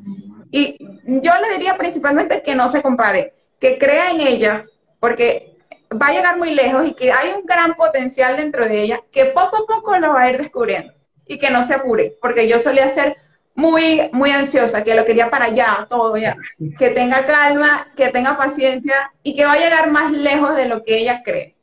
y 0.51 0.77
yo 1.05 1.31
le 1.41 1.53
diría 1.53 1.77
principalmente 1.77 2.43
que 2.43 2.55
no 2.55 2.69
se 2.69 2.81
compare, 2.81 3.33
que 3.59 3.79
crea 3.79 4.11
en 4.11 4.21
ella, 4.21 4.65
porque 4.99 5.57
va 5.91 6.07
a 6.07 6.11
llegar 6.11 6.37
muy 6.37 6.53
lejos 6.53 6.85
y 6.85 6.93
que 6.93 7.11
hay 7.11 7.31
un 7.31 7.45
gran 7.45 7.75
potencial 7.75 8.35
dentro 8.35 8.67
de 8.67 8.81
ella, 8.81 9.01
que 9.11 9.25
poco 9.25 9.63
a 9.63 9.65
poco 9.65 9.97
lo 9.97 10.13
va 10.13 10.23
a 10.23 10.29
ir 10.29 10.37
descubriendo 10.37 10.93
y 11.25 11.37
que 11.39 11.49
no 11.49 11.63
se 11.63 11.73
apure, 11.73 12.17
porque 12.21 12.47
yo 12.47 12.59
solía 12.59 12.89
ser 12.89 13.17
muy, 13.55 14.09
muy 14.11 14.31
ansiosa, 14.31 14.83
que 14.83 14.93
lo 14.93 15.05
quería 15.05 15.29
para 15.31 15.45
allá, 15.45 15.87
todo 15.89 16.15
ya, 16.17 16.35
que 16.77 16.89
tenga 16.89 17.25
calma, 17.25 17.87
que 17.95 18.09
tenga 18.09 18.37
paciencia 18.37 19.11
y 19.23 19.35
que 19.35 19.45
va 19.45 19.53
a 19.53 19.57
llegar 19.57 19.89
más 19.89 20.11
lejos 20.11 20.55
de 20.55 20.65
lo 20.65 20.83
que 20.83 20.97
ella 20.97 21.23
cree. 21.23 21.55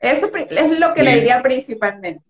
Eso 0.00 0.30
es 0.34 0.78
lo 0.78 0.92
que 0.94 1.02
le 1.02 1.14
diría 1.14 1.42
principalmente. 1.42 2.25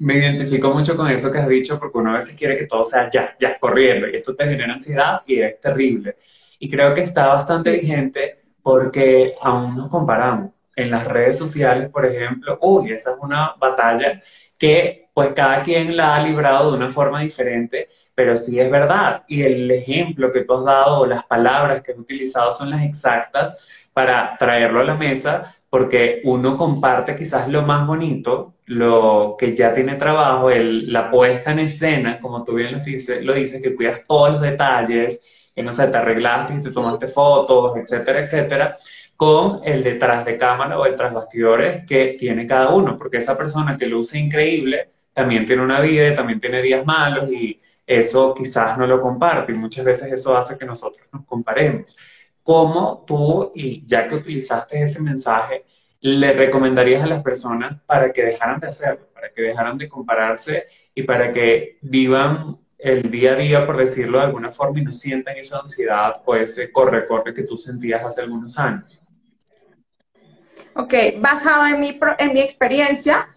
Me 0.00 0.16
identifico 0.16 0.72
mucho 0.72 0.96
con 0.96 1.08
eso 1.08 1.30
que 1.30 1.38
has 1.38 1.48
dicho 1.48 1.78
porque 1.78 1.98
uno 1.98 2.12
a 2.12 2.16
veces 2.16 2.34
quiere 2.34 2.56
que 2.56 2.66
todo 2.66 2.84
sea 2.84 3.08
ya, 3.10 3.36
ya 3.38 3.58
corriendo 3.58 4.08
y 4.08 4.16
esto 4.16 4.34
te 4.34 4.44
genera 4.48 4.72
ansiedad 4.72 5.20
y 5.26 5.40
es 5.40 5.60
terrible. 5.60 6.16
Y 6.58 6.70
creo 6.70 6.94
que 6.94 7.02
está 7.02 7.26
bastante 7.26 7.70
vigente 7.72 8.38
porque 8.62 9.34
aún 9.40 9.76
nos 9.76 9.90
comparamos. 9.90 10.52
En 10.74 10.90
las 10.90 11.06
redes 11.06 11.36
sociales, 11.36 11.90
por 11.90 12.06
ejemplo, 12.06 12.58
uy, 12.62 12.92
esa 12.92 13.10
es 13.10 13.16
una 13.20 13.54
batalla 13.58 14.20
que 14.56 15.08
pues 15.12 15.32
cada 15.34 15.62
quien 15.62 15.94
la 15.96 16.16
ha 16.16 16.22
librado 16.22 16.70
de 16.70 16.78
una 16.78 16.90
forma 16.90 17.20
diferente, 17.20 17.88
pero 18.14 18.36
sí 18.36 18.58
es 18.58 18.70
verdad. 18.70 19.24
Y 19.28 19.42
el 19.42 19.70
ejemplo 19.70 20.32
que 20.32 20.44
tú 20.44 20.54
has 20.54 20.64
dado 20.64 21.00
o 21.00 21.06
las 21.06 21.24
palabras 21.24 21.82
que 21.82 21.92
has 21.92 21.98
utilizado 21.98 22.52
son 22.52 22.70
las 22.70 22.82
exactas 22.84 23.56
para 23.92 24.36
traerlo 24.38 24.80
a 24.80 24.84
la 24.84 24.94
mesa, 24.94 25.54
porque 25.68 26.22
uno 26.24 26.56
comparte 26.56 27.16
quizás 27.16 27.48
lo 27.48 27.62
más 27.62 27.86
bonito, 27.86 28.54
lo 28.70 29.34
que 29.36 29.54
ya 29.54 29.74
tiene 29.74 29.96
trabajo, 29.96 30.48
el, 30.48 30.92
la 30.92 31.10
puesta 31.10 31.50
en 31.50 31.58
escena, 31.60 32.20
como 32.20 32.44
tú 32.44 32.54
bien 32.54 32.72
lo 32.72 32.78
dices, 32.78 33.24
lo 33.24 33.34
dices, 33.34 33.60
que 33.60 33.74
cuidas 33.74 34.02
todos 34.04 34.34
los 34.34 34.40
detalles, 34.42 35.20
que 35.52 35.62
no 35.62 35.72
sé, 35.72 35.88
te 35.88 35.98
arreglaste 35.98 36.54
y 36.54 36.62
te 36.62 36.70
tomaste 36.70 37.08
fotos, 37.08 37.76
etcétera, 37.76 38.20
etcétera, 38.20 38.76
con 39.16 39.60
el 39.64 39.82
detrás 39.82 40.24
de 40.24 40.36
cámara 40.38 40.78
o 40.78 40.86
el 40.86 40.94
tras 40.94 41.12
bastidores 41.12 41.84
que 41.84 42.16
tiene 42.16 42.46
cada 42.46 42.70
uno, 42.70 42.96
porque 42.96 43.16
esa 43.18 43.36
persona 43.36 43.76
que 43.76 43.86
luce 43.86 44.18
increíble 44.20 44.90
también 45.12 45.44
tiene 45.46 45.62
una 45.62 45.80
vida, 45.80 46.14
también 46.14 46.40
tiene 46.40 46.62
días 46.62 46.86
malos 46.86 47.28
y 47.32 47.60
eso 47.84 48.32
quizás 48.34 48.78
no 48.78 48.86
lo 48.86 49.00
comparte 49.00 49.50
y 49.50 49.56
muchas 49.56 49.84
veces 49.84 50.12
eso 50.12 50.36
hace 50.36 50.56
que 50.56 50.64
nosotros 50.64 51.08
nos 51.12 51.24
comparemos. 51.26 51.96
¿Cómo 52.44 53.04
tú, 53.04 53.50
y 53.52 53.84
ya 53.84 54.08
que 54.08 54.14
utilizaste 54.14 54.80
ese 54.80 55.02
mensaje, 55.02 55.64
le 56.00 56.32
recomendarías 56.32 57.02
a 57.02 57.06
las 57.06 57.22
personas 57.22 57.80
para 57.86 58.12
que 58.12 58.24
dejaran 58.24 58.60
de 58.60 58.68
hacerlo, 58.68 59.08
para 59.12 59.30
que 59.30 59.42
dejaran 59.42 59.76
de 59.78 59.88
compararse 59.88 60.66
y 60.94 61.02
para 61.02 61.32
que 61.32 61.78
vivan 61.82 62.56
el 62.78 63.10
día 63.10 63.32
a 63.32 63.36
día, 63.36 63.66
por 63.66 63.76
decirlo 63.76 64.18
de 64.18 64.24
alguna 64.24 64.50
forma, 64.50 64.80
y 64.80 64.84
no 64.84 64.92
sientan 64.92 65.36
esa 65.36 65.58
ansiedad 65.58 66.22
o 66.24 66.34
ese 66.34 66.72
corre-corre 66.72 67.34
que 67.34 67.42
tú 67.42 67.56
sentías 67.56 68.02
hace 68.02 68.22
algunos 68.22 68.58
años? 68.58 69.02
Ok, 70.74 70.94
basado 71.18 71.66
en 71.66 71.80
mi, 71.80 71.98
en 72.18 72.32
mi 72.32 72.40
experiencia, 72.40 73.28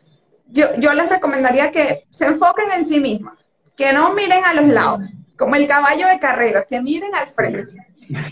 yo, 0.47 0.68
yo 0.78 0.93
les 0.93 1.09
recomendaría 1.09 1.72
que 1.72 2.05
se 2.09 2.26
enfoquen 2.28 2.72
en 2.72 2.86
sí 2.86 2.99
mismos, 3.01 3.34
que 3.76 3.91
no 3.91 4.14
miren 4.14 4.45
a 4.45 4.53
los 4.53 4.72
lados, 4.72 5.09
como 5.38 5.55
el 5.55 5.68
caballo 5.68 6.07
de 6.07 6.20
carrera, 6.20 6.64
que 6.64 6.82
miren 6.82 7.14
al 7.14 7.28
frente 7.28 7.84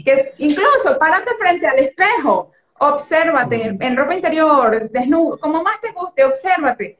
que 0.04 0.34
incluso 0.38 0.98
párate 1.00 1.32
frente 1.40 1.68
al 1.68 1.80
espejo, 1.80 2.52
obsérvate 2.82 3.78
en 3.80 3.96
ropa 3.96 4.16
interior, 4.16 4.90
desnudo, 4.90 5.38
como 5.40 5.62
más 5.62 5.80
te 5.80 5.92
guste, 5.92 6.24
obsérvate. 6.24 6.98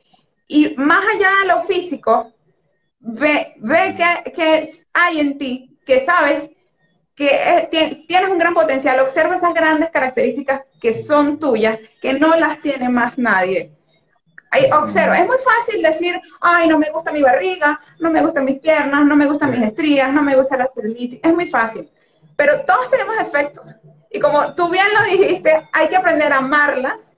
Y 0.48 0.76
más 0.78 1.04
allá 1.16 1.30
de 1.42 1.48
lo 1.48 1.64
físico, 1.64 2.34
ve, 3.00 3.56
ve 3.58 3.96
que, 3.96 4.70
hay 4.94 5.20
en 5.20 5.38
ti, 5.40 5.80
que 5.84 6.06
sabes 6.06 6.52
que 7.16 7.30
eh, 7.32 8.06
tienes 8.08 8.30
un 8.30 8.38
gran 8.38 8.54
potencial. 8.54 9.00
Observa 9.00 9.38
esas 9.38 9.54
grandes 9.56 9.90
características 9.90 10.62
que 10.80 10.94
son 10.94 11.40
tuyas, 11.40 11.80
que 12.00 12.14
no 12.14 12.36
las 12.36 12.62
tiene 12.62 12.88
más 12.88 13.18
nadie. 13.18 13.72
observa, 14.74 15.18
es 15.18 15.26
muy 15.26 15.38
fácil 15.38 15.82
decir, 15.82 16.22
ay, 16.42 16.68
no 16.68 16.78
me 16.78 16.92
gusta 16.92 17.12
mi 17.12 17.24
barriga, 17.24 17.80
no 18.00 18.12
me 18.12 18.22
gustan 18.22 18.46
mis 18.46 18.60
piernas, 18.60 19.04
no 19.04 19.16
me 19.16 19.26
gustan 19.26 19.50
mis 19.50 19.64
estrías, 19.64 20.14
no 20.14 20.22
me 20.22 20.36
gusta 20.36 20.58
la 20.58 20.68
celulitis. 20.68 21.20
Es 21.24 21.34
muy 21.34 21.50
fácil. 21.50 21.90
Pero 22.36 22.62
todos 22.66 22.88
tenemos 22.90 23.18
defectos. 23.18 23.81
Y 24.12 24.20
como 24.20 24.54
tú 24.56 24.70
bien 24.70 24.88
lo 24.94 25.04
dijiste, 25.04 25.70
hay 25.72 25.88
que 25.88 25.96
aprender 25.96 26.34
a 26.34 26.38
amarlas, 26.38 27.14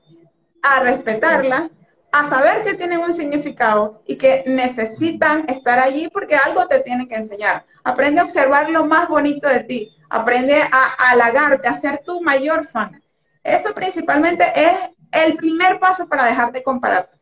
a 0.61 0.79
respetarlas, 0.79 1.71
a 2.11 2.27
saber 2.27 2.61
que 2.61 2.75
tienen 2.75 2.99
un 2.99 3.15
significado 3.15 4.03
y 4.05 4.15
que 4.15 4.43
necesitan 4.45 5.49
estar 5.49 5.79
allí 5.79 6.07
porque 6.09 6.35
algo 6.35 6.67
te 6.67 6.79
tienen 6.81 7.07
que 7.07 7.15
enseñar. 7.15 7.65
Aprende 7.83 8.21
a 8.21 8.23
observar 8.23 8.69
lo 8.69 8.85
más 8.85 9.09
bonito 9.09 9.47
de 9.47 9.61
ti. 9.61 9.97
Aprende 10.07 10.61
a, 10.61 10.93
halagarte, 11.09 11.67
a 11.67 11.73
ser 11.73 12.03
tu 12.05 12.21
mayor 12.21 12.67
fan. 12.67 13.01
Eso 13.43 13.73
principalmente 13.73 14.45
es 14.55 14.73
el 15.11 15.35
primer 15.35 15.79
paso 15.79 16.07
para 16.07 16.25
dejar 16.25 16.51
de 16.51 16.61
compararte. 16.61 17.17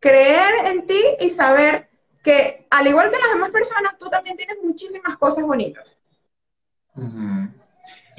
Creer 0.00 0.66
en 0.66 0.84
ti 0.84 1.00
y 1.20 1.30
saber 1.30 1.88
que, 2.24 2.66
al 2.70 2.88
igual 2.88 3.08
que 3.12 3.18
las 3.18 3.32
demás 3.32 3.50
personas, 3.50 3.96
tú 3.96 4.10
también 4.10 4.36
tienes 4.36 4.56
muchísimas 4.60 5.16
cosas 5.16 5.44
bonitas. 5.44 5.96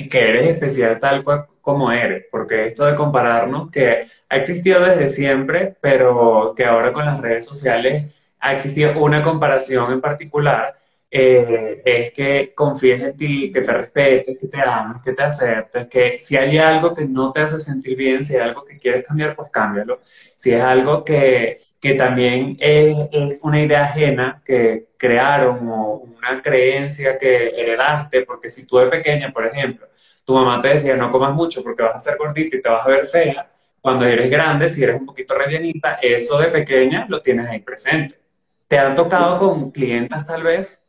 Que 0.10 0.30
eres 0.30 0.50
especial 0.50 1.00
tal 1.00 1.24
cual, 1.24 1.46
como 1.62 1.92
eres, 1.92 2.26
porque 2.32 2.68
esto 2.68 2.86
de 2.86 2.96
compararnos, 2.96 3.72
que 3.72 4.08
ha 4.30 4.36
existido 4.36 4.82
desde 4.82 5.10
siempre, 5.10 5.76
pero 5.82 6.54
que 6.56 6.66
ahora 6.66 6.92
con 6.92 7.06
las 7.06 7.20
redes 7.22 7.46
sociales 7.46 8.14
ha 8.40 8.54
existido 8.54 9.00
una 9.00 9.24
comparación 9.24 9.94
en 9.94 10.02
particular, 10.02 10.76
eh, 11.10 11.82
es 11.86 12.12
que 12.14 12.54
confíes 12.56 13.00
en 13.02 13.16
ti, 13.16 13.52
que 13.54 13.62
te 13.62 13.72
respetes, 13.72 14.38
que 14.40 14.48
te 14.48 14.62
ames, 14.62 15.02
que 15.04 15.14
te 15.14 15.24
aceptes, 15.24 15.88
que 15.88 16.18
si 16.18 16.36
hay 16.36 16.58
algo 16.58 16.94
que 16.94 17.06
no 17.06 17.32
te 17.32 17.42
hace 17.42 17.60
sentir 17.60 17.96
bien, 17.96 18.24
si 18.26 18.36
hay 18.36 18.42
algo 18.42 18.66
que 18.66 18.78
quieres 18.80 19.06
cambiar, 19.06 19.36
pues 19.36 19.52
cámbialo. 19.52 20.02
Si 20.36 20.52
es 20.52 20.62
algo 20.62 21.04
que, 21.04 21.62
que 21.84 21.96
también 21.96 22.56
es, 22.62 22.98
es, 23.12 23.42
una 23.44 23.62
idea 23.62 23.84
ajena 23.84 24.42
que 24.46 24.88
crearon 24.96 25.68
o 25.68 25.96
una 25.96 26.42
creencia 26.42 27.18
que 27.18 27.50
heredaste, 27.50 28.22
porque 28.22 28.48
si 28.48 28.66
tú 28.66 28.78
de 28.78 28.86
pequeña, 28.86 29.34
por 29.34 29.46
ejemplo, 29.46 29.88
tu 30.24 30.34
mamá 30.34 30.62
te 30.62 30.70
decía 30.70 30.96
no 30.96 31.12
comas 31.12 31.34
mucho 31.34 31.62
porque 31.62 31.84
vas 31.84 31.96
a 31.98 32.00
ser 32.00 32.18
gordita 32.18 32.56
y 32.56 32.62
te 32.62 32.70
vas 32.70 32.86
a 32.86 32.90
ver 32.90 33.06
fea, 33.08 33.52
cuando 33.82 34.06
eres 34.06 34.32
grande, 34.32 34.70
si 34.70 34.82
eres 34.82 34.98
un 34.98 35.06
poquito 35.06 35.38
rellenita, 35.38 36.00
eso 36.02 36.40
de 36.40 36.48
pequeña 36.48 37.06
lo 37.10 37.22
tienes 37.22 37.50
ahí 37.50 37.60
presente. 37.60 38.18
¿Te 38.66 38.80
han 38.80 38.96
tocado 38.96 39.38
con 39.40 39.70
clientas 39.70 40.26
tal 40.26 40.42
vez? 40.42 40.82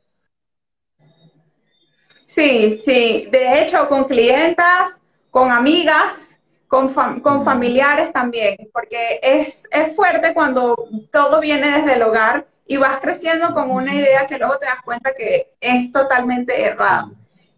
Sí, 2.24 2.80
sí. 2.84 3.26
De 3.32 3.60
hecho, 3.60 3.88
con 3.88 4.04
clientas, 4.04 5.02
con 5.28 5.50
amigas, 5.50 6.33
con, 6.68 6.92
con 7.20 7.44
familiares 7.44 8.12
también, 8.12 8.56
porque 8.72 9.20
es, 9.22 9.62
es 9.70 9.94
fuerte 9.94 10.34
cuando 10.34 10.88
todo 11.12 11.40
viene 11.40 11.70
desde 11.70 11.94
el 11.94 12.02
hogar 12.02 12.46
y 12.66 12.76
vas 12.76 12.98
creciendo 13.00 13.52
con 13.52 13.70
una 13.70 13.94
idea 13.94 14.26
que 14.26 14.38
luego 14.38 14.58
te 14.58 14.66
das 14.66 14.82
cuenta 14.84 15.12
que 15.16 15.54
es 15.60 15.92
totalmente 15.92 16.64
errada. 16.64 17.10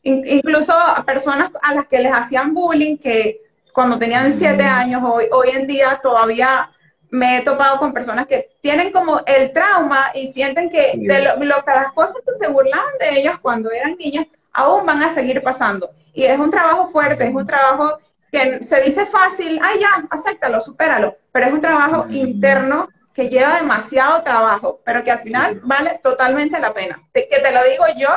incluso 0.02 0.72
a 0.72 1.04
personas 1.04 1.50
a 1.62 1.74
las 1.74 1.86
que 1.86 2.00
les 2.00 2.12
hacían 2.12 2.54
bullying, 2.54 2.96
que 2.96 3.40
cuando 3.72 3.98
tenían 3.98 4.32
siete 4.32 4.64
años, 4.64 5.02
hoy, 5.04 5.26
hoy 5.30 5.50
en 5.50 5.66
día 5.66 6.00
todavía 6.02 6.70
me 7.11 7.38
he 7.38 7.42
topado 7.42 7.78
con 7.78 7.92
personas 7.92 8.26
que 8.26 8.50
tienen 8.61 8.90
como 8.90 9.20
el 9.26 9.52
trauma 9.52 10.11
y 10.14 10.28
sienten 10.28 10.68
que 10.70 10.92
de 10.96 11.22
lo, 11.22 11.38
que 11.38 11.70
las 11.70 11.92
cosas 11.92 12.16
que 12.26 12.32
se 12.44 12.50
burlaban 12.50 12.98
de 12.98 13.20
ellas 13.20 13.38
cuando 13.40 13.70
eran 13.70 13.96
niñas 13.96 14.26
aún 14.52 14.86
van 14.86 15.02
a 15.02 15.12
seguir 15.12 15.42
pasando. 15.42 15.90
Y 16.12 16.24
es 16.24 16.38
un 16.38 16.50
trabajo 16.50 16.88
fuerte, 16.88 17.26
es 17.26 17.34
un 17.34 17.46
trabajo 17.46 17.98
que 18.37 18.62
se 18.64 18.82
dice 18.82 19.07
fácil, 19.07 19.59
ay 19.62 19.80
ya, 19.80 20.07
acéptalo, 20.11 20.61
supéralo, 20.61 21.16
pero 21.32 21.47
es 21.47 21.53
un 21.53 21.61
trabajo 21.61 22.07
interno 22.11 22.89
que 23.14 23.30
lleva 23.30 23.57
demasiado 23.57 24.22
trabajo, 24.22 24.82
pero 24.84 25.03
que 25.03 25.11
al 25.11 25.20
final 25.20 25.61
vale 25.62 25.99
totalmente 26.03 26.61
la 26.61 26.74
pena. 26.74 27.01
que 27.14 27.26
te 27.26 27.53
lo 27.53 27.64
digo 27.64 27.84
yo, 27.97 28.11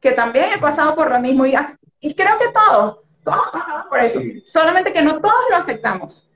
que 0.00 0.12
también 0.12 0.46
he 0.54 0.58
pasado 0.58 0.94
por 0.94 1.10
lo 1.10 1.20
mismo 1.20 1.44
y, 1.44 1.54
y 2.00 2.14
creo 2.14 2.38
que 2.38 2.48
todos, 2.48 3.00
todos 3.22 3.48
pasado 3.52 3.88
por 3.90 4.00
eso, 4.00 4.20
solamente 4.46 4.92
que 4.94 5.02
no 5.02 5.20
todos 5.20 5.44
lo 5.50 5.56
aceptamos. 5.56 6.26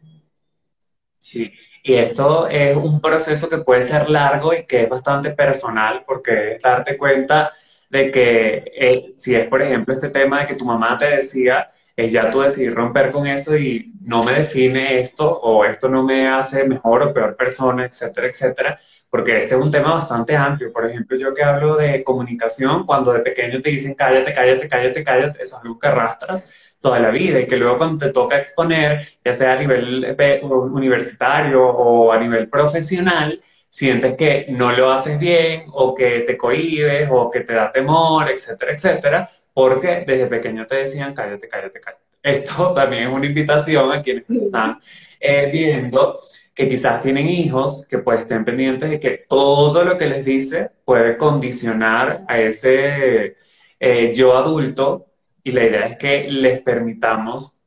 Sí, 1.18 1.50
y 1.82 1.94
esto 1.94 2.46
es 2.46 2.76
un 2.76 3.00
proceso 3.00 3.48
que 3.48 3.58
puede 3.58 3.84
ser 3.84 4.10
largo 4.10 4.52
y 4.52 4.66
que 4.66 4.82
es 4.82 4.88
bastante 4.88 5.30
personal 5.30 6.04
porque 6.06 6.56
es 6.56 6.62
darte 6.62 6.98
cuenta 6.98 7.52
de 7.88 8.10
que 8.10 8.64
eh, 8.76 9.14
si 9.16 9.34
es, 9.34 9.48
por 9.48 9.62
ejemplo, 9.62 9.94
este 9.94 10.10
tema 10.10 10.40
de 10.40 10.46
que 10.46 10.54
tu 10.54 10.64
mamá 10.64 10.98
te 10.98 11.16
decía, 11.16 11.70
es 12.04 12.12
ya 12.12 12.30
tú 12.30 12.40
decidir 12.40 12.74
romper 12.74 13.10
con 13.10 13.26
eso 13.26 13.56
y 13.56 13.92
no 14.02 14.22
me 14.24 14.32
define 14.34 15.00
esto 15.00 15.28
o 15.28 15.64
esto 15.64 15.88
no 15.88 16.02
me 16.02 16.28
hace 16.28 16.64
mejor 16.64 17.02
o 17.02 17.12
peor 17.12 17.36
persona, 17.36 17.84
etcétera, 17.84 18.28
etcétera, 18.28 18.78
porque 19.08 19.38
este 19.38 19.54
es 19.54 19.60
un 19.60 19.70
tema 19.70 19.94
bastante 19.94 20.36
amplio. 20.36 20.72
Por 20.72 20.88
ejemplo, 20.88 21.16
yo 21.16 21.34
que 21.34 21.42
hablo 21.42 21.76
de 21.76 22.02
comunicación, 22.04 22.86
cuando 22.86 23.12
de 23.12 23.20
pequeño 23.20 23.60
te 23.62 23.70
dicen 23.70 23.94
cállate, 23.94 24.32
cállate, 24.32 24.68
cállate, 24.68 25.04
cállate, 25.04 25.42
eso 25.42 25.56
es 25.56 25.62
algo 25.62 25.78
que 25.78 25.88
arrastras 25.88 26.48
toda 26.80 26.98
la 26.98 27.10
vida 27.10 27.40
y 27.40 27.46
que 27.46 27.56
luego 27.56 27.78
cuando 27.78 28.06
te 28.06 28.12
toca 28.12 28.38
exponer, 28.38 29.06
ya 29.24 29.32
sea 29.32 29.52
a 29.52 29.56
nivel 29.56 30.04
eh, 30.18 30.40
universitario 30.42 31.66
o 31.66 32.12
a 32.12 32.18
nivel 32.18 32.48
profesional, 32.48 33.40
sientes 33.68 34.16
que 34.16 34.46
no 34.48 34.72
lo 34.72 34.90
haces 34.90 35.18
bien 35.18 35.64
o 35.72 35.94
que 35.94 36.20
te 36.20 36.36
cohibes 36.36 37.08
o 37.10 37.30
que 37.30 37.40
te 37.40 37.54
da 37.54 37.70
temor, 37.72 38.30
etcétera, 38.30 38.72
etcétera, 38.72 39.30
porque 39.60 40.04
desde 40.06 40.26
pequeño 40.26 40.66
te 40.66 40.76
decían 40.76 41.12
cállate, 41.12 41.46
cállate, 41.46 41.80
cállate. 41.80 42.02
Esto 42.22 42.72
también 42.74 43.02
es 43.02 43.12
una 43.12 43.26
invitación 43.26 43.92
a 43.92 44.00
quienes 44.00 44.30
están 44.30 44.78
eh, 45.20 45.50
viendo 45.52 46.18
que 46.54 46.66
quizás 46.66 47.02
tienen 47.02 47.28
hijos, 47.28 47.86
que 47.86 47.98
pues 47.98 48.20
estén 48.20 48.42
pendientes 48.42 48.88
de 48.88 48.98
que 48.98 49.26
todo 49.28 49.84
lo 49.84 49.98
que 49.98 50.06
les 50.06 50.24
dice 50.24 50.70
puede 50.82 51.18
condicionar 51.18 52.24
a 52.26 52.38
ese 52.40 53.36
eh, 53.78 54.14
yo 54.14 54.34
adulto 54.34 55.08
y 55.44 55.50
la 55.50 55.64
idea 55.64 55.86
es 55.88 55.98
que 55.98 56.30
les 56.30 56.62
permitamos 56.62 57.60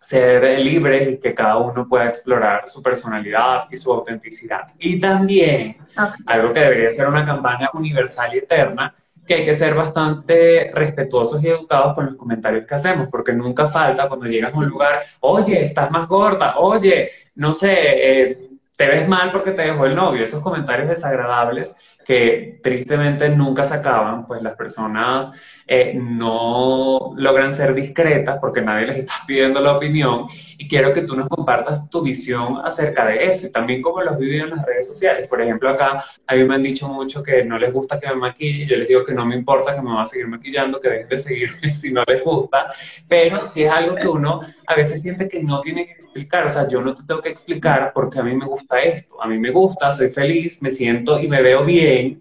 ser 0.00 0.60
libres 0.60 1.08
y 1.08 1.18
que 1.18 1.34
cada 1.34 1.56
uno 1.56 1.88
pueda 1.88 2.06
explorar 2.06 2.68
su 2.68 2.80
personalidad 2.80 3.64
y 3.72 3.76
su 3.76 3.92
autenticidad. 3.92 4.68
Y 4.78 5.00
también, 5.00 5.78
algo 6.26 6.52
que 6.52 6.60
debería 6.60 6.90
ser 6.90 7.08
una 7.08 7.24
campaña 7.24 7.70
universal 7.74 8.34
y 8.34 8.38
eterna, 8.38 8.94
que 9.30 9.36
hay 9.36 9.44
que 9.44 9.54
ser 9.54 9.76
bastante 9.76 10.72
respetuosos 10.74 11.40
y 11.44 11.46
educados 11.46 11.94
con 11.94 12.06
los 12.06 12.16
comentarios 12.16 12.66
que 12.66 12.74
hacemos, 12.74 13.06
porque 13.08 13.32
nunca 13.32 13.68
falta 13.68 14.08
cuando 14.08 14.26
llegas 14.26 14.52
a 14.52 14.58
un 14.58 14.66
lugar, 14.66 15.02
oye, 15.20 15.66
estás 15.66 15.88
más 15.92 16.08
gorda, 16.08 16.58
oye, 16.58 17.12
no 17.36 17.52
sé, 17.52 17.70
eh, 17.70 18.38
te 18.76 18.88
ves 18.88 19.06
mal 19.06 19.30
porque 19.30 19.52
te 19.52 19.62
dejó 19.62 19.86
el 19.86 19.94
novio, 19.94 20.24
esos 20.24 20.42
comentarios 20.42 20.88
desagradables 20.88 21.76
que 22.04 22.58
tristemente 22.60 23.28
nunca 23.28 23.64
se 23.64 23.74
acaban, 23.74 24.26
pues 24.26 24.42
las 24.42 24.56
personas 24.56 25.30
eh, 25.72 25.94
no 25.94 27.12
logran 27.14 27.54
ser 27.54 27.72
discretas 27.74 28.38
porque 28.40 28.60
nadie 28.60 28.88
les 28.88 28.96
está 28.96 29.14
pidiendo 29.24 29.60
la 29.60 29.76
opinión 29.76 30.26
y 30.58 30.66
quiero 30.66 30.92
que 30.92 31.02
tú 31.02 31.14
nos 31.14 31.28
compartas 31.28 31.88
tu 31.88 32.02
visión 32.02 32.60
acerca 32.64 33.06
de 33.06 33.26
eso 33.26 33.46
y 33.46 33.52
también 33.52 33.80
cómo 33.80 34.00
los 34.00 34.18
viven 34.18 34.40
en 34.40 34.50
las 34.50 34.66
redes 34.66 34.88
sociales. 34.88 35.28
Por 35.28 35.40
ejemplo, 35.40 35.68
acá 35.68 36.04
a 36.26 36.34
mí 36.34 36.42
me 36.42 36.56
han 36.56 36.64
dicho 36.64 36.88
mucho 36.88 37.22
que 37.22 37.44
no 37.44 37.56
les 37.56 37.72
gusta 37.72 38.00
que 38.00 38.08
me 38.08 38.16
maquille, 38.16 38.66
yo 38.66 38.78
les 38.78 38.88
digo 38.88 39.04
que 39.04 39.14
no 39.14 39.24
me 39.24 39.36
importa 39.36 39.72
que 39.76 39.80
me 39.80 39.92
va 39.92 40.02
a 40.02 40.06
seguir 40.06 40.26
maquillando, 40.26 40.80
que 40.80 40.88
dejen 40.88 41.08
de 41.08 41.18
seguirme 41.18 41.72
si 41.80 41.92
no 41.92 42.02
les 42.04 42.24
gusta, 42.24 42.66
pero 43.06 43.46
si 43.46 43.62
es 43.62 43.70
algo 43.70 43.94
que 43.94 44.08
uno 44.08 44.40
a 44.66 44.74
veces 44.74 45.00
siente 45.00 45.28
que 45.28 45.40
no 45.40 45.60
tiene 45.60 45.86
que 45.86 45.92
explicar, 45.92 46.46
o 46.46 46.50
sea, 46.50 46.66
yo 46.66 46.80
no 46.80 46.96
te 46.96 47.04
tengo 47.04 47.20
que 47.20 47.28
explicar 47.28 47.92
porque 47.94 48.18
a 48.18 48.24
mí 48.24 48.34
me 48.34 48.46
gusta 48.46 48.80
esto, 48.80 49.22
a 49.22 49.28
mí 49.28 49.38
me 49.38 49.52
gusta, 49.52 49.92
soy 49.92 50.10
feliz, 50.10 50.60
me 50.60 50.72
siento 50.72 51.20
y 51.20 51.28
me 51.28 51.40
veo 51.40 51.64
bien 51.64 52.20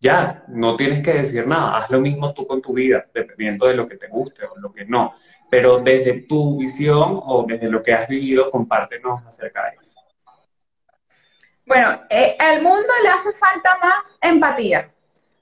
ya, 0.00 0.44
no 0.48 0.76
tienes 0.76 1.02
que 1.02 1.12
decir 1.12 1.46
nada, 1.46 1.76
haz 1.76 1.90
lo 1.90 2.00
mismo 2.00 2.32
tú 2.32 2.46
con 2.46 2.62
tu 2.62 2.72
vida, 2.72 3.04
dependiendo 3.12 3.66
de 3.66 3.74
lo 3.74 3.86
que 3.86 3.96
te 3.96 4.06
guste 4.08 4.44
o 4.44 4.56
lo 4.58 4.72
que 4.72 4.84
no. 4.84 5.14
Pero 5.50 5.78
desde 5.78 6.22
tu 6.22 6.58
visión 6.58 7.20
o 7.24 7.44
desde 7.46 7.68
lo 7.68 7.82
que 7.82 7.94
has 7.94 8.06
vivido, 8.06 8.50
compártenos 8.50 9.26
acerca 9.26 9.64
de 9.64 9.76
eso. 9.80 9.98
Bueno, 11.66 12.02
eh, 12.08 12.36
al 12.38 12.62
mundo 12.62 12.88
le 13.02 13.08
hace 13.08 13.32
falta 13.32 13.76
más 13.82 14.16
empatía. 14.20 14.90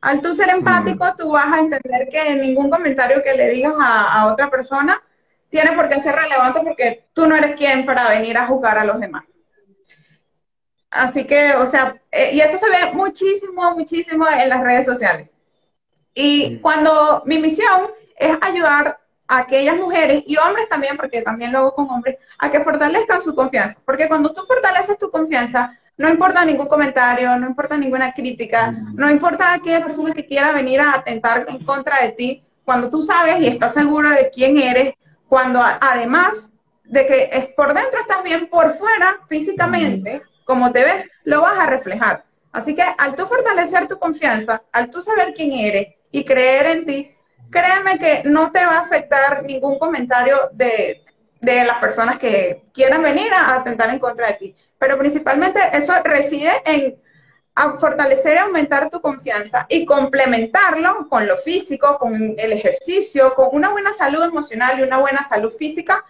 Al 0.01 0.21
tú 0.21 0.35
ser 0.35 0.49
empático, 0.51 1.05
mm. 1.05 1.17
tú 1.17 1.33
vas 1.33 1.53
a 1.53 1.61
entender 1.61 2.09
que 2.11 2.35
ningún 2.35 2.71
comentario 2.71 3.23
que 3.23 3.35
le 3.35 3.49
digas 3.51 3.75
a, 3.79 4.21
a 4.21 4.33
otra 4.33 4.49
persona 4.51 5.03
tiene 5.49 5.73
por 5.73 5.89
qué 5.89 6.01
ser 6.01 6.15
relevante 6.15 6.61
porque 6.63 7.07
tú 7.13 7.27
no 7.27 7.37
eres 7.37 7.57
quien 7.57 7.85
para 7.85 8.09
venir 8.09 8.37
a 8.39 8.47
juzgar 8.47 8.79
a 8.79 8.85
los 8.85 8.99
demás. 9.01 9.25
Así 10.97 11.25
que, 11.25 11.55
o 11.55 11.67
sea, 11.67 12.01
eh, 12.11 12.31
y 12.33 12.41
eso 12.41 12.59
se 12.59 12.69
ve 12.69 12.93
muchísimo, 12.93 13.75
muchísimo 13.75 14.27
en 14.29 14.49
las 14.49 14.63
redes 14.63 14.85
sociales. 14.85 15.29
Y 16.15 16.59
cuando 16.59 17.23
mi 17.27 17.39
misión 17.39 17.91
es 18.17 18.37
ayudar 18.41 18.99
a 19.29 19.39
aquellas 19.39 19.77
mujeres 19.77 20.23
y 20.27 20.37
hombres 20.37 20.69
también, 20.69 20.97
porque 20.97 21.23
también 21.23 21.53
lo 21.53 21.59
hago 21.59 21.75
con 21.75 21.91
hombres, 21.91 22.17
a 22.39 22.51
que 22.51 22.61
fortalezcan 22.61 23.21
su 23.21 23.35
confianza. 23.35 23.79
Porque 23.85 24.09
cuando 24.09 24.33
tú 24.33 24.43
fortaleces 24.47 24.99
tu 24.99 25.11
confianza, 25.11 25.79
no 25.97 26.09
importa 26.09 26.45
ningún 26.45 26.67
comentario, 26.67 27.37
no 27.39 27.47
importa 27.47 27.77
ninguna 27.77 28.13
crítica, 28.13 28.71
no 28.71 29.11
importa 29.11 29.55
aquella 29.55 29.85
persona 29.85 30.13
que 30.13 30.27
quiera 30.27 30.53
venir 30.53 30.81
a 30.81 30.93
atentar 30.93 31.45
en 31.49 31.65
contra 31.65 32.01
de 32.03 32.13
ti, 32.13 32.45
cuando 32.65 32.91
tú 32.91 33.03
sabes 33.03 33.41
y 33.41 33.47
estás 33.47 33.75
seguro 33.75 34.11
de 34.11 34.31
quién 34.31 34.59
eres, 34.59 34.95
cuando 35.29 35.61
además 35.63 36.51
de 36.85 37.07
que 37.07 37.31
es 37.33 37.47
por 37.49 37.75
dentro 37.75 38.01
estás 38.01 38.23
bien, 38.23 38.49
por 38.49 38.77
fuera, 38.77 39.21
físicamente, 39.29 40.23
como 40.47 40.73
te 40.73 40.85
ves, 40.85 41.11
lo 41.25 41.43
vas 41.43 41.59
a 41.59 41.67
reflejar. 41.67 42.25
Así 42.53 42.75
que 42.75 42.83
al 42.83 43.15
tú 43.17 43.27
fortalecer 43.27 43.87
tu 43.87 43.99
confianza, 43.99 44.63
al 44.73 44.89
tú 44.91 45.03
saber 45.03 45.35
quién 45.35 45.53
eres 45.53 45.89
y 46.11 46.25
creer 46.25 46.67
en 46.67 46.87
ti, 46.87 47.15
créeme 47.51 47.99
que 47.99 48.23
no 48.25 48.51
te 48.53 48.65
va 48.65 48.79
a 48.79 48.81
afectar 48.83 49.43
ningún 49.43 49.79
comentario 49.79 50.49
de, 50.53 51.03
las 51.41 51.79
personas 51.79 52.19
que 52.19 52.65
quieran 52.73 53.03
venir 53.03 53.33
a 53.33 53.57
atentar 53.57 53.91
en 53.91 53.99
contra 53.99 54.29
de 54.29 54.35
ti. 54.35 54.57
Pero 54.79 54.97
principalmente 54.99 55.61
eso 55.73 55.93
reside 56.05 56.51
en 56.65 56.97
fortalecer 57.79 58.37
y 58.37 58.39
aumentar 58.39 58.89
tu 58.89 59.01
confianza 59.01 59.67
y 59.69 59.85
complementarlo 59.85 61.09
con 61.09 61.27
lo 61.27 61.37
físico, 61.39 61.99
con 61.99 62.35
el 62.39 62.53
ejercicio, 62.53 63.35
con 63.35 63.49
una 63.53 63.71
buena 63.71 63.93
salud 63.93 64.23
emocional 64.23 64.79
y 64.79 64.83
una 64.83 64.99
buena 64.99 65.25
salud 65.25 65.53
física, 65.59 66.05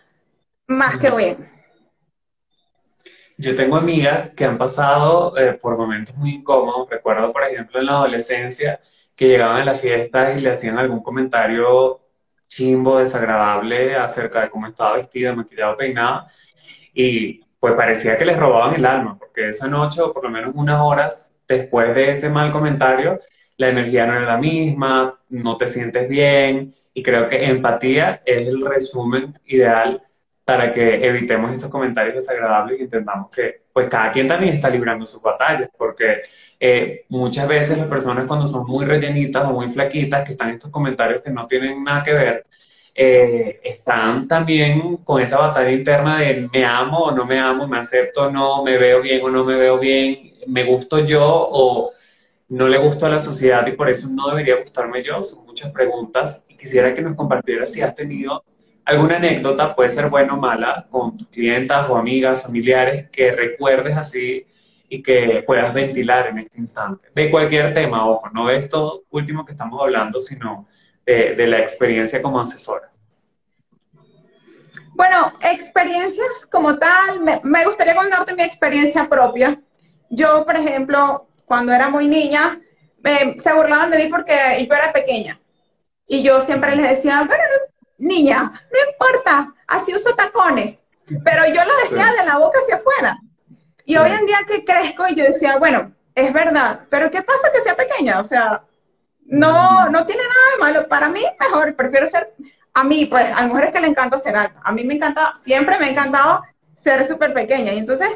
más 0.67 0.99
que 0.99 1.11
bien. 1.11 1.56
Yo 3.39 3.55
tengo 3.55 3.77
amigas 3.77 4.31
que 4.31 4.45
han 4.45 4.57
pasado 4.57 5.37
eh, 5.37 5.55
por 5.55 5.77
momentos 5.77 6.17
muy 6.17 6.35
incómodos. 6.37 6.89
Recuerdo, 6.89 7.33
por 7.33 7.45
ejemplo, 7.45 7.79
en 7.81 7.87
la 7.87 7.93
adolescencia 7.93 8.81
que 9.15 9.29
llegaban 9.29 9.61
a 9.61 9.65
la 9.65 9.75
fiesta 9.75 10.33
y 10.33 10.41
le 10.41 10.51
hacían 10.51 10.79
algún 10.79 11.03
comentario 11.03 12.01
chimbo, 12.49 12.99
desagradable 12.99 13.97
acerca 13.97 14.43
de 14.43 14.51
cómo 14.51 14.67
estaba 14.69 14.97
vestida, 14.97 15.35
maquillada, 15.35 15.77
peinada. 15.77 16.31
Y 16.95 17.43
pues 17.61 17.75
parecía 17.75 18.17
que 18.17 18.25
les 18.25 18.39
robaban 18.39 18.75
el 18.75 18.87
alma, 18.87 19.19
porque 19.19 19.51
esa 19.51 19.67
noche, 19.69 20.01
o 20.01 20.13
por 20.13 20.25
lo 20.25 20.31
menos 20.31 20.53
unas 20.55 20.81
horas 20.81 21.33
después 21.47 21.95
de 21.95 22.11
ese 22.13 22.31
mal 22.31 22.53
comentario, 22.53 23.21
la 23.59 23.69
energía 23.69 24.07
no 24.07 24.15
era 24.15 24.27
la 24.27 24.39
misma, 24.39 25.19
no 25.29 25.57
te 25.57 25.69
sientes 25.69 26.09
bien. 26.09 26.75
Y 26.95 27.03
creo 27.03 27.29
que 27.29 27.45
empatía 27.45 28.23
es 28.25 28.49
el 28.49 28.65
resumen 28.65 29.39
ideal 29.47 30.03
para 30.47 30.71
que 30.71 31.05
evitemos 31.05 31.53
estos 31.53 31.69
comentarios 31.69 32.15
desagradables 32.15 32.79
y 32.79 32.85
entendamos 32.85 33.31
que 33.31 33.63
pues 33.73 33.89
cada 33.89 34.13
quien 34.13 34.29
también 34.29 34.55
está 34.55 34.71
librando 34.71 35.05
sus 35.05 35.21
batallas, 35.21 35.69
porque 35.77 36.23
eh, 36.61 37.05
muchas 37.09 37.49
veces 37.49 37.77
las 37.77 37.89
personas 37.89 38.27
cuando 38.29 38.47
son 38.47 38.65
muy 38.65 38.85
rellenitas 38.85 39.45
o 39.45 39.53
muy 39.53 39.69
flaquitas, 39.71 40.25
que 40.25 40.33
están 40.33 40.51
estos 40.51 40.71
comentarios 40.71 41.21
que 41.21 41.31
no 41.31 41.49
tienen 41.49 41.83
nada 41.83 42.05
que 42.05 42.13
ver, 42.13 42.47
eh, 42.95 43.61
están 43.65 44.29
también 44.29 44.99
con 44.99 45.21
esa 45.21 45.39
batalla 45.39 45.73
interna 45.73 46.21
de 46.21 46.49
me 46.53 46.65
amo 46.65 47.07
o 47.07 47.11
no 47.11 47.27
me 47.27 47.41
amo, 47.41 47.67
me 47.67 47.79
acepto 47.79 48.27
o 48.27 48.31
no, 48.31 48.63
me 48.63 48.79
veo 48.79 49.03
bien 49.03 49.25
o 49.25 49.29
no 49.29 49.45
me 49.45 49.57
veo 49.57 49.81
bien, 49.81 50.33
me 50.47 50.63
gusto 50.63 51.01
yo 51.01 51.25
o 51.27 51.93
no 52.51 52.69
le 52.69 52.79
gusto 52.79 53.05
a 53.07 53.09
la 53.11 53.21
sociedad 53.21 53.67
y 53.67 53.73
por 53.73 53.89
eso 53.91 54.09
no 54.09 54.29
debería 54.29 54.61
gustarme 54.61 55.03
yo. 55.03 55.21
Son 55.23 55.45
muchas 55.45 55.73
preguntas 55.73 56.45
y 56.49 56.57
quisiera 56.57 56.95
que 56.95 57.03
nos 57.03 57.17
compartieras 57.17 57.73
si 57.73 57.83
has 57.83 57.97
tenido 57.97 58.45
alguna 58.87 59.17
anécdota, 59.17 59.75
puede 59.75 59.91
ser 59.91 60.09
buena 60.09 60.35
o 60.35 60.37
mala, 60.37 60.87
con 60.89 61.19
tus 61.19 61.29
clientas 61.29 61.91
o 61.91 61.97
amigas, 61.97 62.43
familiares, 62.43 63.11
que 63.11 63.33
recuerdes 63.33 63.97
así 63.97 64.47
y 64.89 65.03
que 65.03 65.43
puedas 65.45 65.75
ventilar 65.75 66.29
en 66.29 66.39
este 66.39 66.59
instante. 66.59 67.09
De 67.15 67.31
cualquier 67.31 67.75
tema, 67.75 68.09
ojo, 68.09 68.31
no 68.31 68.47
de 68.47 68.57
esto 68.57 69.03
último 69.11 69.45
que 69.45 69.53
estamos 69.53 69.83
hablando, 69.83 70.21
sino 70.21 70.69
de, 71.05 71.47
la 71.47 71.59
experiencia 71.59 72.23
como 72.23 72.41
asesora. 72.41 72.91
Bueno, 74.95 75.33
experiencias 75.41 76.47
como 76.51 76.79
tal, 76.79 77.21
me, 77.21 77.65
gustaría 77.65 77.95
contarte 77.95 78.35
mi 78.35 78.45
experiencia 78.45 79.09
propia. 79.09 79.61
Yo, 80.09 80.47
por 80.47 80.57
ejemplo, 80.57 81.29
cuando 81.45 81.73
era 81.73 81.89
muy 81.89 82.07
niña, 82.07 82.61
se 83.39 83.53
burlaban 83.53 83.91
de 83.91 83.99
mí 83.99 84.07
porque 84.09 84.35
yo 84.69 84.75
era 84.75 84.93
pequeña. 84.93 85.41
Y 86.07 86.23
yo 86.23 86.41
siempre 86.41 86.77
les 86.77 86.89
decía, 86.89 87.25
bueno, 87.27 87.43
niña, 87.99 88.53
no 88.73 88.91
importa, 88.91 89.55
así 89.67 89.95
uso 89.95 90.15
tacones. 90.15 90.79
Pero 91.25 91.47
yo 91.47 91.65
lo 91.65 91.77
decía 91.83 92.13
de 92.13 92.25
la 92.25 92.39
boca 92.39 92.59
hacia 92.61 92.77
afuera. 92.77 93.19
Y 93.85 93.97
hoy 93.97 94.11
en 94.11 94.27
día 94.27 94.39
que 94.47 94.65
crezco 94.65 95.07
y 95.09 95.15
yo 95.15 95.25
decía, 95.25 95.59
bueno, 95.59 95.93
es 96.15 96.33
verdad, 96.33 96.81
pero 96.91 97.11
¿qué 97.11 97.23
pasa 97.23 97.53
que 97.53 97.61
sea 97.61 97.77
pequeña? 97.77 98.21
O 98.21 98.25
sea, 98.27 98.63
no, 99.27 99.89
no 99.89 100.07
tiene 100.07 100.23
nada 100.23 100.53
de 100.53 100.63
malo. 100.63 100.89
Para 100.89 101.09
mí, 101.09 101.23
mejor, 101.39 101.77
prefiero 101.77 102.09
ser, 102.09 102.35
a 102.75 102.83
mí, 102.83 103.07
pues, 103.07 103.25
hay 103.35 103.47
mujeres 103.47 103.73
que 103.73 103.81
le 103.81 103.87
encanta 103.87 104.19
ser 104.19 104.35
alta. 104.35 104.61
A 104.65 104.73
mí 104.73 104.83
me 104.83 104.95
encanta, 104.95 105.35
siempre 105.45 105.79
me 105.79 105.87
ha 105.87 105.91
encantado 105.91 106.43
ser 106.75 107.07
súper 107.07 107.33
pequeña. 107.33 107.73
Y 107.73 107.79
entonces, 107.79 108.09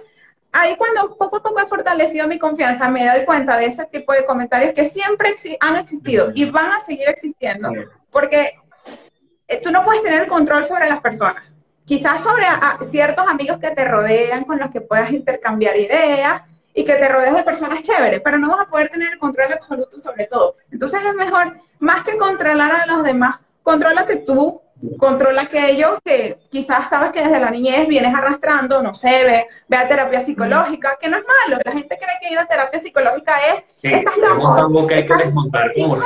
ahí 0.53 0.76
cuando 0.76 1.16
poco 1.16 1.37
a 1.37 1.43
poco 1.43 1.61
he 1.61 1.66
fortalecido 1.66 2.26
mi 2.26 2.39
confianza, 2.39 2.89
me 2.89 3.09
doy 3.09 3.24
cuenta 3.24 3.57
de 3.57 3.66
ese 3.66 3.85
tipo 3.87 4.12
de 4.12 4.24
comentarios 4.24 4.74
que 4.74 4.87
siempre 4.87 5.37
han 5.61 5.76
existido 5.76 6.33
y 6.35 6.47
van 6.47 6.72
a 6.72 6.81
seguir 6.81 7.09
existiendo. 7.09 7.70
Porque 8.11 8.55
eh, 9.51 9.61
tú 9.62 9.70
no 9.70 9.84
puedes 9.84 10.03
tener 10.03 10.22
el 10.22 10.28
control 10.28 10.64
sobre 10.64 10.88
las 10.88 11.01
personas. 11.01 11.42
Quizás 11.84 12.22
sobre 12.22 12.44
ciertos 12.88 13.26
amigos 13.26 13.59
que 13.59 13.70
te 13.72 13.84
rodean, 13.84 14.44
con 14.44 14.59
los 14.59 14.70
que 14.70 14.80
puedas 14.80 15.11
intercambiar 15.11 15.76
ideas 15.76 16.42
y 16.72 16.84
que 16.84 16.94
te 16.94 17.09
rodees 17.09 17.34
de 17.34 17.42
personas 17.42 17.82
chéveres, 17.82 18.20
pero 18.22 18.38
no 18.38 18.48
vas 18.51 18.61
a 18.61 18.70
poder 18.70 18.90
tener 18.90 19.12
el 19.12 19.18
control 19.18 19.53
absoluto 19.53 19.98
sobre 19.98 20.26
todo. 20.26 20.55
Entonces 20.70 21.01
es 21.05 21.14
mejor, 21.14 21.59
más 21.80 22.05
que 22.05 22.16
controlar 22.16 22.70
a 22.72 22.86
los 22.86 23.03
demás, 23.03 23.40
contrólate 23.64 24.18
tú, 24.18 24.62
controla 24.98 25.42
aquello 25.42 25.98
que 26.05 26.38
quizás 26.48 26.88
sabes 26.88 27.11
que 27.11 27.22
desde 27.22 27.40
la 27.40 27.51
niñez 27.51 27.88
vienes 27.88 28.14
arrastrando, 28.14 28.82
no 28.82 28.94
sé, 28.94 29.24
ve, 29.24 29.46
ve 29.66 29.76
a 29.76 29.88
terapia 29.88 30.20
psicológica, 30.20 30.96
que 31.01 31.09
no 31.09 31.16
es 31.18 31.24
malo. 31.24 31.61
La 31.64 31.72
gente 31.72 31.98
cree 31.98 32.18
que 32.22 32.32
ir 32.32 32.38
a 32.38 32.46
terapia 32.46 32.78
psicológica 32.78 33.32
es, 33.48 33.64
sí, 33.74 33.92
estás 33.92 34.14
loco, 34.16 34.86
que 34.86 34.94
hay 34.94 35.07
que 35.07 35.16
desmontar 35.16 35.72
como 35.74 35.96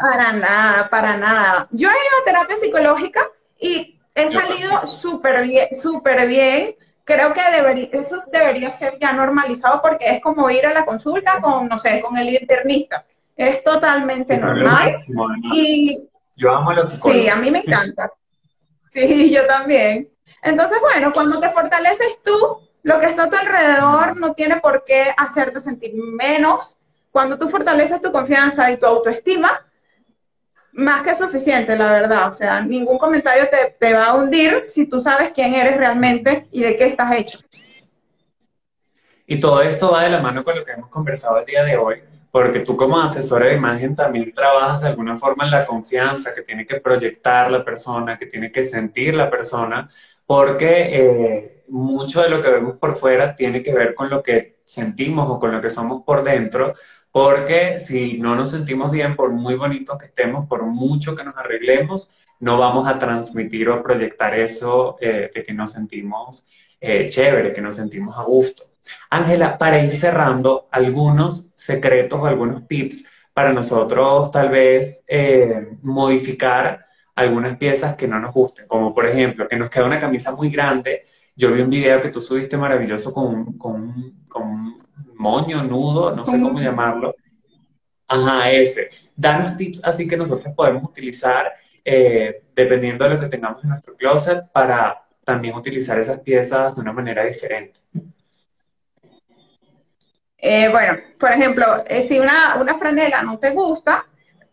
para 0.00 0.32
nada, 0.32 0.88
para 0.88 1.16
nada. 1.16 1.68
Yo 1.70 1.88
he 1.88 1.92
ido 1.92 2.20
a 2.20 2.24
terapia 2.24 2.56
psicológica 2.56 3.28
y 3.58 3.98
he 4.14 4.30
salido 4.30 4.86
súper 4.86 5.42
bien, 5.42 5.68
súper 5.80 6.26
bien. 6.26 6.76
Creo 7.04 7.32
que 7.32 7.40
debería, 7.52 7.88
eso 7.92 8.18
debería 8.32 8.70
ser 8.72 8.98
ya 9.00 9.12
normalizado 9.12 9.82
porque 9.82 10.08
es 10.08 10.22
como 10.22 10.48
ir 10.50 10.66
a 10.66 10.72
la 10.72 10.84
consulta 10.84 11.40
con, 11.40 11.68
no 11.68 11.78
sé, 11.78 12.00
con 12.00 12.16
el 12.16 12.28
internista. 12.28 13.04
Es 13.36 13.62
totalmente 13.62 14.36
normal. 14.36 14.94
y 15.52 16.08
yo 16.36 16.54
amo 16.54 16.70
a 16.70 16.74
los 16.74 16.90
psicólogos. 16.90 17.22
Sí, 17.22 17.28
a 17.28 17.36
mí 17.36 17.50
me 17.50 17.60
encanta. 17.60 18.12
Sí, 18.86 19.30
yo 19.30 19.46
también. 19.46 20.08
Entonces, 20.42 20.78
bueno, 20.80 21.12
cuando 21.12 21.38
te 21.38 21.50
fortaleces 21.50 22.18
tú, 22.24 22.60
lo 22.82 22.98
que 22.98 23.06
está 23.06 23.24
a 23.24 23.30
tu 23.30 23.36
alrededor 23.36 24.16
no 24.16 24.32
tiene 24.32 24.56
por 24.56 24.84
qué 24.84 25.12
hacerte 25.16 25.60
sentir 25.60 25.92
menos. 25.94 26.76
Cuando 27.10 27.36
tú 27.38 27.48
fortaleces 27.48 28.00
tu 28.00 28.12
confianza 28.12 28.70
y 28.70 28.78
tu 28.78 28.86
autoestima, 28.86 29.66
más 30.72 31.02
que 31.02 31.14
suficiente, 31.14 31.76
la 31.76 31.92
verdad. 31.92 32.30
O 32.30 32.34
sea, 32.34 32.60
ningún 32.60 32.98
comentario 32.98 33.48
te, 33.78 33.92
va 33.92 34.06
a 34.06 34.14
hundir 34.14 34.64
si 34.68 34.88
tú 34.88 35.00
sabes 35.00 35.30
quién 35.32 35.54
eres 35.54 35.76
realmente 35.76 36.46
y 36.50 36.62
de 36.62 36.76
qué 36.76 36.86
estás 36.86 37.12
hecho. 37.14 37.38
Y 39.26 39.38
todo 39.38 39.62
esto 39.62 39.92
va 39.92 40.04
de 40.04 40.10
la 40.10 40.20
mano 40.20 40.42
con 40.42 40.56
lo 40.56 40.64
que 40.64 40.72
hemos 40.72 40.88
conversado 40.88 41.38
el 41.38 41.46
día 41.46 41.62
de 41.62 41.76
hoy, 41.76 42.02
porque 42.32 42.60
tú 42.60 42.76
como 42.76 43.00
asesora 43.00 43.46
de 43.46 43.54
imagen 43.54 43.94
también 43.94 44.32
trabajas 44.32 44.80
de 44.80 44.88
alguna 44.88 45.16
forma 45.18 45.44
en 45.44 45.52
la 45.52 45.66
confianza 45.66 46.34
que 46.34 46.42
tiene 46.42 46.66
que 46.66 46.80
proyectar 46.80 47.50
la 47.50 47.64
persona, 47.64 48.18
que 48.18 48.26
tiene 48.26 48.50
que 48.50 48.64
sentir 48.64 49.14
la 49.14 49.30
persona, 49.30 49.88
porque 50.26 50.88
eh, 50.90 51.64
mucho 51.68 52.22
de 52.22 52.28
lo 52.28 52.42
que 52.42 52.50
vemos 52.50 52.76
por 52.76 52.96
fuera 52.96 53.36
tiene 53.36 53.62
que 53.62 53.72
ver 53.72 53.94
con 53.94 54.10
lo 54.10 54.22
que 54.22 54.60
sentimos 54.64 55.28
o 55.28 55.38
con 55.38 55.52
lo 55.52 55.60
que 55.60 55.70
somos 55.70 56.02
por 56.02 56.22
dentro, 56.22 56.74
porque 57.12 57.80
si 57.80 58.18
no 58.18 58.36
nos 58.36 58.50
sentimos 58.50 58.90
bien, 58.90 59.16
por 59.16 59.30
muy 59.30 59.56
bonitos 59.56 59.98
que 59.98 60.06
estemos, 60.06 60.46
por 60.46 60.64
mucho 60.64 61.14
que 61.14 61.24
nos 61.24 61.36
arreglemos, 61.36 62.10
no 62.38 62.58
vamos 62.58 62.86
a 62.86 62.98
transmitir 62.98 63.68
o 63.68 63.82
proyectar 63.82 64.38
eso 64.38 64.96
eh, 65.00 65.30
de 65.34 65.42
que 65.42 65.52
nos 65.52 65.72
sentimos 65.72 66.46
eh, 66.80 67.08
chévere, 67.10 67.52
que 67.52 67.60
nos 67.60 67.76
sentimos 67.76 68.16
a 68.16 68.22
gusto. 68.22 68.64
Ángela, 69.10 69.58
para 69.58 69.84
ir 69.84 69.96
cerrando, 69.96 70.68
algunos 70.70 71.46
secretos 71.54 72.18
o 72.20 72.26
algunos 72.26 72.66
tips 72.66 73.06
para 73.32 73.52
nosotros 73.52 74.30
tal 74.30 74.48
vez 74.48 75.02
eh, 75.06 75.68
modificar 75.82 76.86
algunas 77.14 77.56
piezas 77.58 77.96
que 77.96 78.08
no 78.08 78.18
nos 78.18 78.32
gusten, 78.32 78.66
como 78.66 78.94
por 78.94 79.06
ejemplo, 79.06 79.46
que 79.46 79.56
nos 79.56 79.68
queda 79.68 79.84
una 79.84 80.00
camisa 80.00 80.32
muy 80.32 80.50
grande. 80.50 81.06
Yo 81.36 81.52
vi 81.52 81.60
un 81.60 81.70
video 81.70 82.00
que 82.00 82.08
tú 82.08 82.20
subiste 82.22 82.56
maravilloso 82.56 83.12
con, 83.12 83.58
con, 83.58 84.24
con 84.28 84.78
moño, 85.20 85.62
nudo, 85.62 86.16
no 86.16 86.24
sé 86.24 86.32
cómo 86.40 86.58
llamarlo. 86.58 87.14
Ajá, 88.08 88.50
ese. 88.50 88.90
Danos 89.14 89.56
tips 89.56 89.82
así 89.84 90.08
que 90.08 90.16
nosotros 90.16 90.52
podemos 90.56 90.82
utilizar 90.82 91.52
eh, 91.84 92.42
dependiendo 92.56 93.04
de 93.04 93.10
lo 93.10 93.20
que 93.20 93.28
tengamos 93.28 93.62
en 93.62 93.70
nuestro 93.70 93.94
closet 93.94 94.50
para 94.50 95.02
también 95.24 95.54
utilizar 95.54 95.98
esas 95.98 96.20
piezas 96.20 96.74
de 96.74 96.80
una 96.80 96.92
manera 96.92 97.24
diferente. 97.24 97.78
Eh, 100.38 100.68
bueno, 100.70 100.94
por 101.18 101.30
ejemplo, 101.30 101.66
eh, 101.86 102.06
si 102.08 102.18
una, 102.18 102.56
una, 102.58 102.78
franela 102.78 103.22
no 103.22 103.38
te 103.38 103.50
gusta, 103.50 104.06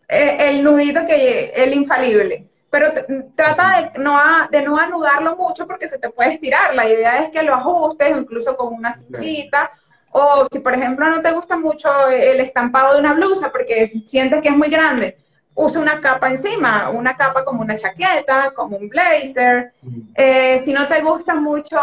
el 0.06 0.62
nudito 0.62 1.06
que 1.06 1.52
el 1.54 1.72
infalible, 1.74 2.46
pero 2.70 2.92
trata 3.34 3.92
de 3.94 4.02
no, 4.02 4.18
de 4.50 4.62
no 4.62 4.78
anudarlo 4.78 5.36
mucho 5.36 5.66
porque 5.66 5.88
se 5.88 5.98
te 5.98 6.10
puede 6.10 6.34
estirar. 6.34 6.74
La 6.74 6.86
idea 6.86 7.24
es 7.24 7.30
que 7.30 7.42
lo 7.42 7.54
ajustes, 7.54 8.10
incluso 8.10 8.56
con 8.56 8.74
una 8.74 8.94
cintita 8.94 9.70
o 10.10 10.46
si, 10.50 10.58
por 10.60 10.74
ejemplo, 10.74 11.08
no 11.08 11.20
te 11.20 11.32
gusta 11.32 11.56
mucho 11.56 11.88
el 12.08 12.40
estampado 12.40 12.94
de 12.94 13.00
una 13.00 13.14
blusa 13.14 13.50
porque 13.50 14.02
sientes 14.06 14.40
que 14.40 14.48
es 14.48 14.56
muy 14.56 14.68
grande, 14.68 15.18
usa 15.58 15.80
una 15.80 16.00
capa 16.00 16.30
encima, 16.30 16.88
una 16.90 17.16
capa 17.16 17.44
como 17.44 17.62
una 17.62 17.76
chaqueta, 17.76 18.52
como 18.54 18.76
un 18.76 18.88
blazer. 18.88 19.72
Eh, 20.14 20.62
si 20.64 20.72
no 20.72 20.86
te 20.86 21.02
gusta 21.02 21.34
mucho, 21.34 21.76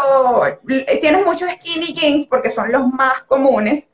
eh, 0.46 0.98
tienes 1.00 1.24
muchos 1.24 1.48
skinny 1.50 1.92
jeans 1.94 2.26
porque 2.26 2.50
son 2.50 2.72
los 2.72 2.88
más 2.88 3.22
comunes, 3.24 3.86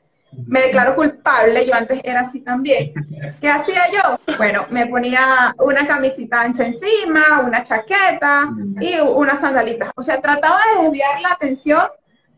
me 0.47 0.61
declaro 0.61 0.95
culpable, 0.95 1.65
yo 1.65 1.75
antes 1.75 1.99
era 2.03 2.21
así 2.21 2.39
también. 2.39 2.93
¿Qué 3.41 3.49
hacía 3.49 3.81
yo? 3.91 4.35
Bueno, 4.37 4.65
me 4.71 4.87
ponía 4.87 5.53
una 5.59 5.85
camisita 5.85 6.41
ancha 6.41 6.65
encima, 6.65 7.41
una 7.45 7.61
chaqueta 7.61 8.49
y 8.79 8.99
unas 8.99 9.41
sandalitas. 9.41 9.91
O 9.95 10.01
sea, 10.01 10.21
trataba 10.21 10.59
de 10.75 10.83
desviar 10.83 11.21
la 11.21 11.29
atención 11.29 11.83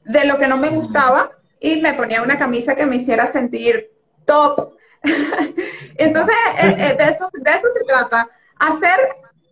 de 0.04 0.26
lo 0.26 0.38
que 0.38 0.48
no 0.48 0.58
me 0.58 0.70
gustaba 0.70 1.32
y 1.66 1.82
me 1.82 1.96
ponía 1.96 2.22
una 2.22 2.38
camisa 2.38 2.76
que 2.76 2.86
me 2.86 2.98
hiciera 2.98 3.26
sentir 3.26 3.90
top. 4.24 4.76
Entonces, 5.98 6.36
eh, 6.62 6.76
eh, 6.78 6.96
de, 6.96 7.06
eso, 7.06 7.28
de 7.34 7.52
eso 7.52 7.68
se 7.76 7.86
trata, 7.86 8.30
hacer 8.60 9.00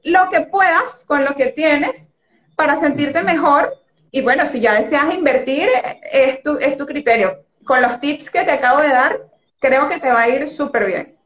lo 0.03 0.30
que 0.30 0.41
puedas 0.41 1.05
con 1.07 1.26
lo 1.26 1.34
que 1.34 1.47
tienes 1.47 2.07
para 2.55 2.80
sentirte 2.80 3.24
mejor. 3.24 3.74
Y 4.11 4.22
bueno, 4.22 4.45
si 4.45 4.59
ya 4.59 4.76
deseas 4.76 5.11
invertir, 5.16 5.68
es 6.11 6.43
tu, 6.43 6.59
es 6.59 6.78
tu 6.78 6.86
criterio. 6.86 7.45
Con 7.66 7.82
los 7.82 7.99
tips 7.99 8.30
que 8.30 8.43
te 8.43 8.51
acabo 8.51 8.82
de 8.82 8.89
dar, 8.89 9.20
creo 9.57 9.89
que 9.89 9.97
te 9.99 10.11
va 10.11 10.22
a 10.22 10.30
ir 10.30 10.47
súper 10.47 10.86
bien. 10.86 11.18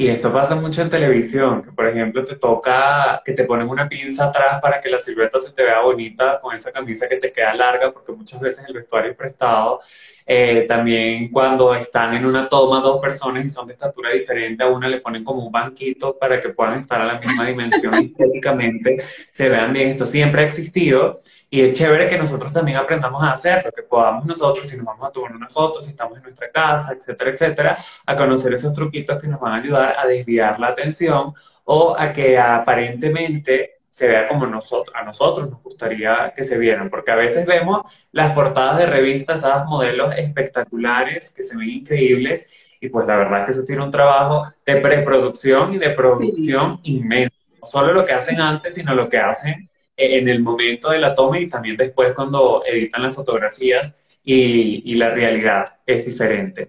Y 0.00 0.08
esto 0.08 0.32
pasa 0.32 0.54
mucho 0.54 0.80
en 0.80 0.88
televisión, 0.88 1.62
que 1.62 1.72
por 1.72 1.86
ejemplo 1.86 2.24
te 2.24 2.36
toca 2.36 3.20
que 3.22 3.34
te 3.34 3.44
ponen 3.44 3.68
una 3.68 3.86
pinza 3.86 4.24
atrás 4.24 4.58
para 4.58 4.80
que 4.80 4.88
la 4.88 4.98
silueta 4.98 5.38
se 5.38 5.52
te 5.52 5.62
vea 5.62 5.82
bonita 5.82 6.40
con 6.40 6.56
esa 6.56 6.72
camisa 6.72 7.06
que 7.06 7.16
te 7.16 7.30
queda 7.30 7.54
larga, 7.54 7.92
porque 7.92 8.12
muchas 8.12 8.40
veces 8.40 8.64
el 8.66 8.72
vestuario 8.72 9.10
es 9.10 9.16
prestado. 9.18 9.80
Eh, 10.24 10.64
también 10.66 11.30
cuando 11.30 11.74
están 11.74 12.14
en 12.14 12.24
una 12.24 12.48
toma 12.48 12.80
dos 12.80 12.98
personas 12.98 13.44
y 13.44 13.50
son 13.50 13.66
de 13.66 13.74
estatura 13.74 14.08
diferente, 14.12 14.64
a 14.64 14.68
una 14.68 14.88
le 14.88 15.02
ponen 15.02 15.22
como 15.22 15.44
un 15.44 15.52
banquito 15.52 16.16
para 16.18 16.40
que 16.40 16.48
puedan 16.48 16.78
estar 16.78 17.02
a 17.02 17.04
la 17.04 17.18
misma 17.20 17.46
dimensión 17.46 17.92
estéticamente, 18.02 19.04
se 19.30 19.50
vean 19.50 19.70
bien. 19.74 19.90
Esto 19.90 20.06
siempre 20.06 20.40
ha 20.40 20.46
existido 20.46 21.20
y 21.52 21.62
es 21.62 21.76
chévere 21.76 22.06
que 22.06 22.16
nosotros 22.16 22.52
también 22.52 22.78
aprendamos 22.78 23.20
a 23.24 23.32
hacerlo, 23.32 23.72
que 23.74 23.82
podamos 23.82 24.24
nosotros, 24.24 24.68
si 24.68 24.76
nos 24.76 24.86
vamos 24.86 25.08
a 25.08 25.10
tomar 25.10 25.34
una 25.34 25.48
foto, 25.48 25.80
si 25.80 25.90
estamos 25.90 26.16
en 26.16 26.22
nuestra 26.22 26.48
casa, 26.50 26.92
etcétera, 26.92 27.30
etcétera, 27.32 27.78
a 28.06 28.16
conocer 28.16 28.54
esos 28.54 28.72
truquitos 28.72 29.20
que 29.20 29.26
nos 29.26 29.40
van 29.40 29.54
a 29.54 29.56
ayudar 29.56 29.96
a 29.98 30.06
desviar 30.06 30.60
la 30.60 30.68
atención 30.68 31.34
o 31.64 31.96
a 31.98 32.12
que 32.12 32.38
aparentemente 32.38 33.80
se 33.90 34.06
vea 34.06 34.28
como 34.28 34.46
nosotros, 34.46 34.94
a 34.94 35.02
nosotros 35.02 35.50
nos 35.50 35.60
gustaría 35.60 36.32
que 36.36 36.44
se 36.44 36.56
vieran, 36.56 36.88
porque 36.88 37.10
a 37.10 37.16
veces 37.16 37.44
vemos 37.44 37.82
las 38.12 38.32
portadas 38.32 38.78
de 38.78 38.86
revistas, 38.86 39.40
esas 39.40 39.66
modelos 39.66 40.14
espectaculares 40.16 41.30
que 41.30 41.42
se 41.42 41.56
ven 41.56 41.68
increíbles, 41.68 42.48
y 42.80 42.88
pues 42.88 43.06
la 43.08 43.16
verdad 43.16 43.44
que 43.44 43.50
eso 43.50 43.64
tiene 43.64 43.82
un 43.82 43.90
trabajo 43.90 44.46
de 44.64 44.76
preproducción 44.76 45.74
y 45.74 45.78
de 45.78 45.90
producción 45.90 46.78
inmenso. 46.84 47.36
No 47.60 47.66
solo 47.66 47.92
lo 47.92 48.04
que 48.04 48.12
hacen 48.12 48.40
antes, 48.40 48.76
sino 48.76 48.94
lo 48.94 49.08
que 49.08 49.18
hacen 49.18 49.68
en 50.00 50.28
el 50.28 50.40
momento 50.40 50.90
de 50.90 50.98
la 50.98 51.14
toma 51.14 51.38
y 51.38 51.48
también 51.48 51.76
después 51.76 52.14
cuando 52.14 52.62
editan 52.66 53.02
las 53.02 53.14
fotografías 53.14 53.96
y, 54.24 54.94
la 54.94 55.10
realidad 55.10 55.76
es 55.86 56.06
diferente. 56.06 56.68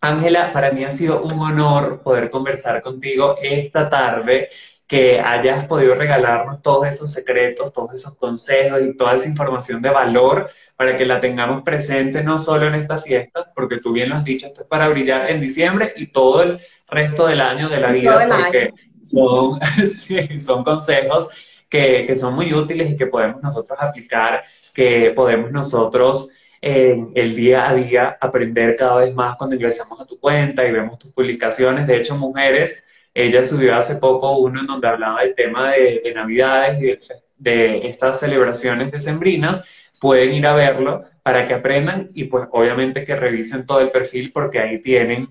Ángela, 0.00 0.52
para 0.52 0.70
mí 0.70 0.84
ha 0.84 0.90
sido 0.90 1.22
un 1.22 1.38
honor 1.40 2.02
poder 2.02 2.30
conversar 2.30 2.82
contigo 2.82 3.36
esta 3.42 3.88
tarde, 3.88 4.48
que 4.86 5.18
hayas 5.18 5.66
podido 5.66 5.94
regalarnos 5.94 6.60
todos 6.60 6.86
esos 6.86 7.10
secretos, 7.10 7.72
todos 7.72 7.94
esos 7.94 8.14
consejos 8.16 8.82
y 8.82 8.96
toda 8.96 9.14
esa 9.14 9.28
información 9.28 9.80
de 9.80 9.88
valor 9.88 10.50
para 10.76 10.98
que 10.98 11.06
la 11.06 11.20
tengamos 11.20 11.62
presente 11.62 12.22
no 12.22 12.38
solo 12.38 12.68
en 12.68 12.74
esta 12.74 12.98
fiesta, 12.98 13.50
porque 13.54 13.78
tú 13.78 13.92
bien 13.92 14.10
lo 14.10 14.16
has 14.16 14.24
dicho, 14.24 14.46
esto 14.46 14.60
es 14.60 14.66
para 14.66 14.88
brillar 14.88 15.30
en 15.30 15.40
diciembre 15.40 15.94
y 15.96 16.08
todo 16.08 16.42
el 16.42 16.60
resto 16.86 17.26
del 17.26 17.40
año 17.40 17.70
de 17.70 17.80
la 17.80 17.92
vida, 17.92 18.26
porque 18.28 18.74
son, 19.02 19.58
son 20.38 20.64
consejos 20.64 21.30
que, 21.74 22.14
son 22.14 22.34
muy 22.34 22.54
útiles 22.54 22.92
y 22.92 22.96
que 22.96 23.06
podemos 23.06 23.42
nosotros 23.42 23.76
aplicar, 23.80 24.44
que 24.72 25.12
podemos 25.14 25.50
nosotros 25.50 26.28
en 26.60 27.10
el 27.14 27.34
día 27.34 27.68
a 27.68 27.74
día 27.74 28.16
aprender 28.20 28.76
cada 28.76 28.96
vez 29.00 29.12
más 29.12 29.36
cuando 29.36 29.56
ingresamos 29.56 30.00
a 30.00 30.06
tu 30.06 30.18
cuenta 30.20 30.64
y 30.64 30.70
vemos 30.70 30.98
tus 31.00 31.12
publicaciones. 31.12 31.86
De 31.88 31.96
hecho, 31.96 32.16
mujeres, 32.16 32.84
ella 33.12 33.42
subió 33.42 33.74
hace 33.74 33.96
poco 33.96 34.38
uno 34.38 34.60
en 34.60 34.66
donde 34.66 34.86
hablaba 34.86 35.22
del 35.22 35.34
tema 35.34 35.72
de, 35.72 36.12
Navidades 36.14 36.80
y 36.80 36.86
de, 36.86 37.00
de, 37.38 37.88
estas 37.88 38.20
celebraciones 38.20 38.92
decembrinas. 38.92 39.64
Pueden 40.00 40.32
ir 40.32 40.46
a 40.46 40.54
verlo 40.54 41.04
para 41.24 41.48
que 41.48 41.54
aprendan 41.54 42.10
y 42.14 42.24
pues 42.24 42.46
obviamente 42.52 43.04
que 43.04 43.16
revisen 43.16 43.66
todo 43.66 43.80
el 43.80 43.90
perfil 43.90 44.30
porque 44.32 44.60
ahí 44.60 44.80
tienen 44.80 45.28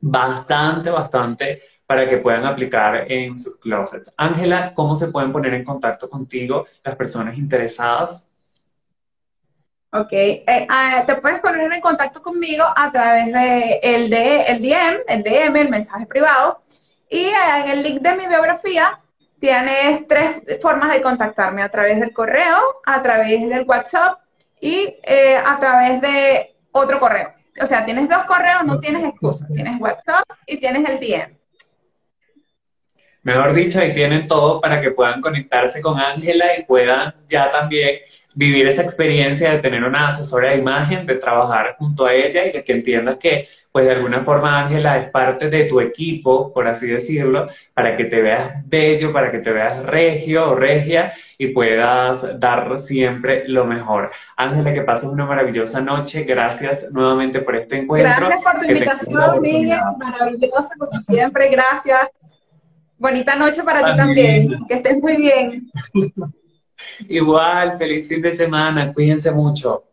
bastante, 0.00 0.90
bastante 0.90 1.60
para 1.86 2.08
que 2.08 2.18
puedan 2.18 2.44
aplicar 2.44 3.10
en 3.10 3.38
sus 3.38 3.56
closets. 3.58 4.12
Ángela, 4.16 4.74
¿cómo 4.74 4.96
se 4.96 5.08
pueden 5.08 5.32
poner 5.32 5.54
en 5.54 5.64
contacto 5.64 6.10
contigo 6.10 6.66
las 6.82 6.96
personas 6.96 7.38
interesadas? 7.38 8.26
Ok, 9.92 10.12
eh, 10.12 10.66
ah, 10.68 11.04
te 11.06 11.14
puedes 11.16 11.40
poner 11.40 11.72
en 11.72 11.80
contacto 11.80 12.20
conmigo 12.20 12.64
a 12.74 12.90
través 12.90 13.32
de 13.32 13.80
el, 13.82 14.10
de, 14.10 14.42
el 14.42 14.60
DM, 14.60 15.04
el 15.06 15.22
DM, 15.22 15.56
el 15.56 15.68
mensaje 15.70 16.06
privado, 16.06 16.62
y 17.08 17.24
en 17.24 17.68
el 17.70 17.82
link 17.82 18.00
de 18.00 18.16
mi 18.16 18.26
biografía 18.26 19.00
tienes 19.38 20.06
tres 20.08 20.42
formas 20.60 20.92
de 20.92 21.00
contactarme, 21.00 21.62
a 21.62 21.70
través 21.70 22.00
del 22.00 22.12
correo, 22.12 22.80
a 22.84 23.00
través 23.00 23.48
del 23.48 23.64
WhatsApp 23.64 24.18
y 24.60 24.96
eh, 25.02 25.36
a 25.42 25.58
través 25.58 26.00
de 26.00 26.56
otro 26.72 26.98
correo. 26.98 27.32
O 27.62 27.66
sea, 27.66 27.84
tienes 27.84 28.08
dos 28.08 28.24
correos, 28.24 28.64
no 28.64 28.78
tienes 28.78 29.08
excusa, 29.08 29.46
tienes 29.46 29.80
WhatsApp 29.80 30.24
y 30.46 30.58
tienes 30.58 30.88
el 30.88 31.00
DM. 31.00 31.36
Mejor 33.26 33.54
dicho, 33.54 33.80
ahí 33.80 33.92
tienen 33.92 34.28
todo 34.28 34.60
para 34.60 34.80
que 34.80 34.92
puedan 34.92 35.20
conectarse 35.20 35.82
con 35.82 35.98
Ángela 35.98 36.56
y 36.56 36.62
puedan 36.62 37.12
ya 37.26 37.50
también 37.50 37.96
vivir 38.36 38.68
esa 38.68 38.82
experiencia 38.82 39.50
de 39.50 39.58
tener 39.58 39.82
una 39.82 40.06
asesora 40.06 40.50
de 40.50 40.58
imagen, 40.58 41.06
de 41.06 41.16
trabajar 41.16 41.74
junto 41.76 42.06
a 42.06 42.14
ella 42.14 42.46
y 42.46 42.52
de 42.52 42.62
que 42.62 42.72
entiendas 42.72 43.16
que, 43.16 43.48
pues 43.72 43.84
de 43.84 43.90
alguna 43.90 44.22
forma, 44.22 44.60
Ángela 44.60 44.98
es 44.98 45.08
parte 45.08 45.50
de 45.50 45.64
tu 45.64 45.80
equipo, 45.80 46.52
por 46.52 46.68
así 46.68 46.86
decirlo, 46.86 47.48
para 47.74 47.96
que 47.96 48.04
te 48.04 48.22
veas 48.22 48.62
bello, 48.64 49.12
para 49.12 49.32
que 49.32 49.40
te 49.40 49.50
veas 49.50 49.84
regio 49.84 50.50
o 50.50 50.54
regia 50.54 51.12
y 51.36 51.48
puedas 51.48 52.38
dar 52.38 52.78
siempre 52.78 53.42
lo 53.48 53.64
mejor. 53.64 54.12
Ángela, 54.36 54.72
que 54.72 54.82
pases 54.82 55.08
una 55.08 55.26
maravillosa 55.26 55.80
noche. 55.80 56.22
Gracias 56.22 56.92
nuevamente 56.92 57.40
por 57.40 57.56
este 57.56 57.78
encuentro. 57.78 58.28
Gracias 58.28 58.40
por 58.40 58.60
tu 58.60 58.68
invitación, 58.68 59.42
Miguel. 59.42 59.80
Maravillosa 59.98 60.74
como 60.78 61.00
siempre. 61.00 61.48
Gracias. 61.48 62.25
Bonita 62.98 63.36
noche 63.36 63.62
para 63.62 63.84
ti 63.84 63.96
también. 63.96 64.66
Que 64.66 64.74
estés 64.74 65.00
muy 65.00 65.16
bien. 65.16 65.70
Igual, 67.08 67.76
feliz 67.78 68.08
fin 68.08 68.22
de 68.22 68.34
semana. 68.34 68.92
Cuídense 68.92 69.30
mucho. 69.30 69.85